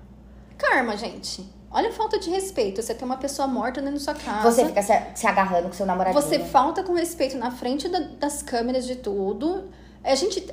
Karma, 0.56 0.96
gente. 0.96 1.48
Olha 1.70 1.90
a 1.90 1.92
falta 1.92 2.18
de 2.18 2.30
respeito. 2.30 2.82
Você 2.82 2.94
tem 2.94 3.04
uma 3.04 3.16
pessoa 3.18 3.46
morta 3.46 3.80
dentro 3.80 3.98
da 3.98 4.04
sua 4.04 4.14
casa. 4.14 4.50
Você 4.50 4.66
fica 4.66 4.82
se, 4.82 4.92
se 5.14 5.26
agarrando 5.26 5.68
com 5.68 5.74
seu 5.74 5.86
namoradinho. 5.86 6.20
Você 6.22 6.38
falta 6.40 6.82
com 6.82 6.94
respeito 6.94 7.36
na 7.36 7.50
frente 7.50 7.88
da- 7.88 8.00
das 8.18 8.42
câmeras 8.42 8.86
de 8.86 8.96
tudo. 8.96 9.70
A 10.02 10.14
gente. 10.14 10.46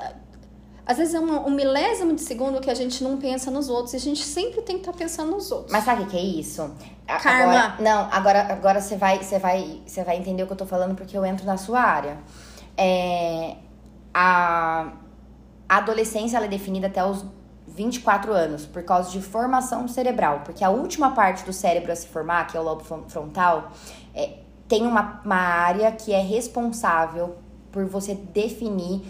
Às 0.85 0.97
vezes 0.97 1.15
é 1.15 1.19
um, 1.19 1.47
um 1.47 1.49
milésimo 1.49 2.13
de 2.13 2.21
segundo 2.21 2.61
que 2.61 2.69
a 2.69 2.75
gente 2.75 3.03
não 3.03 3.17
pensa 3.17 3.49
nos 3.49 3.69
outros. 3.69 3.93
E 3.93 3.97
a 3.97 3.99
gente 3.99 4.23
sempre 4.23 4.61
tem 4.61 4.75
que 4.75 4.81
estar 4.81 4.93
pensando 4.93 5.31
nos 5.31 5.51
outros. 5.51 5.71
Mas 5.71 5.83
sabe 5.83 6.03
o 6.03 6.05
que 6.05 6.15
é 6.17 6.21
isso? 6.21 6.69
Karma. 7.07 7.51
Agora, 7.53 7.75
não, 7.81 8.07
agora, 8.11 8.53
agora 8.53 8.81
você 8.81 8.95
vai, 8.95 9.17
você 9.23 9.39
vai, 9.39 9.81
você 9.85 10.03
vai 10.03 10.17
entender 10.17 10.43
o 10.43 10.47
que 10.47 10.53
eu 10.53 10.57
tô 10.57 10.65
falando 10.65 10.95
porque 10.95 11.17
eu 11.17 11.25
entro 11.25 11.45
na 11.45 11.57
sua 11.57 11.79
área. 11.81 12.17
É, 12.77 13.55
a, 14.13 14.91
a 15.67 15.77
adolescência 15.77 16.37
é 16.37 16.47
definida 16.47 16.87
até 16.87 17.03
os 17.05 17.25
24 17.67 18.31
anos 18.31 18.65
por 18.65 18.83
causa 18.83 19.09
de 19.11 19.21
formação 19.21 19.87
cerebral, 19.87 20.41
porque 20.45 20.63
a 20.63 20.69
última 20.69 21.11
parte 21.11 21.43
do 21.43 21.51
cérebro 21.51 21.91
a 21.91 21.95
se 21.95 22.07
formar, 22.07 22.47
que 22.47 22.55
é 22.55 22.59
o 22.59 22.63
lobo 22.63 22.83
fron- 22.83 23.03
frontal, 23.07 23.71
é, 24.13 24.37
tem 24.67 24.85
uma, 24.85 25.21
uma 25.25 25.35
área 25.35 25.91
que 25.91 26.13
é 26.13 26.21
responsável 26.21 27.35
por 27.71 27.85
você 27.85 28.13
definir 28.13 29.01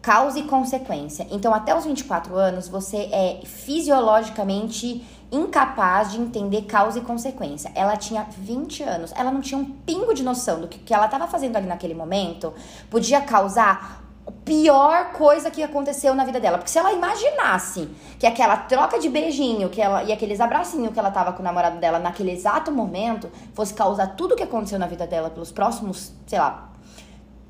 causa 0.00 0.38
e 0.38 0.44
consequência. 0.44 1.26
Então, 1.30 1.52
até 1.52 1.76
os 1.76 1.84
24 1.84 2.36
anos, 2.36 2.68
você 2.68 3.08
é 3.12 3.40
fisiologicamente 3.44 5.04
incapaz 5.30 6.12
de 6.12 6.20
entender 6.20 6.62
causa 6.62 6.98
e 6.98 7.02
consequência. 7.02 7.70
Ela 7.74 7.96
tinha 7.96 8.26
20 8.38 8.82
anos, 8.82 9.12
ela 9.16 9.30
não 9.30 9.40
tinha 9.40 9.58
um 9.58 9.64
pingo 9.64 10.14
de 10.14 10.22
noção 10.22 10.60
do 10.60 10.68
que, 10.68 10.78
que 10.78 10.94
ela 10.94 11.06
estava 11.06 11.26
fazendo 11.26 11.56
ali 11.56 11.66
naquele 11.66 11.94
momento 11.94 12.52
podia 12.88 13.20
causar 13.20 14.04
a 14.26 14.30
pior 14.44 15.12
coisa 15.12 15.50
que 15.50 15.62
aconteceu 15.62 16.14
na 16.14 16.24
vida 16.24 16.40
dela. 16.40 16.58
Porque 16.58 16.70
se 16.70 16.78
ela 16.78 16.92
imaginasse 16.92 17.88
que 18.18 18.26
aquela 18.26 18.56
troca 18.56 18.98
de 18.98 19.08
beijinho 19.08 19.68
que 19.68 19.80
ela, 19.80 20.04
e 20.04 20.12
aqueles 20.12 20.40
abracinhos 20.40 20.92
que 20.92 20.98
ela 20.98 21.10
tava 21.10 21.32
com 21.32 21.40
o 21.40 21.44
namorado 21.44 21.78
dela 21.78 21.98
naquele 21.98 22.32
exato 22.32 22.72
momento 22.72 23.30
fosse 23.54 23.74
causar 23.74 24.16
tudo 24.16 24.34
o 24.34 24.36
que 24.36 24.42
aconteceu 24.42 24.78
na 24.78 24.86
vida 24.86 25.06
dela 25.06 25.30
pelos 25.30 25.52
próximos, 25.52 26.12
sei 26.26 26.38
lá, 26.38 26.70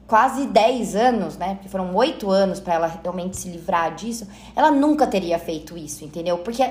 quase 0.07 0.47
10 0.47 0.95
anos, 0.97 1.37
né? 1.37 1.55
Porque 1.55 1.69
foram 1.69 1.95
8 1.95 2.31
anos 2.31 2.61
pra 2.61 2.75
ela 2.75 2.87
realmente 3.03 3.37
se 3.37 3.49
livrar 3.49 3.95
disso, 3.95 4.27
ela 4.55 4.71
nunca 4.71 5.07
teria 5.07 5.39
feito 5.39 5.77
isso, 5.77 6.05
entendeu? 6.05 6.39
Porque 6.39 6.62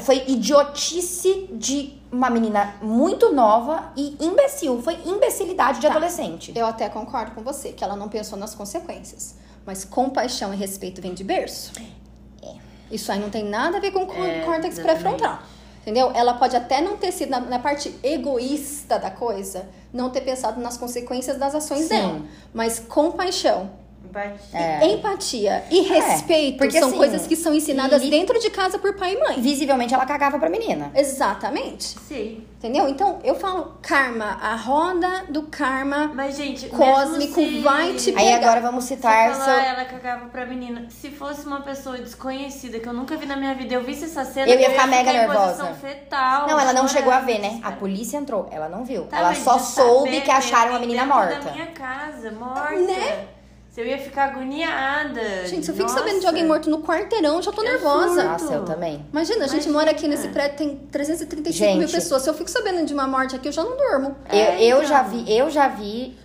foi 0.00 0.24
idiotice 0.26 1.48
de 1.52 1.94
uma 2.10 2.28
menina 2.30 2.74
muito 2.82 3.32
nova 3.32 3.92
e 3.96 4.16
imbecil. 4.20 4.80
Foi 4.82 4.98
imbecilidade 5.04 5.80
de 5.80 5.86
Tá. 5.86 5.92
adolescente. 5.92 6.52
Eu 6.54 6.66
até 6.66 6.88
concordo 6.88 7.32
com 7.32 7.42
você, 7.42 7.72
que 7.72 7.82
ela 7.84 7.96
não 7.96 8.08
pensou 8.08 8.38
nas 8.38 8.54
consequências. 8.54 9.36
Mas 9.66 9.84
compaixão 9.84 10.52
e 10.52 10.56
respeito 10.56 11.00
vem 11.00 11.14
de 11.14 11.24
berço. 11.24 11.72
Isso 12.90 13.10
aí 13.10 13.18
não 13.18 13.30
tem 13.30 13.44
nada 13.44 13.78
a 13.78 13.80
ver 13.80 13.90
com 13.92 14.04
o 14.04 14.24
É, 14.24 14.40
córtex 14.44 14.78
pré-frontal. 14.78 15.38
Entendeu? 15.82 16.10
Ela 16.14 16.34
pode 16.34 16.56
até 16.56 16.80
não 16.80 16.96
ter 16.96 17.12
sido 17.12 17.30
na, 17.30 17.40
na 17.40 17.58
parte 17.58 17.94
egoísta 18.02 18.98
da 18.98 19.10
coisa, 19.10 19.68
não 19.92 20.10
ter 20.10 20.22
pensado 20.22 20.60
nas 20.60 20.76
consequências 20.76 21.36
das 21.38 21.54
ações 21.54 21.82
Sim. 21.82 21.88
dela. 21.88 22.22
Mas 22.54 22.78
compaixão, 22.78 23.70
Empatia. 24.22 24.58
É. 24.60 24.86
empatia 24.92 25.64
e 25.70 25.80
respeito 25.82 26.58
porque, 26.58 26.78
são 26.78 26.88
assim, 26.88 26.96
coisas 26.96 27.26
que 27.26 27.34
são 27.36 27.54
ensinadas 27.54 28.02
li- 28.02 28.10
dentro 28.10 28.38
de 28.38 28.50
casa 28.50 28.78
por 28.78 28.94
pai 28.94 29.14
e 29.14 29.18
mãe. 29.20 29.40
Visivelmente 29.40 29.92
ela 29.94 30.06
cagava 30.06 30.38
pra 30.38 30.48
menina. 30.48 30.90
Exatamente. 30.94 31.98
Sim. 32.08 32.44
Entendeu? 32.58 32.88
Então, 32.88 33.18
eu 33.22 33.34
falo 33.34 33.74
karma, 33.82 34.38
a 34.40 34.56
roda 34.56 35.24
do 35.28 35.42
karma 35.42 36.10
Mas, 36.14 36.34
gente, 36.36 36.66
cósmico 36.70 37.38
mesmo 37.40 37.56
se... 37.58 37.62
vai 37.62 37.92
te 37.92 38.10
Aí 38.10 38.16
pegar. 38.16 38.36
agora 38.36 38.60
vamos 38.62 38.84
Você 38.84 38.96
citar 38.96 39.32
falar, 39.32 39.44
seu... 39.44 39.52
ela 39.54 39.84
cagava 39.84 40.26
pra 40.26 40.46
menina. 40.46 40.86
Se 40.88 41.10
fosse 41.10 41.46
uma 41.46 41.60
pessoa 41.60 41.98
desconhecida 41.98 42.78
que 42.78 42.88
eu 42.88 42.94
nunca 42.94 43.16
vi 43.18 43.26
na 43.26 43.36
minha 43.36 43.54
vida, 43.54 43.74
eu 43.74 43.82
visse 43.82 44.04
essa 44.06 44.24
cena, 44.24 44.50
Eu 44.50 44.58
ia 44.58 44.70
ficar 44.70 44.86
mega 44.86 45.10
em 45.10 45.18
nervosa. 45.18 45.74
fetal. 45.74 46.46
Não, 46.48 46.58
ela 46.58 46.72
não 46.72 46.88
chegou 46.88 47.12
a 47.12 47.20
ver, 47.20 47.38
né? 47.38 47.60
A 47.62 47.72
polícia 47.72 48.16
entrou, 48.16 48.48
ela 48.50 48.68
não 48.68 48.82
viu. 48.82 49.04
Tá, 49.08 49.18
ela 49.18 49.34
só 49.34 49.58
soube 49.58 50.08
saber 50.10 50.20
que 50.22 50.30
acharam 50.30 50.74
a 50.74 50.78
menina 50.78 51.04
morta. 51.04 51.40
da 51.40 51.52
minha 51.52 51.66
casa, 51.66 52.30
morta. 52.30 52.72
Né? 52.76 53.26
Se 53.74 53.80
eu 53.80 53.86
ia 53.88 53.98
ficar 53.98 54.26
agoniada. 54.26 55.20
Gente, 55.46 55.64
se 55.64 55.72
eu 55.72 55.74
fico 55.74 55.88
Nossa. 55.88 55.98
sabendo 55.98 56.20
de 56.20 56.26
alguém 56.28 56.46
morto 56.46 56.70
no 56.70 56.80
quarteirão, 56.80 57.34
eu 57.38 57.42
já 57.42 57.50
tô 57.50 57.60
Eu 57.60 57.72
nervosa. 57.72 58.06
surto. 58.22 58.28
Nossa, 58.28 58.54
eu 58.54 58.64
também. 58.64 59.04
Imagina, 59.10 59.46
a 59.46 59.48
gente 59.48 59.64
Imagina. 59.64 59.72
mora 59.72 59.90
aqui 59.90 60.06
nesse 60.06 60.28
prédio, 60.28 60.56
tem 60.58 60.76
335 60.92 61.70
mil 61.72 61.80
Gente. 61.80 61.92
pessoas. 61.92 62.22
Se 62.22 62.30
eu 62.30 62.34
fico 62.34 62.48
sabendo 62.48 62.86
de 62.86 62.94
uma 62.94 63.08
morte 63.08 63.34
aqui, 63.34 63.48
eu 63.48 63.52
já 63.52 63.64
não 63.64 63.76
durmo. 63.76 64.14
É, 64.28 64.62
eu, 64.62 64.68
eu 64.68 64.76
então. 64.76 64.88
já 64.88 65.02
vi, 65.02 65.24
eu 65.36 65.50
já 65.50 65.66
vi 65.66 66.16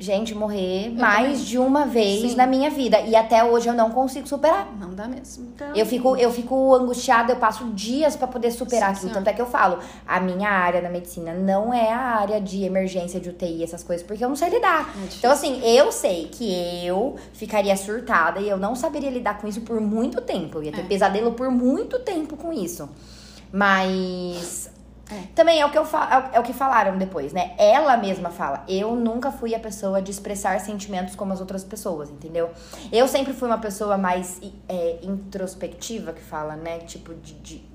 gente 0.00 0.32
morrer 0.34 0.90
mais 0.90 1.32
também. 1.38 1.44
de 1.44 1.58
uma 1.58 1.84
vez 1.84 2.30
Sim. 2.30 2.36
na 2.36 2.46
minha 2.46 2.70
vida. 2.70 3.00
E 3.00 3.16
até 3.16 3.42
hoje 3.42 3.68
eu 3.68 3.74
não 3.74 3.90
consigo 3.90 4.28
superar. 4.28 4.68
Não 4.78 4.90
dá 4.94 5.08
mesmo. 5.08 5.48
Então, 5.54 5.74
Eu 5.74 5.84
fico, 5.84 6.16
eu 6.16 6.30
fico 6.32 6.74
angustiada, 6.74 7.32
eu 7.32 7.36
passo 7.36 7.64
dias 7.70 8.14
pra 8.14 8.28
poder 8.28 8.50
superar 8.52 8.90
Sim, 8.90 8.92
aquilo. 8.92 9.00
senhora. 9.10 9.18
Tanto 9.18 9.28
é 9.28 9.32
que 9.32 9.42
eu 9.42 9.46
falo, 9.46 9.78
a 10.06 10.20
minha 10.20 10.48
área 10.48 10.80
na 10.80 10.88
medicina 10.88 11.34
não 11.34 11.74
é 11.74 11.92
a 11.92 11.98
área 11.98 12.40
de 12.40 12.62
emergência 12.62 13.18
de 13.18 13.28
UTI, 13.28 13.64
essas 13.64 13.82
coisas, 13.82 14.06
porque 14.06 14.24
eu 14.24 14.28
não 14.28 14.36
sei 14.36 14.50
lidar. 14.50 14.88
É 14.96 15.14
então, 15.18 15.32
assim, 15.32 15.60
eu 15.64 15.90
sei 15.90 16.28
que 16.30 16.48
eu 16.86 17.16
ficaria 17.32 17.76
surtada 17.76 18.38
e 18.38 18.48
eu 18.48 18.56
não 18.56 18.76
saberia 18.76 19.10
lidar 19.10 19.38
com 19.40 19.48
isso 19.48 19.62
por 19.62 19.80
muito 19.80 20.20
tempo. 20.20 20.58
Eu 20.58 20.62
ia 20.62 20.72
ter 20.72 20.82
É. 20.82 20.84
pesadelo 20.84 21.32
por 21.32 21.50
muito 21.50 21.98
tempo 21.98 22.36
com 22.36 22.52
isso. 22.52 22.88
Mas. 23.52 24.70
É. 25.10 25.22
Também 25.34 25.60
é 25.60 25.64
o, 25.64 25.70
que 25.70 25.78
eu 25.78 25.84
fa- 25.86 26.30
é 26.32 26.38
o 26.38 26.42
que 26.42 26.52
falaram 26.52 26.98
depois, 26.98 27.32
né? 27.32 27.52
Ela 27.56 27.96
mesma 27.96 28.28
fala, 28.30 28.62
eu 28.68 28.94
nunca 28.94 29.30
fui 29.32 29.54
a 29.54 29.58
pessoa 29.58 30.02
de 30.02 30.10
expressar 30.10 30.60
sentimentos 30.60 31.14
como 31.16 31.32
as 31.32 31.40
outras 31.40 31.64
pessoas, 31.64 32.10
entendeu? 32.10 32.50
Eu 32.92 33.08
sempre 33.08 33.32
fui 33.32 33.48
uma 33.48 33.58
pessoa 33.58 33.96
mais 33.96 34.38
é, 34.68 34.98
introspectiva, 35.02 36.12
que 36.12 36.20
fala, 36.22 36.56
né? 36.56 36.78
Tipo, 36.80 37.14
de. 37.14 37.32
de- 37.34 37.68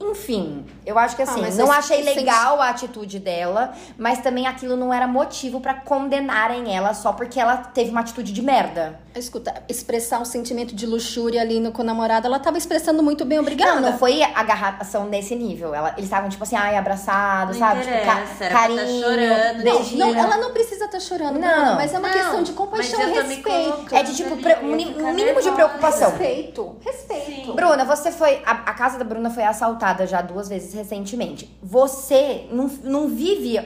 Enfim, 0.00 0.64
eu 0.84 0.98
acho 0.98 1.16
que 1.16 1.22
assim, 1.22 1.40
mas 1.40 1.56
não 1.58 1.72
achei 1.72 2.02
legal 2.20 2.60
a 2.60 2.68
atitude 2.68 3.18
dela, 3.18 3.72
mas 3.98 4.20
também 4.20 4.46
aquilo 4.46 4.76
não 4.76 4.92
era 4.92 5.06
motivo 5.06 5.60
pra 5.60 5.72
condenarem 5.74 6.74
ela 6.74 6.92
só 6.94 7.12
porque 7.12 7.40
ela 7.40 7.56
teve 7.58 7.90
uma 7.90 8.00
atitude 8.00 8.32
de 8.32 8.42
merda. 8.42 9.00
Escuta, 9.16 9.62
expressar 9.68 10.20
um 10.20 10.24
sentimento 10.24 10.74
de 10.74 10.84
luxúria 10.86 11.40
ali 11.40 11.58
no, 11.58 11.72
com 11.72 11.82
o 11.82 11.84
namorado, 11.84 12.26
ela 12.26 12.38
tava 12.38 12.58
expressando 12.58 13.02
muito 13.02 13.24
bem, 13.24 13.38
obrigada. 13.38 13.80
Não, 13.80 13.90
não 13.92 13.98
foi 13.98 14.22
agarração 14.22 15.06
nesse 15.06 15.34
nível. 15.34 15.74
Ela, 15.74 15.90
eles 15.92 16.04
estavam, 16.04 16.28
tipo 16.28 16.42
assim, 16.44 16.56
ai, 16.56 16.76
abraçados, 16.76 17.56
Não 17.58 17.66
sabe? 17.66 17.80
Tipo, 17.82 18.04
ca- 18.04 18.26
tá 18.38 18.48
carinho, 18.48 19.02
chorando. 19.02 19.62
beijinho. 19.62 19.98
Não, 19.98 20.14
ela 20.14 20.36
não 20.36 20.52
precisa 20.52 20.84
estar 20.84 21.00
chorando, 21.00 21.38
Não. 21.38 21.76
Mas 21.76 21.94
é 21.94 21.98
uma 21.98 22.08
Não, 22.08 22.14
questão 22.14 22.42
de 22.42 22.52
compaixão 22.52 23.00
e 23.00 23.12
respeito. 23.12 23.94
É 23.94 24.02
de, 24.02 24.14
tipo, 24.16 24.34
um 24.34 24.74
mínimo 24.76 24.98
de 25.12 25.12
nervosa. 25.24 25.52
preocupação. 25.52 26.10
Respeito, 26.10 26.76
respeito. 26.84 27.26
Sim. 27.46 27.52
Bruna, 27.54 27.84
você 27.84 28.12
foi. 28.12 28.42
A, 28.44 28.50
a 28.52 28.74
casa 28.74 28.98
da 28.98 29.04
Bruna 29.04 29.30
foi 29.30 29.44
assaltada 29.44 30.06
já 30.06 30.20
duas 30.20 30.48
vezes 30.48 30.74
recentemente. 30.74 31.50
Você 31.62 32.46
não, 32.50 32.70
não 32.84 33.08
vive 33.08 33.58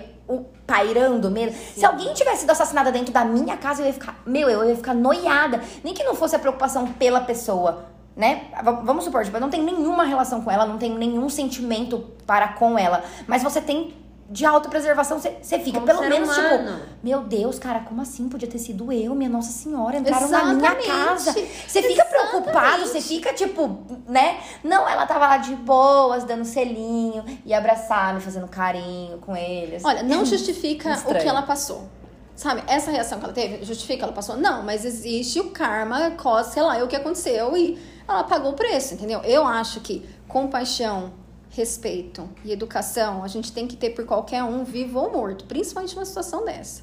pairando 0.70 1.28
mesmo. 1.28 1.58
Se 1.74 1.84
alguém 1.84 2.14
tivesse 2.14 2.42
sido 2.42 2.50
assassinada 2.50 2.92
dentro 2.92 3.12
da 3.12 3.24
minha 3.24 3.56
casa, 3.56 3.82
eu 3.82 3.86
ia 3.86 3.92
ficar. 3.92 4.22
Meu, 4.24 4.48
eu 4.48 4.68
ia 4.68 4.76
ficar 4.76 4.94
noiada. 4.94 5.60
Nem 5.82 5.92
que 5.92 6.04
não 6.04 6.14
fosse 6.14 6.36
a 6.36 6.38
preocupação 6.38 6.86
pela 6.92 7.20
pessoa. 7.22 7.86
Né? 8.16 8.46
Vamos 8.84 9.04
supor, 9.04 9.24
tipo, 9.24 9.36
eu 9.36 9.40
não 9.40 9.50
tenho 9.50 9.64
nenhuma 9.64 10.04
relação 10.04 10.42
com 10.42 10.50
ela, 10.50 10.66
não 10.66 10.78
tenho 10.78 10.96
nenhum 10.96 11.28
sentimento 11.28 12.04
para 12.26 12.48
com 12.48 12.78
ela. 12.78 13.02
Mas 13.26 13.42
você 13.42 13.60
tem 13.60 13.94
de 14.30 14.46
autopreservação, 14.46 15.18
você 15.18 15.58
fica 15.58 15.80
Como 15.80 15.86
pelo 15.86 16.02
menos 16.02 16.28
humano. 16.28 16.76
tipo, 16.76 16.88
meu 17.02 17.22
Deus, 17.22 17.58
cara, 17.58 17.80
como 17.80 18.00
assim? 18.00 18.28
Podia 18.28 18.48
ter 18.48 18.60
sido 18.60 18.92
eu, 18.92 19.12
minha 19.12 19.28
Nossa 19.28 19.50
Senhora, 19.50 19.96
entraram 19.96 20.28
na 20.28 20.44
minha 20.54 20.70
Exatamente. 20.70 20.86
casa. 20.86 21.32
Você 21.66 21.82
fica 21.82 22.04
preocupado, 22.04 22.86
você 22.86 23.00
fica 23.00 23.34
tipo, 23.34 23.82
né? 24.06 24.38
Não, 24.62 24.88
ela 24.88 25.04
tava 25.04 25.26
lá 25.26 25.38
de 25.38 25.56
boas, 25.56 26.22
dando 26.22 26.44
selinho 26.44 27.24
e 27.44 27.52
abraçando, 27.52 28.20
fazendo 28.20 28.46
carinho 28.46 29.18
com 29.18 29.36
eles. 29.36 29.84
Olha, 29.84 30.04
não 30.04 30.24
justifica 30.24 30.96
o 31.10 31.14
que 31.14 31.26
ela 31.26 31.42
passou. 31.42 31.88
Sabe, 32.36 32.62
essa 32.68 32.90
reação 32.90 33.18
que 33.18 33.24
ela 33.24 33.34
teve, 33.34 33.64
justifica 33.64 34.04
ela 34.04 34.12
passou? 34.12 34.36
Não, 34.36 34.62
mas 34.62 34.84
existe 34.84 35.40
o 35.40 35.50
karma, 35.50 36.12
causa, 36.12 36.50
sei 36.50 36.62
lá, 36.62 36.78
é 36.78 36.84
o 36.84 36.88
que 36.88 36.96
aconteceu 36.96 37.54
e 37.56 37.78
ela 38.08 38.24
pagou 38.24 38.52
o 38.52 38.54
preço, 38.54 38.94
entendeu? 38.94 39.20
Eu 39.24 39.44
acho 39.46 39.80
que 39.80 40.08
compaixão, 40.26 41.12
respeito 41.50 42.28
e 42.44 42.52
educação 42.52 43.22
a 43.24 43.28
gente 43.28 43.52
tem 43.52 43.66
que 43.66 43.76
ter 43.76 43.90
por 43.90 44.04
qualquer 44.06 44.42
um, 44.42 44.64
vivo 44.64 44.98
ou 44.98 45.10
morto, 45.10 45.44
principalmente 45.44 45.94
numa 45.94 46.04
situação 46.04 46.44
dessa. 46.44 46.82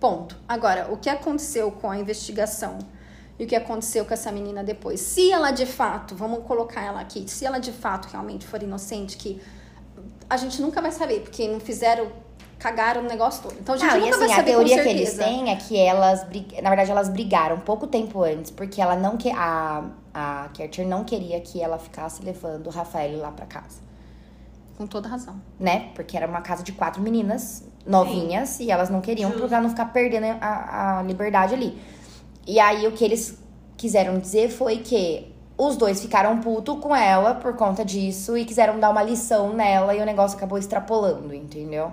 Ponto. 0.00 0.36
Agora, 0.46 0.92
o 0.92 0.96
que 0.96 1.08
aconteceu 1.08 1.70
com 1.72 1.90
a 1.90 1.98
investigação 1.98 2.78
e 3.38 3.44
o 3.44 3.46
que 3.46 3.56
aconteceu 3.56 4.04
com 4.04 4.12
essa 4.12 4.30
menina 4.30 4.62
depois? 4.62 5.00
Se 5.00 5.32
ela 5.32 5.50
de 5.50 5.66
fato, 5.66 6.14
vamos 6.14 6.44
colocar 6.44 6.82
ela 6.82 7.00
aqui, 7.00 7.24
se 7.28 7.46
ela 7.46 7.58
de 7.58 7.72
fato 7.72 8.06
realmente 8.06 8.46
for 8.46 8.62
inocente, 8.62 9.16
que 9.16 9.40
a 10.28 10.36
gente 10.36 10.60
nunca 10.60 10.80
vai 10.82 10.92
saber, 10.92 11.20
porque 11.20 11.48
não 11.48 11.58
fizeram, 11.58 12.10
cagaram 12.58 13.02
o 13.02 13.04
negócio 13.04 13.42
todo. 13.42 13.56
Então 13.58 13.74
a 13.74 13.78
gente 13.78 13.90
Não, 13.90 14.00
nunca 14.00 14.10
assim, 14.10 14.18
vai 14.18 14.32
a 14.32 14.36
saber 14.36 14.50
teoria 14.50 14.76
com 14.76 14.82
que 14.82 14.88
eles 14.88 15.14
têm 15.14 15.50
é 15.50 15.56
que 15.56 15.76
elas, 15.76 16.22
na 16.62 16.68
verdade, 16.68 16.90
elas 16.90 17.08
brigaram 17.08 17.58
pouco 17.60 17.86
tempo 17.86 18.22
antes, 18.22 18.50
porque 18.50 18.80
ela 18.80 18.94
não 18.94 19.16
que 19.16 19.30
a 19.30 19.84
a 20.18 20.48
Kercher 20.52 20.86
não 20.86 21.04
queria 21.04 21.40
que 21.40 21.62
ela 21.62 21.78
ficasse 21.78 22.24
levando 22.24 22.66
o 22.66 22.70
Rafael 22.70 23.18
lá 23.18 23.30
pra 23.30 23.46
casa, 23.46 23.80
Com 24.78 24.86
toda 24.86 25.08
razão. 25.08 25.38
né? 25.60 25.90
Porque 25.94 26.16
era 26.16 26.26
uma 26.26 26.40
casa 26.40 26.62
de 26.62 26.72
quatro 26.72 27.02
meninas 27.02 27.64
novinhas 27.84 28.60
e 28.60 28.70
elas 28.70 28.88
não 28.88 29.00
queriam 29.00 29.30
Justo. 29.32 29.48
pra 29.48 29.60
não 29.60 29.68
ficar 29.68 29.86
perdendo 29.92 30.38
a, 30.40 31.00
a 31.00 31.02
liberdade 31.02 31.52
ali. 31.52 31.76
E 32.46 32.58
aí 32.60 32.86
o 32.86 32.92
que 32.92 33.04
eles 33.04 33.42
quiseram 33.76 34.18
dizer 34.18 34.50
foi 34.50 34.78
que 34.78 35.34
os 35.56 35.76
dois 35.76 36.00
ficaram 36.00 36.38
puto 36.40 36.76
com 36.76 36.94
ela 36.94 37.34
por 37.34 37.56
conta 37.56 37.84
disso 37.84 38.38
e 38.38 38.44
quiseram 38.44 38.78
dar 38.78 38.90
uma 38.90 39.02
lição 39.02 39.52
nela 39.52 39.94
e 39.94 40.00
o 40.00 40.04
negócio 40.06 40.36
acabou 40.36 40.56
extrapolando, 40.56 41.34
entendeu? 41.34 41.92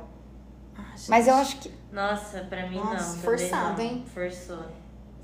Mas 1.09 1.27
eu 1.27 1.33
acho 1.35 1.57
que 1.57 1.71
Nossa, 1.91 2.41
pra 2.41 2.69
mim 2.69 2.77
Nossa, 2.77 3.15
não. 3.15 3.23
forçado, 3.23 3.81
não. 3.81 3.89
hein? 3.89 4.05
Forçou. 4.13 4.59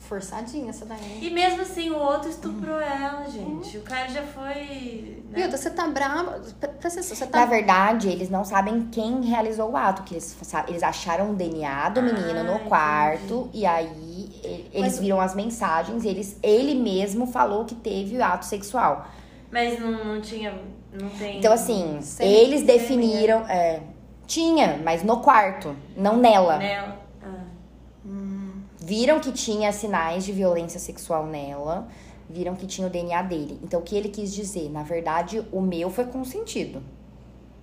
Forçadinha 0.01 0.71
essa 0.71 0.85
daí. 0.85 1.19
E 1.21 1.29
mesmo 1.29 1.61
assim, 1.61 1.89
o 1.89 1.97
outro 1.97 2.29
estuprou 2.29 2.79
ela, 2.79 3.23
gente. 3.29 3.77
O 3.77 3.81
cara 3.81 4.09
já 4.09 4.23
foi. 4.23 5.23
né? 5.29 5.41
Viu, 5.47 5.51
você 5.51 5.69
tá 5.69 5.87
brava. 5.87 6.41
Você 6.81 7.25
tá. 7.27 7.39
Na 7.39 7.45
verdade, 7.45 8.09
eles 8.09 8.29
não 8.29 8.43
sabem 8.43 8.87
quem 8.91 9.21
realizou 9.21 9.71
o 9.71 9.77
ato, 9.77 10.03
que 10.03 10.15
eles, 10.15 10.35
eles 10.67 10.83
acharam 10.83 11.31
o 11.31 11.35
DNA 11.35 11.89
do 11.89 12.01
menino 12.01 12.39
Ah, 12.39 12.43
no 12.43 12.59
quarto 12.61 13.49
e 13.53 13.65
aí 13.65 14.29
eles 14.43 14.93
Mas- 14.93 14.99
viram 14.99 15.21
as 15.21 15.33
mensagens, 15.35 16.03
eles, 16.03 16.37
ele 16.43 16.73
mesmo 16.75 17.27
falou 17.27 17.63
que 17.63 17.75
teve 17.75 18.17
o 18.17 18.23
ato 18.23 18.45
sexual. 18.45 19.07
Mas 19.51 19.79
não, 19.79 20.03
não 20.03 20.19
tinha. 20.21 20.53
Não 20.91 21.09
tem. 21.09 21.37
Então, 21.39 21.53
assim, 21.53 21.99
eles 22.19 22.63
definiram. 22.63 23.45
é, 23.47 23.81
tinha, 24.27 24.79
mas 24.83 25.03
no 25.03 25.19
quarto, 25.21 25.75
não 25.95 26.17
nela. 26.17 26.57
Nela. 26.57 27.00
Viram 28.91 29.21
que 29.21 29.31
tinha 29.31 29.71
sinais 29.71 30.25
de 30.25 30.33
violência 30.33 30.77
sexual 30.77 31.25
nela, 31.25 31.87
viram 32.29 32.57
que 32.57 32.67
tinha 32.67 32.85
o 32.85 32.89
DNA 32.89 33.21
dele. 33.21 33.57
Então, 33.63 33.79
o 33.79 33.83
que 33.83 33.95
ele 33.95 34.09
quis 34.09 34.33
dizer? 34.33 34.69
Na 34.69 34.83
verdade, 34.83 35.47
o 35.49 35.61
meu 35.61 35.89
foi 35.89 36.03
consentido. 36.03 36.83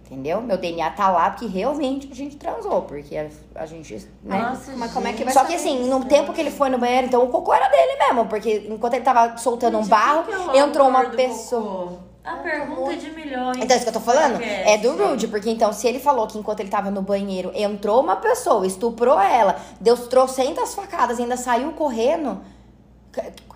Entendeu? 0.07 0.41
Meu 0.41 0.57
DNA 0.57 0.89
tá 0.93 1.11
lá 1.11 1.29
porque 1.29 1.45
realmente 1.45 2.09
a 2.11 2.15
gente 2.15 2.37
transou, 2.39 2.81
porque 2.81 3.15
a, 3.15 3.29
a 3.57 3.67
gente. 3.67 4.09
Né? 4.25 4.39
Nossa, 4.41 4.73
Mas 4.75 4.91
como 4.91 5.07
é 5.07 5.13
que 5.13 5.23
vai 5.23 5.35
Só 5.35 5.45
que 5.45 5.55
assim, 5.55 5.83
isso, 5.83 5.91
no 5.91 5.99
né? 5.99 6.07
tempo 6.07 6.33
que 6.33 6.41
ele 6.41 6.51
foi 6.51 6.71
no 6.71 6.79
banheiro, 6.79 7.09
então 7.09 7.23
o 7.23 7.29
cocô 7.29 7.53
era 7.53 7.69
dele 7.69 7.99
mesmo, 7.99 8.25
porque 8.25 8.67
enquanto 8.67 8.95
ele 8.95 9.05
tava 9.05 9.37
soltando 9.37 9.77
um 9.77 9.83
Gente, 9.83 9.91
barro, 9.91 10.25
quem 10.25 10.35
que 10.49 10.57
é 10.57 10.65
o 10.65 10.67
entrou 10.67 10.89
uma 10.89 11.11
pessoa. 11.11 11.89
cocô? 11.89 12.08
A 12.25 12.37
pergunta 12.37 12.97
de 12.97 13.11
milhões. 13.11 13.57
Então, 13.57 13.77
isso 13.77 13.85
que 13.85 13.89
eu 13.89 13.95
tô 13.95 14.01
falando 14.01 14.33
Podcast. 14.33 14.69
é 14.69 14.79
do 14.79 14.97
Rude, 14.97 15.29
porque 15.29 15.51
então, 15.51 15.73
se 15.73 15.87
ele 15.87 15.99
falou 15.99 16.27
que 16.27 16.39
enquanto 16.39 16.61
ele 16.61 16.69
tava 16.69 16.91
no 16.91 17.01
banheiro, 17.01 17.51
entrou 17.55 18.01
uma 18.03 18.17
pessoa, 18.17 18.67
estuprou 18.67 19.19
ela, 19.19 19.57
deu 19.81 19.97
trocentas 19.97 20.75
facadas 20.75 21.19
e 21.19 21.23
ainda 21.23 21.37
saiu 21.37 21.73
correndo, 21.73 22.41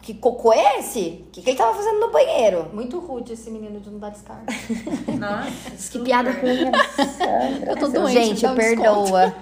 que, 0.03 0.15
cocô 0.15 0.53
é 0.53 0.81
esse? 0.81 1.25
O 1.29 1.31
que, 1.31 1.43
que 1.43 1.51
ele 1.51 1.57
tava 1.57 1.75
fazendo 1.77 2.01
no 2.01 2.11
banheiro? 2.11 2.69
Muito 2.73 2.99
rude 2.99 3.35
esse 3.35 3.49
menino 3.51 3.79
de 3.79 3.89
não 3.89 3.99
dar 4.01 4.11
descarga. 4.11 4.45
Nossa, 5.19 5.91
Que 5.93 5.99
piada 6.01 6.31
ruim, 6.33 6.71
Eu 7.69 7.77
tô 7.77 7.87
doente, 7.89 8.13
Gente, 8.13 8.47
um 8.47 8.55
perdoa. 8.57 9.33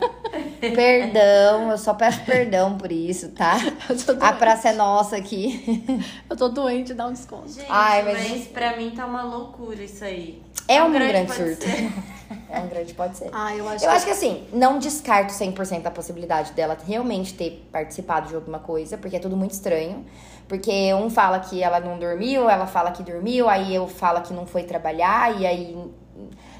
perdão, 0.60 1.70
eu 1.70 1.78
só 1.78 1.94
peço 1.94 2.20
perdão 2.24 2.76
por 2.76 2.92
isso, 2.92 3.30
tá? 3.30 3.56
Eu 3.88 3.96
tô 3.96 4.24
A 4.24 4.32
praça 4.32 4.68
é 4.68 4.72
nossa 4.74 5.16
aqui. 5.16 5.82
Eu 6.28 6.36
tô 6.36 6.48
doente, 6.48 6.92
dá 6.94 7.06
um 7.06 7.12
desconto. 7.12 7.48
Gente, 7.52 7.66
Ai, 7.68 8.02
mas, 8.02 8.30
mas- 8.30 8.46
pra 8.48 8.76
mim 8.76 8.90
tá 8.90 9.06
uma 9.06 9.22
loucura 9.22 9.82
isso 9.82 10.04
aí. 10.04 10.42
É 10.68 10.82
um 10.82 10.92
grande 10.92 11.26
pode 11.26 11.56
surto. 11.56 11.66
É 12.50 12.58
um 12.58 12.66
grande, 12.66 12.92
pode 12.94 13.16
ser. 13.16 13.30
Ah, 13.32 13.54
eu 13.54 13.68
acho 13.68 13.84
Eu 13.84 13.90
acho 13.90 14.04
que 14.04 14.10
assim, 14.10 14.46
não 14.52 14.78
descarto 14.78 15.32
100% 15.32 15.86
a 15.86 15.90
possibilidade 15.90 16.52
dela 16.52 16.76
realmente 16.84 17.34
ter 17.34 17.68
participado 17.70 18.28
de 18.28 18.34
alguma 18.34 18.58
coisa, 18.58 18.98
porque 18.98 19.16
é 19.16 19.20
tudo 19.20 19.36
muito 19.36 19.52
estranho. 19.52 20.04
Porque 20.48 20.92
um 20.94 21.08
fala 21.08 21.38
que 21.38 21.62
ela 21.62 21.78
não 21.78 21.96
dormiu, 21.96 22.50
ela 22.50 22.66
fala 22.66 22.90
que 22.90 23.04
dormiu, 23.04 23.48
aí 23.48 23.72
eu 23.72 23.86
falo 23.86 24.20
que 24.20 24.34
não 24.34 24.46
foi 24.46 24.64
trabalhar, 24.64 25.40
e 25.40 25.46
aí. 25.46 25.92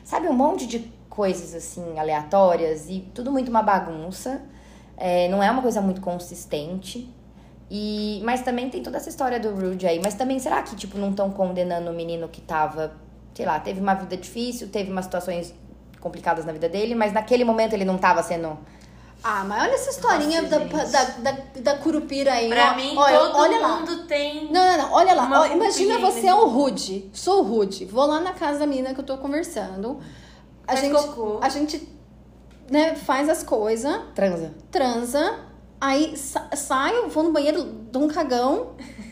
Sabe, 0.04 0.28
um 0.28 0.32
monte 0.32 0.66
de 0.66 0.78
coisas 1.08 1.54
assim, 1.54 1.98
aleatórias, 1.98 2.88
e 2.88 3.00
tudo 3.12 3.32
muito 3.32 3.48
uma 3.48 3.62
bagunça. 3.62 4.42
É, 4.96 5.28
não 5.28 5.42
é 5.42 5.50
uma 5.50 5.60
coisa 5.60 5.80
muito 5.80 6.00
consistente. 6.00 7.12
E, 7.68 8.20
mas 8.24 8.42
também 8.42 8.68
tem 8.70 8.82
toda 8.82 8.96
essa 8.96 9.08
história 9.08 9.40
do 9.40 9.50
Rude 9.50 9.86
aí. 9.86 10.00
Mas 10.02 10.14
também, 10.14 10.38
será 10.38 10.62
que, 10.62 10.76
tipo, 10.76 10.96
não 10.98 11.10
estão 11.10 11.30
condenando 11.30 11.90
o 11.90 11.94
menino 11.94 12.28
que 12.28 12.40
tava, 12.40 12.92
sei 13.34 13.46
lá, 13.46 13.58
teve 13.58 13.80
uma 13.80 13.94
vida 13.94 14.16
difícil, 14.16 14.68
teve 14.68 14.90
umas 14.90 15.06
situações 15.06 15.54
complicadas 16.00 16.44
na 16.44 16.52
vida 16.52 16.68
dele, 16.68 16.94
mas 16.94 17.12
naquele 17.12 17.44
momento 17.44 17.72
ele 17.74 17.84
não 17.84 17.98
tava 17.98 18.22
sendo. 18.22 18.58
Ah, 19.22 19.44
mas 19.44 19.62
olha 19.64 19.72
essa 19.74 19.90
historinha 19.90 20.40
Nossa, 20.40 20.58
da, 20.58 20.84
da, 20.84 21.04
da, 21.32 21.38
da 21.60 21.78
curupira 21.78 22.32
aí. 22.32 22.48
Pra 22.48 22.72
ó. 22.72 22.76
mim, 22.76 22.96
olha, 22.96 23.18
todo 23.18 23.36
olha 23.36 23.58
lá. 23.60 23.76
mundo 23.80 24.04
tem. 24.06 24.50
Não, 24.50 24.64
não, 24.64 24.78
não. 24.78 24.92
Olha 24.94 25.12
lá. 25.14 25.40
Ó, 25.42 25.46
imagina 25.46 25.98
você 25.98 26.14
nesse- 26.16 26.26
é 26.28 26.34
o 26.34 26.46
Rude. 26.48 27.10
Sou 27.12 27.40
o 27.40 27.42
Rude. 27.42 27.84
Vou 27.84 28.06
lá 28.06 28.18
na 28.20 28.32
casa 28.32 28.60
da 28.60 28.66
menina 28.66 28.94
que 28.94 29.00
eu 29.00 29.04
tô 29.04 29.18
conversando. 29.18 29.98
A 30.66 30.72
Faz 30.72 30.80
gente, 30.80 30.94
cocô. 30.94 31.38
a 31.42 31.48
gente 31.50 31.88
né, 32.70 32.94
faz 32.94 33.28
as 33.28 33.42
coisas, 33.42 33.94
Transa. 34.14 34.54
transa, 34.70 35.38
aí 35.80 36.16
sa 36.16 36.48
saio, 36.54 37.08
vou 37.10 37.24
no 37.24 37.32
banheiro, 37.32 37.62
dou 37.64 38.04
um 38.04 38.08
cagão. 38.08 38.70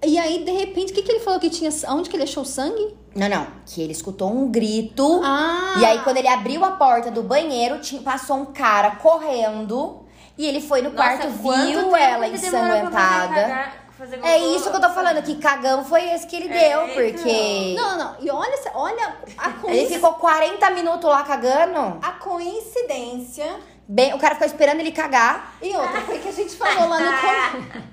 E 0.00 0.16
aí, 0.16 0.44
de 0.44 0.52
repente, 0.52 0.92
o 0.92 0.94
que, 0.94 1.02
que 1.02 1.10
ele 1.10 1.18
falou 1.18 1.40
que 1.40 1.50
tinha. 1.50 1.70
Onde 1.88 2.08
que 2.08 2.14
ele 2.14 2.22
achou 2.22 2.44
sangue? 2.44 2.96
Não, 3.18 3.28
não. 3.28 3.46
Que 3.66 3.82
ele 3.82 3.92
escutou 3.92 4.30
um 4.30 4.48
grito. 4.50 5.20
Ah! 5.24 5.74
E 5.78 5.84
aí, 5.84 5.98
quando 6.00 6.16
ele 6.18 6.28
abriu 6.28 6.64
a 6.64 6.72
porta 6.72 7.10
do 7.10 7.22
banheiro, 7.22 7.80
tinha, 7.80 8.00
passou 8.02 8.36
um 8.38 8.46
cara 8.46 8.92
correndo. 8.92 10.04
E 10.36 10.46
ele 10.46 10.60
foi 10.60 10.82
no 10.82 10.90
Nossa, 10.90 11.18
quarto, 11.18 11.28
viu 11.30 11.96
ela 11.96 12.26
ele 12.28 12.38
fazer 12.38 12.46
ensanguentada. 12.56 13.72
fazer 13.98 14.20
É 14.24 14.38
isso 14.38 14.70
que 14.70 14.76
eu 14.76 14.80
tô 14.80 14.90
falando, 14.90 15.20
que 15.24 15.34
cagão 15.34 15.84
foi 15.84 16.04
esse 16.12 16.28
que 16.28 16.36
ele 16.36 16.48
É, 16.48 16.68
deu, 16.68 16.84
então. 16.86 16.94
porque. 16.94 17.74
Não, 17.76 17.98
não. 17.98 18.14
E 18.20 18.30
olha, 18.30 18.56
olha 18.74 19.16
a 19.36 19.48
Ele 19.50 19.58
coincidência. 19.60 19.96
ficou 19.96 20.12
40 20.14 20.70
minutos 20.70 21.10
lá 21.10 21.24
cagando. 21.24 21.98
A 22.00 22.12
coincidência. 22.12 23.56
Bem, 23.88 24.14
o 24.14 24.18
cara 24.18 24.34
ficou 24.34 24.46
esperando 24.46 24.78
ele 24.80 24.92
cagar. 24.92 25.54
E 25.60 25.74
outra, 25.74 26.00
foi 26.02 26.18
que 26.18 26.28
a 26.28 26.32
gente 26.32 26.54
falou 26.54 26.88
lá 26.88 27.00
no 27.00 27.18
começo. 27.18 27.88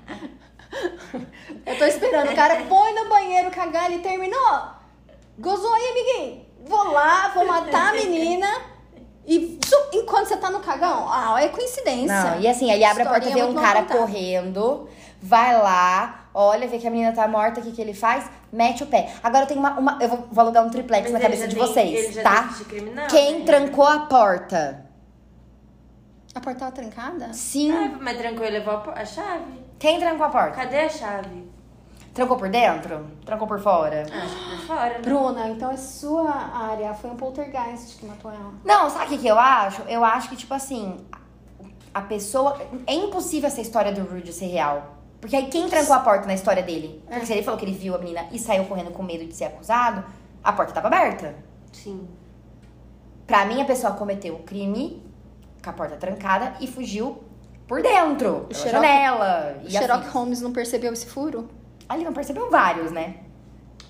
Eu 1.66 1.78
tô 1.78 1.84
esperando. 1.84 2.30
O 2.30 2.36
cara 2.36 2.56
foi 2.68 2.92
no 2.92 3.08
banheiro 3.08 3.50
cagar, 3.50 3.90
ele 3.90 4.02
terminou. 4.02 4.75
Gozou 5.38 5.72
aí, 5.72 5.88
amiguinho. 5.90 6.46
Vou 6.66 6.92
lá, 6.92 7.28
vou 7.28 7.46
matar 7.46 7.90
a 7.90 7.92
menina. 7.92 8.48
E 9.26 9.58
su- 9.64 9.88
enquanto 9.92 10.26
você 10.28 10.36
tá 10.36 10.50
no 10.50 10.60
cagão, 10.60 11.06
ah, 11.10 11.36
é 11.42 11.48
coincidência. 11.48 12.06
Não, 12.06 12.40
e 12.40 12.46
assim, 12.46 12.70
ele 12.70 12.84
abre 12.84 13.02
a 13.02 13.06
porta, 13.06 13.26
Historinha 13.26 13.46
vê 13.46 13.58
um 13.58 13.60
cara 13.60 13.80
contada. 13.82 13.98
correndo, 14.00 14.88
vai 15.20 15.60
lá, 15.60 16.28
olha, 16.32 16.68
vê 16.68 16.78
que 16.78 16.86
a 16.86 16.90
menina 16.90 17.12
tá 17.12 17.26
morta, 17.26 17.58
o 17.60 17.62
que, 17.64 17.72
que 17.72 17.80
ele 17.82 17.92
faz? 17.92 18.24
Mete 18.52 18.84
o 18.84 18.86
pé. 18.86 19.12
Agora 19.24 19.42
eu 19.44 19.48
tenho 19.48 19.58
uma. 19.60 19.78
uma- 19.78 19.98
eu 20.00 20.08
vou, 20.08 20.28
vou 20.30 20.42
alugar 20.44 20.64
um 20.64 20.70
triplex 20.70 21.02
Mas 21.10 21.12
na 21.12 21.18
cabeça 21.20 21.42
já 21.42 21.48
de 21.48 21.54
tem- 21.56 21.66
vocês, 21.66 22.04
ele 22.04 22.12
já 22.12 22.22
tá? 22.22 22.48
criminal, 22.68 23.06
Quem 23.08 23.40
né? 23.40 23.44
trancou 23.44 23.84
a 23.84 23.98
porta? 24.06 24.86
A 26.32 26.40
porta 26.40 26.60
tava 26.60 26.72
trancada? 26.72 27.32
Sim. 27.32 27.72
Ah, 27.72 27.98
mas 28.00 28.16
trancou 28.18 28.46
e 28.46 28.50
levou 28.50 28.74
a, 28.74 29.00
a 29.00 29.04
chave? 29.04 29.60
Quem 29.78 29.98
trancou 29.98 30.26
a 30.26 30.28
porta? 30.28 30.56
Cadê 30.56 30.80
a 30.80 30.88
chave? 30.88 31.50
Trancou 32.16 32.36
por 32.38 32.48
dentro? 32.48 33.06
Trancou 33.26 33.46
por 33.46 33.60
fora? 33.60 34.02
Acho 34.10 34.34
que 34.36 34.50
por 34.56 34.66
fora, 34.66 34.88
né? 34.88 34.98
Bruna, 35.00 35.48
então 35.48 35.70
é 35.70 35.76
sua 35.76 36.30
área. 36.32 36.94
Foi 36.94 37.10
um 37.10 37.16
poltergeist 37.16 37.98
que 37.98 38.06
matou 38.06 38.30
ela. 38.30 38.52
Não, 38.64 38.88
sabe 38.88 39.04
o 39.04 39.08
que, 39.10 39.18
que 39.18 39.26
eu 39.28 39.38
acho? 39.38 39.82
Eu 39.82 40.02
acho 40.02 40.30
que, 40.30 40.36
tipo 40.36 40.52
assim, 40.54 40.96
a 41.92 42.00
pessoa. 42.00 42.58
É 42.86 42.94
impossível 42.94 43.46
essa 43.48 43.60
história 43.60 43.92
do 43.92 44.02
Rude 44.02 44.32
ser 44.32 44.46
real. 44.46 44.94
Porque 45.20 45.36
aí 45.36 45.46
quem 45.48 45.68
trancou 45.68 45.94
a 45.94 46.00
porta 46.00 46.26
na 46.26 46.34
história 46.34 46.62
dele? 46.62 47.02
Porque 47.06 47.26
se 47.26 47.32
ele 47.34 47.42
falou 47.42 47.58
que 47.60 47.64
ele 47.66 47.76
viu 47.76 47.94
a 47.94 47.98
menina 47.98 48.26
e 48.32 48.38
saiu 48.38 48.64
correndo 48.64 48.90
com 48.92 49.02
medo 49.02 49.24
de 49.26 49.34
ser 49.34 49.44
acusado, 49.44 50.02
a 50.42 50.52
porta 50.52 50.72
tava 50.72 50.86
aberta. 50.88 51.34
Sim. 51.72 52.08
Pra 53.26 53.44
mim, 53.44 53.60
a 53.60 53.64
pessoa 53.66 53.92
cometeu 53.92 54.34
o 54.36 54.38
crime 54.42 55.02
com 55.62 55.68
a 55.68 55.72
porta 55.72 55.96
trancada 55.96 56.54
e 56.60 56.66
fugiu 56.66 57.22
por 57.68 57.82
dentro, 57.82 58.46
pela 58.48 58.54
Sherlock- 58.62 58.86
janela. 58.86 59.58
O 59.62 59.66
E 59.66 59.70
Sherlock. 59.70 60.08
Holmes 60.08 60.40
não 60.40 60.52
percebeu 60.52 60.92
esse 60.92 61.06
furo? 61.06 61.48
Ali 61.88 62.04
não 62.04 62.12
percebeu 62.12 62.50
vários, 62.50 62.90
né? 62.90 63.16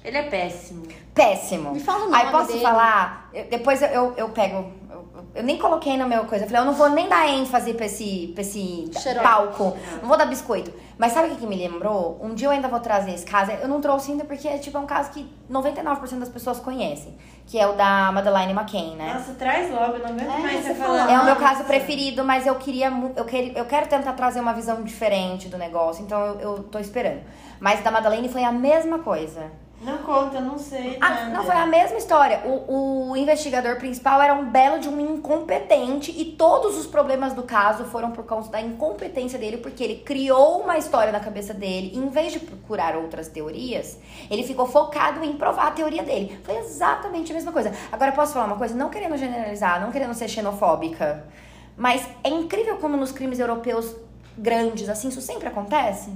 Ele 0.04 0.18
é 0.18 0.22
péssimo. 0.22 0.86
Péssimo. 1.14 1.72
Me 1.72 1.80
fala 1.80 2.08
o 2.08 2.14
Aí 2.14 2.26
nome 2.26 2.30
posso 2.30 2.52
dele. 2.52 2.62
falar? 2.62 3.28
Eu- 3.32 3.48
depois 3.48 3.82
eu, 3.82 3.88
eu, 3.88 4.14
eu 4.16 4.28
pego. 4.28 4.70
Eu, 5.34 5.42
nem 5.42 5.58
coloquei 5.58 5.96
no 5.96 6.08
meu 6.08 6.24
coisa. 6.24 6.44
Eu 6.44 6.48
falei, 6.48 6.62
eu 6.62 6.66
não 6.66 6.74
vou 6.74 6.88
nem 6.90 7.08
dar 7.08 7.28
ênfase 7.28 7.74
pra 7.74 7.86
esse, 7.86 8.30
pra 8.34 8.42
esse 8.42 8.90
palco. 9.22 9.76
Não 10.00 10.08
vou 10.08 10.16
dar 10.16 10.26
biscoito. 10.26 10.72
Mas 10.98 11.12
sabe 11.12 11.28
o 11.28 11.30
que, 11.32 11.36
que 11.40 11.46
me 11.46 11.56
lembrou? 11.56 12.18
Um 12.22 12.34
dia 12.34 12.48
eu 12.48 12.52
ainda 12.52 12.68
vou 12.68 12.80
trazer 12.80 13.12
esse 13.12 13.24
caso. 13.24 13.50
Eu 13.52 13.68
não 13.68 13.80
trouxe 13.80 14.12
ainda 14.12 14.24
porque 14.24 14.48
é 14.48 14.56
tipo 14.58 14.76
é 14.76 14.80
um 14.80 14.86
caso 14.86 15.10
que 15.10 15.28
99% 15.50 16.18
das 16.18 16.28
pessoas 16.28 16.58
conhecem. 16.58 17.16
Que 17.46 17.58
é 17.58 17.66
o 17.66 17.74
da 17.74 18.10
Madeleine 18.12 18.52
McCain, 18.52 18.96
né? 18.96 19.14
Nossa, 19.14 19.34
traz 19.34 19.70
logo, 19.70 19.98
não 19.98 20.06
aguento 20.06 20.22
É, 20.22 20.38
mais 20.38 20.56
você 20.64 20.68
você 20.68 20.74
falando. 20.74 20.98
fala. 21.06 21.12
É 21.12 21.20
o 21.20 21.24
meu 21.24 21.36
caso 21.36 21.64
preferido, 21.64 22.24
mas 22.24 22.46
eu 22.46 22.54
queria. 22.56 22.92
Eu 23.14 23.24
quero, 23.24 23.52
eu 23.58 23.64
quero 23.66 23.86
tentar 23.88 24.14
trazer 24.14 24.40
uma 24.40 24.52
visão 24.52 24.82
diferente 24.82 25.48
do 25.48 25.56
negócio, 25.58 26.02
então 26.02 26.18
eu, 26.26 26.40
eu 26.40 26.62
tô 26.64 26.78
esperando. 26.78 27.20
Mas 27.60 27.80
da 27.82 27.90
Madeleine 27.90 28.28
foi 28.28 28.42
a 28.42 28.50
mesma 28.52 28.98
coisa. 28.98 29.50
Não 29.86 29.98
conta, 29.98 30.38
eu 30.38 30.42
não 30.42 30.58
sei. 30.58 30.98
Ah, 31.00 31.10
nada. 31.10 31.28
não, 31.28 31.44
foi 31.44 31.54
a 31.54 31.64
mesma 31.64 31.96
história. 31.96 32.42
O, 32.44 33.10
o 33.10 33.16
investigador 33.16 33.76
principal 33.76 34.20
era 34.20 34.34
um 34.34 34.50
belo 34.50 34.80
de 34.80 34.88
um 34.88 35.00
incompetente 35.00 36.10
e 36.10 36.24
todos 36.32 36.76
os 36.76 36.88
problemas 36.88 37.34
do 37.34 37.44
caso 37.44 37.84
foram 37.84 38.10
por 38.10 38.24
causa 38.24 38.50
da 38.50 38.60
incompetência 38.60 39.38
dele, 39.38 39.58
porque 39.58 39.84
ele 39.84 39.96
criou 40.04 40.60
uma 40.62 40.76
história 40.76 41.12
na 41.12 41.20
cabeça 41.20 41.54
dele 41.54 41.92
e 41.94 41.98
em 41.98 42.08
vez 42.08 42.32
de 42.32 42.40
procurar 42.40 42.96
outras 42.96 43.28
teorias, 43.28 43.96
ele 44.28 44.42
ficou 44.42 44.66
focado 44.66 45.24
em 45.24 45.36
provar 45.36 45.68
a 45.68 45.70
teoria 45.70 46.02
dele. 46.02 46.36
Foi 46.42 46.56
exatamente 46.56 47.30
a 47.30 47.34
mesma 47.34 47.52
coisa. 47.52 47.72
Agora, 47.92 48.10
posso 48.10 48.32
falar 48.32 48.46
uma 48.46 48.56
coisa? 48.56 48.74
Não 48.74 48.90
querendo 48.90 49.16
generalizar, 49.16 49.80
não 49.80 49.92
querendo 49.92 50.14
ser 50.14 50.26
xenofóbica, 50.26 51.28
mas 51.76 52.04
é 52.24 52.28
incrível 52.28 52.78
como 52.78 52.96
nos 52.96 53.12
crimes 53.12 53.38
europeus 53.38 53.94
grandes, 54.36 54.88
assim, 54.88 55.08
isso 55.08 55.20
sempre 55.22 55.46
acontece. 55.46 56.10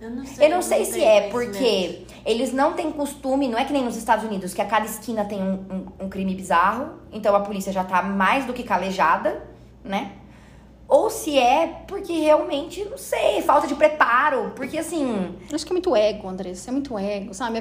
Eu 0.00 0.10
não 0.10 0.26
sei. 0.26 0.46
Eu 0.46 0.50
não 0.50 0.62
sei 0.62 0.84
se 0.84 1.02
é 1.02 1.30
porque 1.30 2.04
eles 2.24 2.52
não 2.52 2.72
têm 2.72 2.90
costume, 2.92 3.48
não 3.48 3.58
é 3.58 3.64
que 3.64 3.72
nem 3.72 3.84
nos 3.84 3.96
Estados 3.96 4.24
Unidos, 4.24 4.54
que 4.54 4.62
a 4.62 4.66
cada 4.66 4.86
esquina 4.86 5.24
tem 5.24 5.42
um, 5.42 5.52
um- 6.00 6.04
um 6.06 6.08
crime 6.08 6.34
bizarro, 6.34 6.94
então 7.12 7.34
a 7.36 7.40
polícia 7.40 7.72
já 7.72 7.84
tá 7.84 8.02
mais 8.02 8.44
do 8.46 8.52
que 8.52 8.62
calejada, 8.62 9.42
né? 9.84 10.12
Ou 10.86 11.08
se 11.08 11.38
é 11.38 11.82
porque 11.88 12.12
realmente, 12.12 12.84
não 12.84 12.98
sei, 12.98 13.40
falta 13.40 13.66
de 13.66 13.74
preparo, 13.74 14.52
porque 14.54 14.76
assim. 14.76 15.34
Acho 15.52 15.64
que 15.64 15.72
é 15.72 15.74
muito 15.74 15.96
ego, 15.96 16.28
Andressa. 16.28 16.70
É 16.70 16.72
muito 16.72 16.96
ego, 16.98 17.32
sabe? 17.32 17.58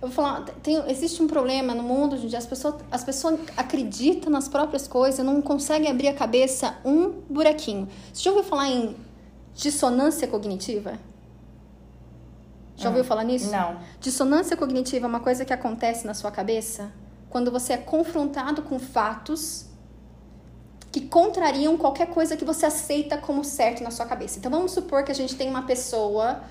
Eu 0.00 0.08
vou 0.08 0.10
falar, 0.10 0.40
tem, 0.62 0.82
existe 0.90 1.22
um 1.22 1.26
problema 1.26 1.74
no 1.74 1.82
mundo 1.82 2.14
hoje 2.14 2.24
em 2.24 2.28
dia. 2.28 2.38
As 2.38 2.46
pessoas, 2.46 2.76
as 2.90 3.04
pessoas 3.04 3.38
acreditam 3.54 4.32
nas 4.32 4.48
próprias 4.48 4.88
coisas, 4.88 5.24
não 5.24 5.42
conseguem 5.42 5.90
abrir 5.90 6.08
a 6.08 6.14
cabeça 6.14 6.74
um 6.86 7.10
buraquinho. 7.28 7.86
Você 8.12 8.22
já 8.22 8.30
ouviu 8.30 8.44
falar 8.48 8.68
em 8.70 8.96
dissonância 9.54 10.26
cognitiva? 10.26 10.94
Já 12.76 12.88
ouviu 12.88 13.04
falar 13.04 13.24
nisso? 13.24 13.50
Não. 13.50 13.78
Dissonância 14.00 14.56
cognitiva 14.56 15.06
é 15.06 15.08
uma 15.08 15.20
coisa 15.20 15.44
que 15.44 15.52
acontece 15.52 16.06
na 16.06 16.14
sua 16.14 16.30
cabeça 16.30 16.92
quando 17.30 17.50
você 17.50 17.72
é 17.72 17.76
confrontado 17.76 18.62
com 18.62 18.78
fatos 18.78 19.66
que 20.92 21.00
contrariam 21.00 21.76
qualquer 21.76 22.06
coisa 22.06 22.36
que 22.36 22.44
você 22.44 22.66
aceita 22.66 23.18
como 23.18 23.42
certo 23.42 23.82
na 23.82 23.90
sua 23.90 24.06
cabeça. 24.06 24.38
Então 24.38 24.48
vamos 24.48 24.70
supor 24.70 25.02
que 25.02 25.10
a 25.10 25.14
gente 25.14 25.34
tem 25.34 25.50
uma 25.50 25.62
pessoa, 25.62 26.44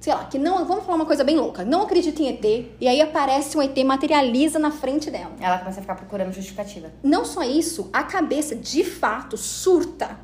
sei 0.00 0.14
lá, 0.14 0.24
que 0.24 0.38
não, 0.38 0.64
vamos 0.64 0.84
falar 0.86 0.96
uma 0.96 1.04
coisa 1.04 1.22
bem 1.22 1.36
louca, 1.36 1.62
não 1.62 1.82
acredita 1.82 2.22
em 2.22 2.28
ET, 2.28 2.44
e 2.80 2.88
aí 2.88 3.02
aparece 3.02 3.58
um 3.58 3.60
ET 3.60 3.76
materializa 3.84 4.58
na 4.58 4.70
frente 4.70 5.10
dela. 5.10 5.32
Ela 5.38 5.58
começa 5.58 5.80
a 5.80 5.82
ficar 5.82 5.94
procurando 5.96 6.32
justificativa. 6.32 6.90
Não 7.02 7.26
só 7.26 7.42
isso, 7.42 7.90
a 7.92 8.02
cabeça 8.02 8.56
de 8.56 8.82
fato 8.82 9.36
surta. 9.36 10.18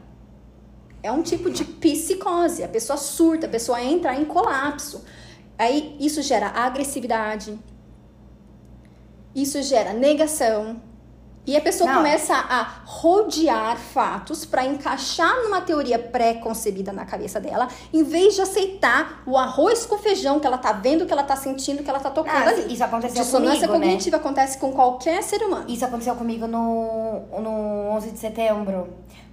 É 1.02 1.12
um 1.12 1.22
tipo 1.22 1.50
de 1.50 1.64
psicose. 1.64 2.64
A 2.64 2.68
pessoa 2.68 2.96
surta, 2.96 3.46
a 3.46 3.50
pessoa 3.50 3.82
entra 3.82 4.14
em 4.14 4.24
colapso. 4.24 5.04
Aí 5.58 5.96
isso 5.98 6.22
gera 6.22 6.46
agressividade. 6.48 7.58
Isso 9.34 9.60
gera 9.62 9.92
negação. 9.92 10.80
E 11.46 11.56
a 11.56 11.62
pessoa 11.62 11.88
Não. 11.88 11.96
começa 11.98 12.34
a 12.34 12.62
rodear 12.84 13.74
fatos 13.78 14.44
para 14.44 14.66
encaixar 14.66 15.34
numa 15.44 15.62
teoria 15.62 15.98
pré-concebida 15.98 16.92
na 16.92 17.06
cabeça 17.06 17.40
dela, 17.40 17.68
em 17.90 18.02
vez 18.02 18.34
de 18.34 18.42
aceitar 18.42 19.22
o 19.26 19.34
arroz 19.34 19.86
com 19.86 19.96
feijão 19.96 20.38
que 20.38 20.46
ela 20.46 20.58
tá 20.58 20.72
vendo, 20.72 21.06
que 21.06 21.12
ela 21.12 21.22
tá 21.22 21.36
sentindo, 21.36 21.82
que 21.82 21.88
ela 21.88 22.00
tá 22.00 22.10
tocando 22.10 22.36
Ah, 22.48 22.50
ali. 22.50 22.70
isso 22.74 22.84
aconteceu 22.84 23.22
Dissonância 23.22 23.66
comigo, 23.66 23.72
né? 23.78 23.86
cognitiva 23.86 24.16
acontece 24.18 24.58
com 24.58 24.72
qualquer 24.72 25.22
ser 25.22 25.40
humano. 25.42 25.64
Isso 25.68 25.82
aconteceu 25.86 26.14
comigo 26.16 26.46
no, 26.46 27.20
no 27.40 27.50
11 27.96 28.10
de 28.10 28.18
setembro. 28.18 28.88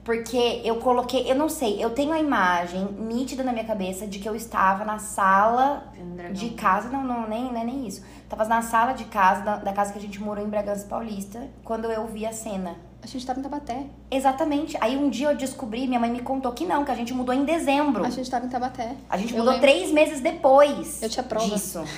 Porque 0.06 0.62
eu 0.64 0.76
coloquei, 0.76 1.30
eu 1.30 1.34
não 1.36 1.50
sei, 1.50 1.84
eu 1.84 1.90
tenho 1.90 2.14
a 2.14 2.20
imagem 2.20 2.86
nítida 3.00 3.44
na 3.44 3.52
minha 3.52 3.66
cabeça 3.66 4.06
de 4.06 4.20
que 4.20 4.30
eu 4.30 4.36
estava 4.36 4.86
na 4.86 5.00
sala 5.00 5.92
um 6.00 6.32
de 6.32 6.52
casa, 6.52 6.90
não, 6.90 7.04
não, 7.04 7.28
nem, 7.28 7.52
não 7.52 7.60
é 7.60 7.64
nem 7.64 7.88
isso. 7.88 8.04
Tava 8.30 8.46
na 8.46 8.62
sala 8.62 8.94
de 8.94 9.06
casa, 9.06 9.42
da, 9.42 9.56
da 9.56 9.74
casa 9.74 9.92
que 9.92 9.98
a 9.98 10.02
gente 10.02 10.22
morou 10.22 10.46
em 10.46 10.48
Bragança 10.48 10.86
Paulista, 10.86 11.50
quando 11.64 11.92
eu 11.92 12.06
vi 12.06 12.24
a 12.24 12.32
cena. 12.32 12.76
A 13.02 13.08
gente 13.08 13.26
tava 13.26 13.40
em 13.40 13.44
Tabaté. 13.44 13.88
Exatamente. 14.12 14.78
Aí 14.80 14.96
um 14.96 15.10
dia 15.10 15.32
eu 15.32 15.36
descobri, 15.36 15.88
minha 15.88 16.00
mãe 16.00 16.12
me 16.12 16.22
contou 16.22 16.52
que 16.52 16.68
não, 16.68 16.86
que 16.86 16.92
a 16.92 16.96
gente 16.96 17.12
mudou 17.12 17.34
em 17.34 17.44
dezembro. 17.44 18.06
A 18.06 18.10
gente 18.12 18.30
tava 18.30 18.46
em 18.46 18.50
Tabaté. 18.50 18.96
A 19.10 19.18
gente 19.18 19.34
mudou 19.34 19.60
três 19.60 19.92
meses 19.92 20.22
depois 20.22 21.02
Eu 21.02 21.10
tinha 21.10 21.24
prova. 21.24 21.48
disso. 21.48 21.84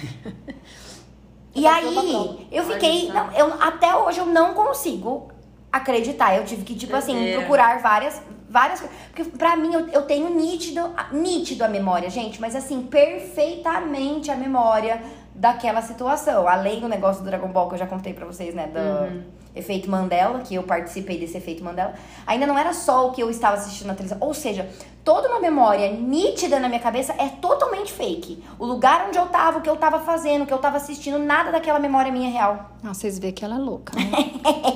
E 1.56 1.66
aí, 1.66 2.48
eu 2.52 2.64
fiquei. 2.66 3.12
Não, 3.12 3.32
eu, 3.32 3.52
até 3.60 3.96
hoje 3.96 4.20
eu 4.20 4.28
não 4.28 4.54
consigo 4.54 5.32
acreditar. 5.72 6.36
Eu 6.36 6.46
tive 6.46 6.64
que, 6.64 6.76
tipo 6.76 6.96
assim, 6.96 7.34
procurar 7.34 7.80
várias. 7.80 8.22
Várias 8.50 8.80
coisas. 8.80 8.98
Porque 9.14 9.38
pra 9.38 9.58
mim 9.58 9.74
eu, 9.74 9.90
eu 9.90 10.04
tenho 10.04 10.30
nítido, 10.30 10.94
nítido 11.12 11.66
a 11.66 11.68
memória, 11.68 12.10
gente, 12.10 12.40
mas 12.40 12.56
assim, 12.56 12.84
perfeitamente 12.84 14.32
a 14.32 14.36
memória 14.38 15.02
daquela 15.38 15.82
situação. 15.82 16.48
Além 16.48 16.80
do 16.82 16.88
negócio 16.90 17.24
do 17.24 17.30
Dragon 17.30 17.48
Ball 17.48 17.68
que 17.70 17.76
eu 17.76 17.80
já 17.80 17.88
contei 17.88 18.14
pra 18.14 18.26
vocês, 18.26 18.54
né? 18.54 18.68
Do 18.68 18.80
Uhum. 19.14 19.24
efeito 19.56 19.90
Mandela, 19.90 20.40
que 20.40 20.54
eu 20.56 20.64
participei 20.64 21.18
desse 21.20 21.38
efeito 21.38 21.64
Mandela. 21.64 21.94
Ainda 22.26 22.46
não 22.46 22.58
era 22.58 22.74
só 22.74 23.08
o 23.08 23.12
que 23.12 23.22
eu 23.22 23.30
estava 23.30 23.56
assistindo 23.56 23.88
na 23.88 23.94
televisão. 23.96 24.18
Ou 24.22 24.34
seja, 24.34 24.68
toda 25.04 25.28
uma 25.30 25.40
memória 25.40 25.92
nítida 25.94 26.60
na 26.60 26.68
minha 26.68 26.80
cabeça 26.80 27.14
é 27.18 27.28
totalmente 27.30 27.92
fake. 27.94 28.44
O 28.60 28.66
lugar 28.66 29.06
onde 29.08 29.18
eu 29.18 29.26
tava, 29.28 29.60
o 29.60 29.62
que 29.62 29.70
eu 29.70 29.76
tava 29.78 30.00
fazendo, 30.00 30.44
o 30.44 30.46
que 30.46 30.54
eu 30.54 30.58
tava 30.60 30.78
assistindo, 30.78 31.18
nada 31.18 31.52
daquela 31.52 31.80
memória 31.80 32.12
minha 32.12 32.30
é 32.30 32.34
real. 32.34 32.72
Ah, 32.84 32.94
vocês 32.94 33.18
veem 33.18 33.34
que 33.34 33.44
ela 33.46 33.56
é 33.56 33.60
louca, 33.60 33.94
né? 33.96 34.12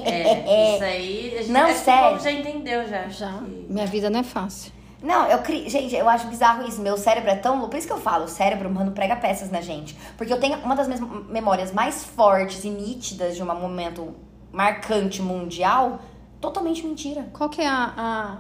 É, 0.06 0.76
isso 0.76 0.84
aí. 0.84 1.34
A 1.36 1.42
gente, 1.44 1.52
Não, 1.52 1.74
sério. 1.74 2.06
O 2.08 2.12
povo 2.14 2.24
já 2.24 2.32
entendeu 2.32 2.88
já. 2.88 3.08
Já. 3.08 3.32
Minha 3.70 3.86
vida 3.86 4.10
não 4.10 4.20
é 4.20 4.24
fácil. 4.24 4.72
Não, 5.02 5.26
eu 5.28 5.40
crio. 5.40 5.68
Gente, 5.70 5.96
eu 5.96 6.08
acho 6.08 6.28
bizarro 6.28 6.68
isso. 6.68 6.80
Meu 6.82 6.96
cérebro 6.98 7.30
é 7.32 7.36
tão. 7.36 7.68
Por 7.70 7.76
isso 7.78 7.88
que 7.88 7.94
eu 7.94 7.98
falo, 8.00 8.26
o 8.26 8.28
cérebro, 8.28 8.70
mano, 8.70 8.92
prega 8.92 9.16
peças 9.16 9.50
na 9.50 9.60
gente. 9.62 9.98
Porque 10.18 10.32
eu 10.32 10.40
tenho 10.40 10.58
uma 10.60 10.76
das 10.76 10.88
minhas 10.88 11.02
memórias 11.28 11.72
mais 11.72 12.04
fortes 12.06 12.64
e 12.64 12.70
nítidas 12.70 13.36
de 13.36 13.42
um 13.42 13.46
momento 13.48 14.14
marcante 14.52 15.22
mundial, 15.22 16.00
totalmente 16.40 16.86
mentira. 16.86 17.28
Qual 17.34 17.50
que 17.50 17.62
é 17.62 17.68
a, 17.68 18.38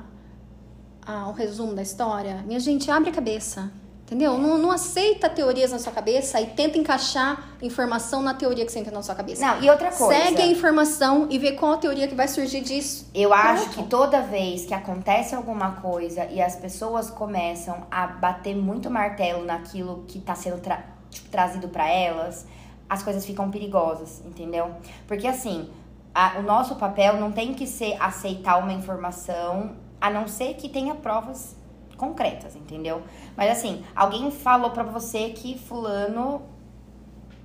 a, 1.08 1.14
a- 1.14 1.28
o 1.30 1.32
resumo 1.32 1.74
da 1.74 1.82
história? 1.82 2.44
Minha 2.46 2.60
gente, 2.60 2.92
abre 2.92 3.10
a 3.10 3.14
cabeça. 3.14 3.72
Entendeu? 4.12 4.38
Não, 4.38 4.58
não 4.58 4.72
aceita 4.72 5.30
teorias 5.30 5.72
na 5.72 5.80
sua 5.80 5.94
cabeça 5.94 6.42
e 6.42 6.48
tenta 6.48 6.78
encaixar 6.78 7.56
informação 7.62 8.22
na 8.22 8.34
teoria 8.34 8.66
que 8.66 8.72
você 8.72 8.80
entra 8.80 8.92
na 8.94 9.02
sua 9.02 9.16
cabeça. 9.16 9.46
Não, 9.46 9.64
e 9.64 9.70
outra 9.70 9.90
coisa. 9.90 10.14
Segue 10.22 10.42
a 10.42 10.48
informação 10.48 11.28
e 11.30 11.40
vê 11.40 11.54
qual 11.54 11.72
a 11.72 11.78
teoria 11.78 12.10
que 12.10 12.14
vai 12.14 12.28
surgir 12.28 12.60
disso. 12.60 13.10
Eu 13.16 13.34
acho 13.34 13.64
Pronto. 13.70 13.78
que 13.78 13.90
toda 13.90 14.22
vez 14.22 14.66
que 14.66 14.74
acontece 14.74 15.34
alguma 15.34 15.72
coisa 15.78 16.26
e 16.26 16.42
as 16.42 16.58
pessoas 16.58 17.10
começam 17.10 17.88
a 17.90 18.06
bater 18.06 18.54
muito 18.54 18.90
martelo 18.92 19.46
naquilo 19.46 20.04
que 20.10 20.20
tá 20.20 20.36
sendo 20.36 20.60
tra- 20.60 20.84
tipo, 21.10 21.30
trazido 21.30 21.70
pra 21.70 21.88
elas, 21.90 22.46
as 22.90 23.02
coisas 23.02 23.26
ficam 23.26 23.50
perigosas, 23.50 24.22
entendeu? 24.26 24.72
Porque 25.08 25.26
assim, 25.26 25.70
a- 26.14 26.34
o 26.38 26.42
nosso 26.42 26.76
papel 26.76 27.16
não 27.16 27.32
tem 27.32 27.54
que 27.54 27.66
ser 27.66 27.96
aceitar 27.98 28.58
uma 28.58 28.74
informação, 28.74 29.72
a 30.02 30.10
não 30.10 30.28
ser 30.28 30.56
que 30.56 30.68
tenha 30.68 30.96
provas 30.96 31.56
concretas, 32.02 32.56
entendeu? 32.56 33.04
Mas 33.38 33.52
assim, 33.52 33.86
alguém 33.96 34.32
falou 34.32 34.72
pra 34.72 34.82
você 34.82 35.30
que 35.30 35.56
fulano 35.58 36.42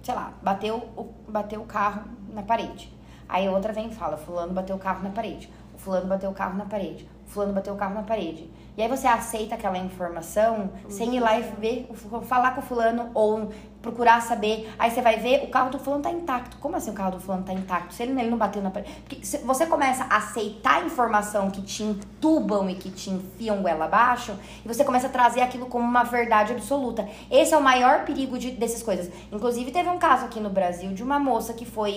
sei 0.03 0.15
lá, 0.15 0.33
bateu 0.41 0.77
o, 0.97 1.13
bateu 1.29 1.61
o 1.61 1.67
carro 1.67 2.05
na 2.33 2.43
parede. 2.43 2.93
Aí 3.29 3.49
outra 3.49 3.73
vem 3.73 3.89
e 3.89 3.95
fala, 3.95 4.17
fulano 4.17 4.53
bateu 4.53 4.77
o 4.77 4.79
carro 4.79 5.03
na 5.03 5.11
parede. 5.11 5.53
O 5.75 5.79
fulano 5.79 6.07
bateu 6.07 6.31
o 6.31 6.33
carro 6.33 6.57
na 6.57 6.65
parede. 6.65 7.09
O 7.27 7.31
fulano 7.31 7.53
bateu 7.53 7.75
o 7.75 7.77
carro 7.77 7.95
na 7.95 8.03
parede. 8.05 8.49
E 8.77 8.83
aí 8.83 8.89
você 8.89 9.07
aceita 9.07 9.55
aquela 9.55 9.79
informação 9.79 10.71
sem 10.89 11.17
ir 11.17 11.21
lá 11.21 11.39
e 11.39 11.43
ver, 11.43 11.89
falar 12.25 12.55
com 12.55 12.61
o 12.61 12.65
fulano 12.65 13.11
ou 13.15 13.51
procurar 13.81 14.21
saber. 14.21 14.71
Aí 14.79 14.91
você 14.91 15.01
vai 15.01 15.17
ver, 15.19 15.45
o 15.45 15.49
carro 15.49 15.71
do 15.71 15.79
fulano 15.79 16.03
tá 16.03 16.11
intacto. 16.11 16.59
Como 16.59 16.77
assim 16.77 16.91
o 16.91 16.93
carro 16.95 17.13
do 17.13 17.21
fulano 17.21 17.45
tá 17.45 17.53
intacto? 17.53 17.95
Se 17.95 18.03
ele, 18.03 18.13
ele 18.21 18.29
não 18.29 18.37
bateu 18.37 18.61
na 18.61 18.71
parede. 18.71 18.93
Porque 19.09 19.25
você 19.39 19.65
começa 19.67 20.05
a 20.05 20.17
aceitar 20.17 20.83
a 20.83 20.85
informação 20.85 21.51
que 21.51 21.63
te 21.63 21.83
entubam 21.83 22.69
e 22.69 22.75
que 22.75 22.91
te 22.91 23.11
enfiam 23.11 23.63
goela 23.63 23.87
abaixo, 23.87 24.37
e 24.65 24.69
você 24.69 24.85
começa 24.85 25.07
a 25.07 25.11
trazer 25.11 25.41
aquilo 25.41 25.67
como 25.67 25.85
uma 25.85 26.03
verdade 26.03 26.53
absoluta. 26.53 27.09
Esse 27.31 27.55
é 27.55 27.57
o 27.57 27.63
maior 27.63 28.05
perigo 28.05 28.39
de, 28.39 28.51
dessas 28.51 28.83
coisas. 28.83 29.11
Inclusive, 29.33 29.71
teve 29.71 29.89
um 29.89 29.99
caso 29.99 30.27
aqui 30.27 30.41
no 30.41 30.51
Brasil 30.51 30.93
de 30.93 31.03
uma 31.03 31.19
moça 31.19 31.53
que 31.53 31.65
foi 31.65 31.93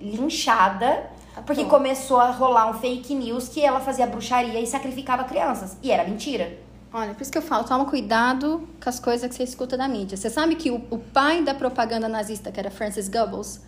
linchada 0.00 1.10
porque 1.42 1.64
começou 1.64 2.18
a 2.18 2.30
rolar 2.30 2.70
um 2.70 2.74
fake 2.74 3.14
news 3.14 3.48
que 3.48 3.62
ela 3.62 3.80
fazia 3.80 4.06
bruxaria 4.06 4.60
e 4.60 4.66
sacrificava 4.66 5.24
crianças. 5.24 5.76
E 5.82 5.90
era 5.90 6.04
mentira. 6.04 6.58
Olha, 6.92 7.12
por 7.12 7.22
isso 7.22 7.30
que 7.30 7.36
eu 7.36 7.42
falo, 7.42 7.64
toma 7.64 7.84
cuidado 7.84 8.66
com 8.82 8.88
as 8.88 8.98
coisas 8.98 9.28
que 9.28 9.34
você 9.34 9.42
escuta 9.42 9.76
da 9.76 9.86
mídia. 9.86 10.16
Você 10.16 10.30
sabe 10.30 10.54
que 10.54 10.70
o, 10.70 10.76
o 10.90 10.98
pai 10.98 11.42
da 11.42 11.52
propaganda 11.52 12.08
nazista, 12.08 12.50
que 12.50 12.58
era 12.58 12.70
Francis 12.70 13.08
Goebbels, 13.08 13.60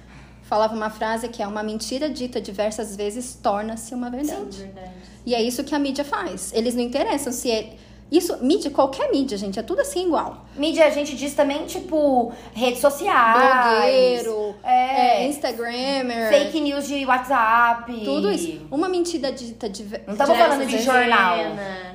falava 0.43 0.75
uma 0.75 0.89
frase 0.89 1.29
que 1.29 1.43
é 1.43 1.47
uma 1.47 1.62
mentira 1.62 2.09
dita 2.09 2.41
diversas 2.41 2.97
vezes 2.97 3.39
torna-se 3.43 3.95
uma 3.95 4.09
verdade. 4.09 4.55
Sim, 4.55 4.62
verdade. 4.62 4.93
E 5.27 5.35
é 5.35 5.43
isso 5.43 5.62
que 5.62 5.75
a 5.75 5.79
mídia 5.79 6.05
faz. 6.05 6.53
Eles 6.55 6.75
não 6.75 6.83
interessam 6.83 7.31
se 7.31 7.51
é 7.51 7.77
isso, 8.11 8.37
mídia, 8.43 8.71
qualquer 8.71 9.11
mídia, 9.11 9.37
gente, 9.37 9.59
é 9.59 9.63
tudo 9.63 9.81
assim 9.81 10.07
igual. 10.07 10.45
Mídia, 10.57 10.87
a 10.87 10.91
gente 10.91 11.15
diz 11.15 11.35
também, 11.35 11.67
tipo, 11.67 12.33
redes 12.55 12.81
sociais. 12.81 14.23
Blogueiro, 14.23 14.55
é, 14.65 15.23
é, 15.25 15.29
Instagrammer. 15.29 16.29
Fake 16.31 16.61
news 16.61 16.87
de 16.89 17.05
WhatsApp. 17.05 17.93
Tudo 18.05 18.31
isso. 18.31 18.67
Uma 18.71 18.89
mentira 18.89 19.31
dita 19.31 19.69
de 19.69 19.85
Não 20.07 20.15
estamos 20.15 20.37
falando 20.37 20.67
de 20.67 20.79
jornal. 20.79 21.37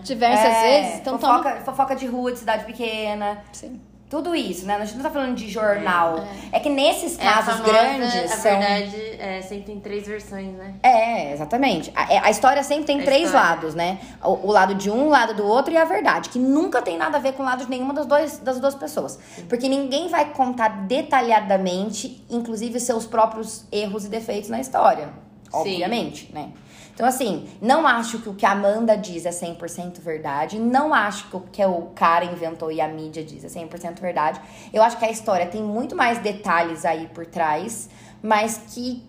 Diversas 0.03 0.45
É, 0.45 0.81
vezes. 0.81 0.99
Então 0.99 1.17
fofoca, 1.17 1.49
toma... 1.49 1.61
fofoca 1.65 1.95
de 1.95 2.05
rua, 2.05 2.31
de 2.31 2.39
cidade 2.39 2.65
pequena. 2.65 3.43
Sim. 3.51 3.81
Tudo 4.13 4.35
isso, 4.35 4.67
né? 4.67 4.75
A 4.75 4.85
gente 4.85 4.97
não 4.97 5.01
tá 5.03 5.09
falando 5.09 5.33
de 5.35 5.49
jornal. 5.49 6.23
É, 6.51 6.59
que 6.59 6.69
nesses 6.69 7.17
É, 7.17 7.23
casos 7.23 7.55
famosa, 7.55 7.63
grandes 7.63 8.31
A 8.31 8.35
são... 8.35 8.59
verdade 8.59 8.95
é, 9.17 9.41
sempre 9.41 9.63
tem 9.63 9.79
três 9.79 10.05
versões, 10.05 10.53
né? 10.53 10.75
É, 10.83 11.33
exatamente. 11.33 11.91
A, 11.95 12.13
é, 12.13 12.19
a 12.19 12.29
história 12.29 12.61
sempre 12.61 12.83
tem 12.83 13.01
A 13.01 13.05
três 13.05 13.23
história. 13.23 13.49
lados, 13.49 13.73
né? 13.73 13.97
O, 14.23 14.49
o 14.49 14.51
lado 14.51 14.75
de 14.75 14.91
um, 14.91 15.07
o 15.07 15.09
lado 15.09 15.33
do 15.33 15.43
outro 15.43 15.73
e 15.73 15.77
a 15.77 15.83
verdade. 15.85 16.29
Que 16.29 16.37
nunca 16.37 16.79
tem 16.79 16.95
nada 16.95 17.17
a 17.17 17.19
ver 17.19 17.33
com 17.33 17.41
o 17.41 17.45
lado 17.47 17.63
de 17.63 17.69
nenhuma 17.71 17.91
das, 17.91 18.05
dois, 18.05 18.37
das 18.37 18.59
duas 18.59 18.75
pessoas. 18.75 19.17
Porque 19.49 19.67
ninguém 19.67 20.09
vai 20.09 20.25
contar 20.31 20.67
detalhadamente, 20.85 22.23
inclusive, 22.29 22.79
seus 22.79 23.07
próprios 23.07 23.65
erros 23.71 24.05
e 24.05 24.09
defeitos 24.09 24.47
na 24.47 24.59
história. 24.59 25.05
Sim. 25.05 25.57
Obviamente, 25.59 26.29
né? 26.31 26.49
Então, 26.93 27.07
assim, 27.07 27.49
não 27.59 27.87
acho 27.87 28.19
que 28.19 28.29
o 28.29 28.35
que 28.35 28.45
a 28.45 28.51
Amanda 28.51 28.95
diz 28.95 29.25
é 29.25 29.31
100% 29.31 29.99
verdade. 29.99 30.59
Não 30.59 30.93
acho 30.93 31.27
que 31.29 31.35
o 31.35 31.39
que 31.39 31.65
o 31.65 31.87
cara 31.95 32.23
inventou 32.23 32.71
e 32.71 32.79
a 32.79 32.87
mídia 32.87 33.23
diz 33.23 33.43
é 33.43 33.47
100% 33.47 33.99
verdade. 33.99 34.39
Eu 34.71 34.83
acho 34.83 34.97
que 34.97 35.05
a 35.05 35.09
história 35.09 35.47
tem 35.47 35.63
muito 35.63 35.95
mais 35.95 36.19
detalhes 36.19 36.85
aí 36.85 37.07
por 37.07 37.25
trás, 37.25 37.89
mas 38.21 38.61
que 38.69 39.03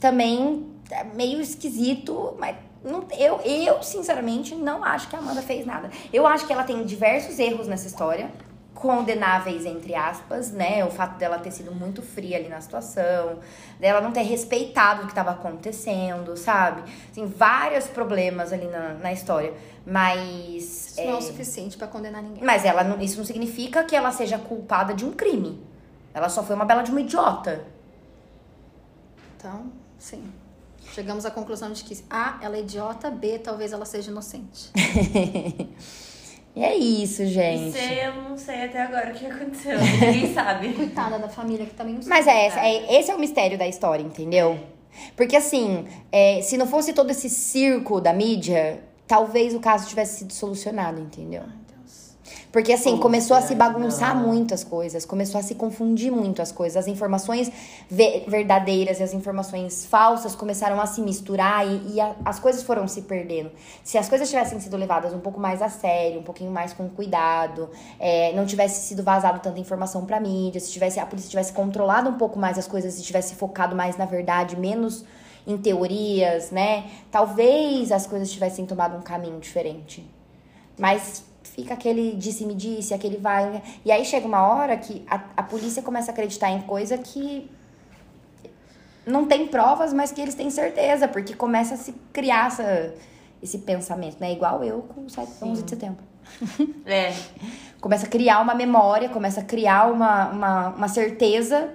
também 0.00 0.66
é 0.90 1.04
meio 1.04 1.40
esquisito, 1.40 2.34
mas 2.38 2.56
não, 2.84 3.04
eu, 3.16 3.40
eu, 3.44 3.82
sinceramente, 3.82 4.54
não 4.54 4.82
acho 4.82 5.08
que 5.08 5.16
a 5.16 5.18
Amanda 5.18 5.42
fez 5.42 5.66
nada. 5.66 5.90
Eu 6.12 6.26
acho 6.26 6.46
que 6.46 6.52
ela 6.52 6.64
tem 6.64 6.84
diversos 6.84 7.38
erros 7.38 7.68
nessa 7.68 7.86
história, 7.86 8.30
condenáveis, 8.78 9.66
entre 9.66 9.92
aspas, 9.94 10.52
né? 10.52 10.84
O 10.84 10.90
fato 10.90 11.18
dela 11.18 11.36
ter 11.40 11.50
sido 11.50 11.74
muito 11.74 12.00
fria 12.00 12.36
ali 12.36 12.48
na 12.48 12.60
situação, 12.60 13.40
dela 13.80 14.00
não 14.00 14.12
ter 14.12 14.22
respeitado 14.22 15.02
o 15.02 15.04
que 15.06 15.10
estava 15.10 15.32
acontecendo, 15.32 16.36
sabe? 16.36 16.84
Tem 17.12 17.26
vários 17.26 17.88
problemas 17.88 18.52
ali 18.52 18.66
na, 18.66 18.94
na 18.94 19.12
história, 19.12 19.52
mas... 19.84 20.92
Isso 20.92 21.02
não 21.02 21.10
é 21.14 21.16
o 21.16 21.20
suficiente 21.20 21.76
pra 21.76 21.88
condenar 21.88 22.22
ninguém. 22.22 22.44
Mas 22.44 22.64
ela 22.64 22.84
não- 22.84 23.00
isso 23.00 23.18
não 23.18 23.24
significa 23.24 23.82
que 23.82 23.96
ela 23.96 24.12
seja 24.12 24.38
culpada 24.38 24.94
de 24.94 25.04
um 25.04 25.12
crime. 25.12 25.60
Ela 26.14 26.28
só 26.28 26.44
foi 26.44 26.54
uma 26.54 26.64
bela 26.64 26.82
de 26.82 26.92
uma 26.92 27.00
idiota. 27.00 27.64
Então, 29.36 29.72
sim. 29.98 30.22
Chegamos 30.92 31.26
à 31.26 31.30
conclusão 31.32 31.72
de 31.72 31.82
que 31.84 31.98
A, 32.08 32.38
ela 32.40 32.56
é 32.56 32.60
idiota, 32.60 33.10
B, 33.10 33.40
talvez 33.40 33.72
ela 33.72 33.84
seja 33.84 34.10
inocente. 34.10 34.70
E 36.58 36.64
é 36.64 36.74
isso, 36.76 37.22
E 37.22 37.26
gente. 37.28 37.78
C, 37.78 38.00
eu 38.04 38.14
não 38.22 38.36
sei 38.36 38.64
até 38.64 38.82
agora 38.82 39.10
o 39.10 39.14
que 39.14 39.26
aconteceu. 39.26 39.78
Ninguém 39.80 40.32
sabe. 40.34 40.72
Coitada 40.72 41.16
da 41.16 41.28
família 41.28 41.64
que 41.64 41.74
também 41.74 41.94
não 41.94 42.02
sabe. 42.02 42.10
Mas 42.16 42.26
é, 42.26 42.46
essa- 42.46 42.60
é- 42.60 42.98
esse 42.98 43.10
é 43.10 43.14
o 43.14 43.18
mistério 43.20 43.56
da 43.56 43.68
história, 43.68 44.02
entendeu? 44.02 44.58
Porque 45.16 45.36
assim, 45.36 45.86
é, 46.10 46.40
se 46.42 46.56
não 46.56 46.66
fosse 46.66 46.92
todo 46.92 47.10
esse 47.10 47.30
circo 47.30 48.00
da 48.00 48.12
mídia, 48.12 48.80
talvez 49.06 49.54
o 49.54 49.60
caso 49.60 49.88
tivesse 49.88 50.18
sido 50.18 50.32
solucionado, 50.32 51.00
entendeu? 51.00 51.44
Porque 52.58 52.72
assim, 52.72 52.96
começou 52.96 53.36
a 53.36 53.40
se 53.40 53.50
que 53.50 53.54
bagunçar 53.54 54.16
muito 54.16 54.52
as 54.52 54.64
coisas, 54.64 55.04
começou 55.04 55.38
a 55.38 55.44
se 55.44 55.54
confundir 55.54 56.10
muito 56.10 56.42
as 56.42 56.50
coisas. 56.50 56.76
As 56.76 56.88
informações 56.88 57.52
ve- 57.88 58.24
verdadeiras 58.26 58.98
e 58.98 59.02
as 59.04 59.14
informações 59.14 59.86
falsas 59.86 60.34
começaram 60.34 60.80
a 60.80 60.86
se 60.86 61.00
misturar 61.00 61.64
e, 61.64 61.94
e 61.94 62.00
a- 62.00 62.16
as 62.24 62.40
coisas 62.40 62.64
foram 62.64 62.88
se 62.88 63.02
perdendo. 63.02 63.52
Se 63.84 63.96
as 63.96 64.08
coisas 64.08 64.28
tivessem 64.28 64.58
sido 64.58 64.76
levadas 64.76 65.14
um 65.14 65.20
pouco 65.20 65.38
mais 65.38 65.62
a 65.62 65.68
sério, 65.68 66.18
um 66.18 66.24
pouquinho 66.24 66.50
mais 66.50 66.72
com 66.72 66.88
cuidado, 66.88 67.70
é, 67.96 68.32
não 68.34 68.44
tivesse 68.44 68.88
sido 68.88 69.04
vazado 69.04 69.38
tanta 69.38 69.60
informação 69.60 70.04
pra 70.04 70.18
mídia, 70.18 70.60
se 70.60 70.72
tivesse, 70.72 70.98
a 70.98 71.06
polícia 71.06 71.30
tivesse 71.30 71.52
controlado 71.52 72.10
um 72.10 72.14
pouco 72.18 72.40
mais 72.40 72.58
as 72.58 72.66
coisas 72.66 72.98
e 72.98 73.02
tivesse 73.04 73.36
focado 73.36 73.76
mais 73.76 73.96
na 73.96 74.04
verdade, 74.04 74.56
menos 74.56 75.04
em 75.46 75.56
teorias, 75.56 76.50
né? 76.50 76.86
Talvez 77.08 77.92
as 77.92 78.04
coisas 78.04 78.28
tivessem 78.32 78.66
tomado 78.66 78.96
um 78.96 79.00
caminho 79.00 79.38
diferente. 79.38 80.04
Mas 80.76 81.22
fica 81.48 81.74
aquele 81.74 82.14
disse-me 82.16 82.54
disse, 82.54 82.94
aquele 82.94 83.16
vai. 83.16 83.62
E 83.84 83.90
aí 83.90 84.04
chega 84.04 84.26
uma 84.26 84.46
hora 84.46 84.76
que 84.76 85.04
a, 85.08 85.22
a 85.36 85.42
polícia 85.42 85.82
começa 85.82 86.10
a 86.10 86.12
acreditar 86.12 86.50
em 86.50 86.62
coisa 86.62 86.96
que 86.98 87.50
não 89.06 89.26
tem 89.26 89.46
provas, 89.46 89.92
mas 89.92 90.12
que 90.12 90.20
eles 90.20 90.34
têm 90.34 90.50
certeza, 90.50 91.08
porque 91.08 91.34
começa 91.34 91.74
a 91.74 91.76
se 91.76 91.92
criar 92.12 92.48
essa, 92.48 92.94
esse 93.42 93.58
pensamento, 93.58 94.18
né? 94.20 94.32
Igual 94.32 94.62
eu 94.62 94.82
com 94.82 95.06
o 95.06 95.10
7, 95.10 95.32
11 95.42 95.62
de 95.62 95.70
setembro. 95.70 96.04
É. 96.84 97.14
Começa 97.80 98.06
a 98.06 98.08
criar 98.08 98.40
uma 98.40 98.54
memória, 98.54 99.08
começa 99.08 99.40
a 99.40 99.44
criar 99.44 99.90
uma, 99.90 100.28
uma, 100.28 100.68
uma 100.70 100.88
certeza, 100.88 101.70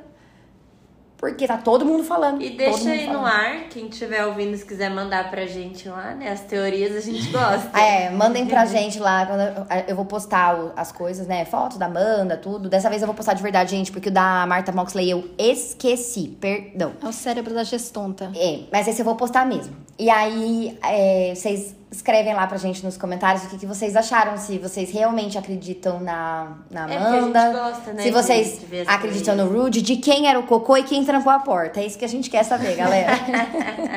porque 1.24 1.48
tá 1.48 1.58
todo 1.58 1.86
mundo 1.86 2.04
falando. 2.04 2.42
E 2.42 2.50
deixa 2.50 2.90
aí 2.90 3.08
no 3.08 3.14
falando. 3.14 3.28
ar, 3.28 3.70
quem 3.70 3.88
estiver 3.88 4.26
ouvindo, 4.26 4.58
se 4.58 4.66
quiser 4.66 4.90
mandar 4.90 5.30
pra 5.32 5.46
gente 5.46 5.88
lá, 5.88 6.14
né? 6.14 6.30
As 6.30 6.42
teorias 6.42 6.94
a 6.98 7.00
gente 7.00 7.30
gosta. 7.30 7.72
É, 7.80 8.10
mandem 8.10 8.46
pra 8.46 8.66
gente 8.66 9.00
lá. 9.00 9.26
quando 9.26 9.42
eu- 9.88 9.96
vou 9.96 10.04
postar 10.04 10.74
as 10.76 10.92
coisas, 10.92 11.26
né? 11.26 11.46
Fotos 11.46 11.78
da 11.78 11.86
Amanda, 11.86 12.36
tudo. 12.36 12.68
Dessa 12.68 12.90
vez 12.90 13.02
eu 13.02 13.06
vou 13.06 13.16
postar 13.16 13.36
de 13.36 13.42
verdade, 13.42 13.72
gente, 13.72 13.90
porque 13.90 14.10
o 14.10 14.12
da 14.12 14.46
Marta 14.46 14.74
Moxley 14.74 15.10
eu 15.10 15.30
esqueci. 15.38 16.36
Perdão. 16.42 16.92
É 17.02 17.08
o 17.08 17.14
cérebro 17.14 17.54
da 17.54 17.64
gestonta. 17.64 18.30
É, 18.36 18.60
mas 18.70 18.86
esse 18.90 19.00
eu 19.02 19.06
vou 19.06 19.16
postar 19.16 19.46
mesmo. 19.46 19.74
E 19.98 20.10
aí, 20.10 20.78
é, 20.84 21.34
vocês 21.36 21.74
escrevem 21.94 22.34
lá 22.34 22.48
pra 22.48 22.58
gente 22.58 22.84
nos 22.84 22.98
comentários 22.98 23.44
o 23.46 23.50
que, 23.50 23.58
que 23.60 23.66
vocês 23.68 23.96
acharam, 23.96 24.36
se 24.36 24.58
vocês 24.58 24.90
realmente 24.92 25.38
acreditam 25.38 26.00
na, 26.00 26.58
na 26.70 26.92
É, 26.92 26.98
porque 26.98 27.08
a 27.08 27.22
gente 27.22 27.38
Amanda. 27.38 27.52
gosta, 27.52 27.94
né, 27.94 28.04
se 28.04 28.12
vocês 28.12 28.62
acreditam 28.88 29.36
no. 29.36 29.48
Rude, 29.48 29.82
de 29.82 29.98
quem 29.98 30.28
era 30.28 30.40
o 30.40 30.44
cocô 30.44 30.76
e 30.76 30.84
quem 30.84 31.06
trancou 31.06 31.32
a 31.32 31.40
porta. 31.40 31.80
É 31.80 31.86
isso 31.86 31.98
que 31.98 32.06
a 32.06 32.10
gente 32.10 32.30
quer 32.30 32.44
saber, 32.44 32.76
galera. 32.76 33.12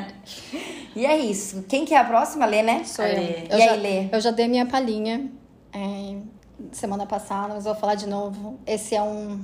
e 0.94 1.06
é 1.06 1.16
isso. 1.16 1.64
Quem 1.68 1.84
que 1.86 1.94
é 1.94 1.98
a 1.98 2.04
próxima? 2.04 2.44
Lê, 2.44 2.62
né? 2.62 2.84
Sou 2.84 3.04
eu. 3.04 3.18
E 3.18 3.46
Eu 3.48 3.56
aí, 3.56 3.64
já, 3.64 3.72
Lê? 3.72 4.08
eu 4.12 4.20
já 4.20 4.30
dei 4.30 4.46
minha 4.46 4.66
palhinha 4.66 5.30
é, 5.72 6.16
semana 6.72 7.06
passada, 7.06 7.54
mas 7.54 7.64
vou 7.64 7.74
falar 7.74 7.94
de 7.94 8.06
novo. 8.06 8.58
Esse 8.66 8.94
é 8.94 9.02
um. 9.02 9.40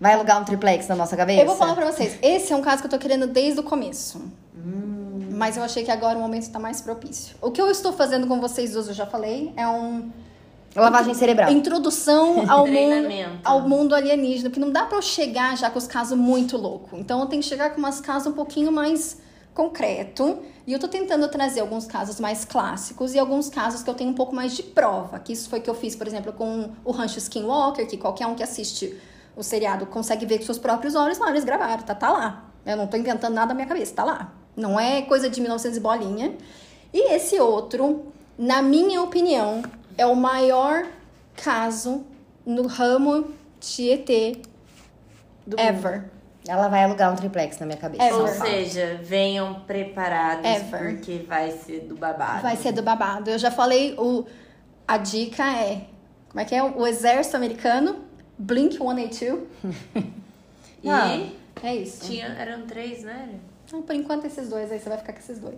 Vai 0.00 0.12
alugar 0.14 0.40
um 0.42 0.44
triplex 0.44 0.88
na 0.88 0.96
nossa 0.96 1.16
cabeça? 1.16 1.40
Eu 1.40 1.46
vou 1.46 1.56
falar 1.56 1.74
pra 1.74 1.86
vocês. 1.90 2.18
Esse 2.20 2.52
é 2.52 2.56
um 2.56 2.60
caso 2.60 2.82
que 2.82 2.86
eu 2.86 2.90
tô 2.90 2.98
querendo 2.98 3.26
desde 3.28 3.60
o 3.60 3.62
começo. 3.62 4.20
Mas 5.36 5.58
eu 5.58 5.62
achei 5.62 5.84
que 5.84 5.90
agora 5.90 6.16
o 6.16 6.20
momento 6.22 6.50
tá 6.50 6.58
mais 6.58 6.80
propício. 6.80 7.36
O 7.42 7.50
que 7.50 7.60
eu 7.60 7.70
estou 7.70 7.92
fazendo 7.92 8.26
com 8.26 8.40
vocês 8.40 8.74
hoje, 8.74 8.88
eu 8.88 8.94
já 8.94 9.04
falei, 9.04 9.52
é 9.54 9.68
um 9.68 10.10
Lavagem 10.74 11.12
cerebral. 11.12 11.52
introdução 11.52 12.44
ao 12.50 12.66
mundo, 12.66 13.08
ao 13.44 13.68
mundo 13.68 13.94
alienígena, 13.94 14.48
porque 14.48 14.58
não 14.58 14.72
dá 14.72 14.84
pra 14.84 14.96
eu 14.96 15.02
chegar 15.02 15.54
já 15.54 15.68
com 15.68 15.76
os 15.76 15.86
casos 15.86 16.16
muito 16.16 16.56
loucos. 16.56 16.98
Então 16.98 17.20
eu 17.20 17.26
tenho 17.26 17.42
que 17.42 17.48
chegar 17.48 17.68
com 17.74 17.78
umas 17.78 18.00
casos 18.00 18.28
um 18.28 18.32
pouquinho 18.32 18.72
mais 18.72 19.18
concreto. 19.52 20.38
E 20.66 20.72
eu 20.72 20.78
tô 20.78 20.88
tentando 20.88 21.28
trazer 21.28 21.60
alguns 21.60 21.84
casos 21.84 22.18
mais 22.18 22.46
clássicos 22.46 23.14
e 23.14 23.18
alguns 23.18 23.50
casos 23.50 23.82
que 23.82 23.90
eu 23.90 23.94
tenho 23.94 24.12
um 24.12 24.14
pouco 24.14 24.34
mais 24.34 24.56
de 24.56 24.62
prova. 24.62 25.18
Que 25.18 25.34
isso 25.34 25.50
foi 25.50 25.60
que 25.60 25.68
eu 25.68 25.74
fiz, 25.74 25.94
por 25.94 26.06
exemplo, 26.06 26.32
com 26.32 26.70
o 26.82 26.92
Rancho 26.92 27.18
Skinwalker, 27.18 27.86
que 27.86 27.98
qualquer 27.98 28.26
um 28.26 28.34
que 28.34 28.42
assiste 28.42 28.98
o 29.36 29.42
seriado 29.42 29.84
consegue 29.84 30.24
ver 30.24 30.38
com 30.38 30.46
seus 30.46 30.58
próprios 30.58 30.94
olhos. 30.94 31.18
Lá 31.18 31.28
eles 31.28 31.44
gravaram, 31.44 31.82
tá, 31.82 31.94
tá 31.94 32.08
lá. 32.08 32.44
Eu 32.64 32.78
não 32.78 32.86
tô 32.86 32.96
inventando 32.96 33.34
nada 33.34 33.48
na 33.48 33.54
minha 33.54 33.66
cabeça, 33.66 33.94
tá 33.94 34.02
lá. 34.02 34.45
Não 34.56 34.80
é 34.80 35.02
coisa 35.02 35.28
de 35.28 35.40
1900 35.40 35.76
e 35.76 35.80
bolinha. 35.80 36.34
E 36.92 37.12
esse 37.12 37.38
outro, 37.38 38.06
na 38.38 38.62
minha 38.62 39.02
opinião, 39.02 39.62
é 39.98 40.06
o 40.06 40.16
maior 40.16 40.86
caso 41.34 42.04
no 42.44 42.66
ramo 42.66 43.30
Do 45.46 45.60
ever. 45.60 46.10
Ela 46.48 46.68
vai 46.68 46.84
alugar 46.84 47.12
um 47.12 47.16
triplex 47.16 47.58
na 47.58 47.66
minha 47.66 47.78
cabeça. 47.78 48.04
É, 48.04 48.14
Ou 48.14 48.28
seja, 48.28 49.00
venham 49.02 49.54
preparados 49.66 50.48
Ever. 50.48 50.94
porque 50.94 51.24
vai 51.26 51.50
ser 51.50 51.80
do 51.80 51.96
babado. 51.96 52.42
Vai 52.42 52.56
ser 52.56 52.72
do 52.72 52.82
babado. 52.82 53.30
Eu 53.30 53.38
já 53.38 53.50
falei, 53.50 53.94
o, 53.98 54.24
a 54.86 54.96
dica 54.96 55.44
é. 55.44 55.86
Como 56.28 56.40
é 56.40 56.44
que 56.44 56.54
é? 56.54 56.62
O 56.62 56.86
exército 56.86 57.36
americano 57.36 57.96
Blink 58.38 58.76
182. 58.76 59.42
E 60.84 60.88
Ah. 60.88 61.18
É 61.62 61.74
isso. 61.74 62.06
tinha, 62.06 62.26
eram 62.26 62.66
três, 62.66 63.02
né? 63.02 63.30
Então, 63.66 63.82
por 63.82 63.94
enquanto, 63.94 64.24
esses 64.26 64.48
dois 64.48 64.70
aí, 64.70 64.78
você 64.78 64.88
vai 64.88 64.98
ficar 64.98 65.12
com 65.12 65.18
esses 65.18 65.38
dois. 65.38 65.54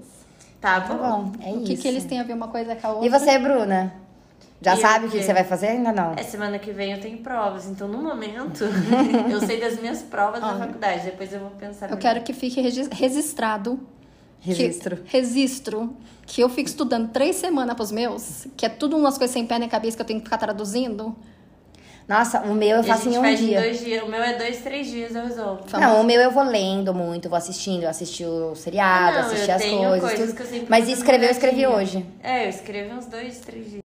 Tá 0.61 0.81
Tá 0.81 0.95
bom. 0.95 1.25
bom, 1.25 1.33
é 1.43 1.51
o 1.53 1.57
isso. 1.59 1.65
que, 1.67 1.77
que 1.77 1.89
eles 1.89 2.05
têm 2.05 2.19
a 2.21 2.25
ver 2.25 2.33
uma 2.33 2.49
coisa 2.49 2.75
com 2.75 2.87
a 2.87 2.91
outra? 2.91 3.07
E 3.07 3.09
você, 3.11 3.39
Bruna? 3.39 3.93
Já 4.61 4.75
E 4.75 4.81
sabe 4.81 5.05
eu 5.05 5.09
o 5.09 5.13
que, 5.13 5.19
que 5.19 5.25
você 5.25 5.33
vai 5.33 5.45
fazer? 5.45 5.69
Ainda 5.69 5.93
não. 5.93 6.15
É, 6.17 6.23
semana 6.25 6.59
que 6.59 6.73
vem 6.73 6.93
eu 6.93 7.01
tenho 7.01 7.19
provas, 7.19 7.67
então 7.67 7.87
no 7.87 7.99
momento 8.03 8.65
eu 9.31 9.41
sei 9.41 9.61
das 9.61 9.79
minhas 9.81 10.03
provas 10.03 10.41
da 10.41 10.59
faculdade, 10.59 11.05
depois 11.05 11.33
eu 11.33 11.39
vou 11.39 11.51
pensar. 11.51 11.87
Eu 11.87 11.91
melhor. 11.97 12.01
quero 12.01 12.23
que 12.25 12.33
fique 12.33 12.61
regi- 12.61 12.89
registrado. 12.91 13.79
Registro. 14.41 14.97
Que, 14.97 15.17
registro. 15.17 15.97
Que 16.27 16.41
eu 16.43 16.49
fico 16.49 16.69
estudando 16.69 17.09
três 17.11 17.37
semanas 17.37 17.77
pros 17.77 17.93
meus, 17.93 18.49
que 18.57 18.67
é 18.67 18.69
tudo 18.69 18.97
umas 18.97 19.17
coisas 19.17 19.33
sem 19.33 19.47
pé 19.47 19.59
nem 19.61 19.69
cabeça 19.69 19.97
que 19.97 20.03
eu 20.03 20.07
tenho 20.07 20.19
que 20.21 20.27
ficar 20.27 20.39
traduzindo. 20.39 21.15
Nossa, 22.09 22.41
o 22.41 22.55
meu 22.55 22.79
eu 22.79 22.83
faço 22.83 23.07
em 23.11 23.19
um 23.19 23.35
dia. 23.35 23.59
em 23.59 23.63
dois 23.63 23.81
dias. 23.85 24.03
O 24.03 24.09
meu 24.09 24.23
é 24.23 24.33
dois, 24.33 24.57
três 24.63 24.87
dias 24.87 25.15
eu 25.15 25.25
resolvo. 25.25 25.61
Não, 25.79 26.01
o 26.01 26.05
meu 26.05 26.19
eu 26.19 26.31
vou 26.31 26.43
lendo 26.43 26.95
muito, 26.95 27.29
vou 27.29 27.37
assistindo, 27.37 27.83
eu 27.83 27.91
assisti 27.91 28.25
o 28.25 28.55
seriado, 28.55 29.19
não, 29.19 29.27
assisti 29.27 29.51
as 29.51 29.61
tenho 29.61 29.91
coisas, 29.91 30.01
coisas 30.01 30.27
tudo. 30.29 30.37
que 30.37 30.43
eu 30.43 30.47
sempre 30.47 30.67
Mas 30.71 30.89
escrever 30.89 31.27
eu 31.27 31.31
escrevi 31.31 31.67
hoje. 31.67 32.07
É, 32.23 32.47
eu 32.47 32.49
escrevi 32.49 32.95
uns 32.95 33.05
dois, 33.05 33.39
três 33.41 33.71
dias. 33.71 33.83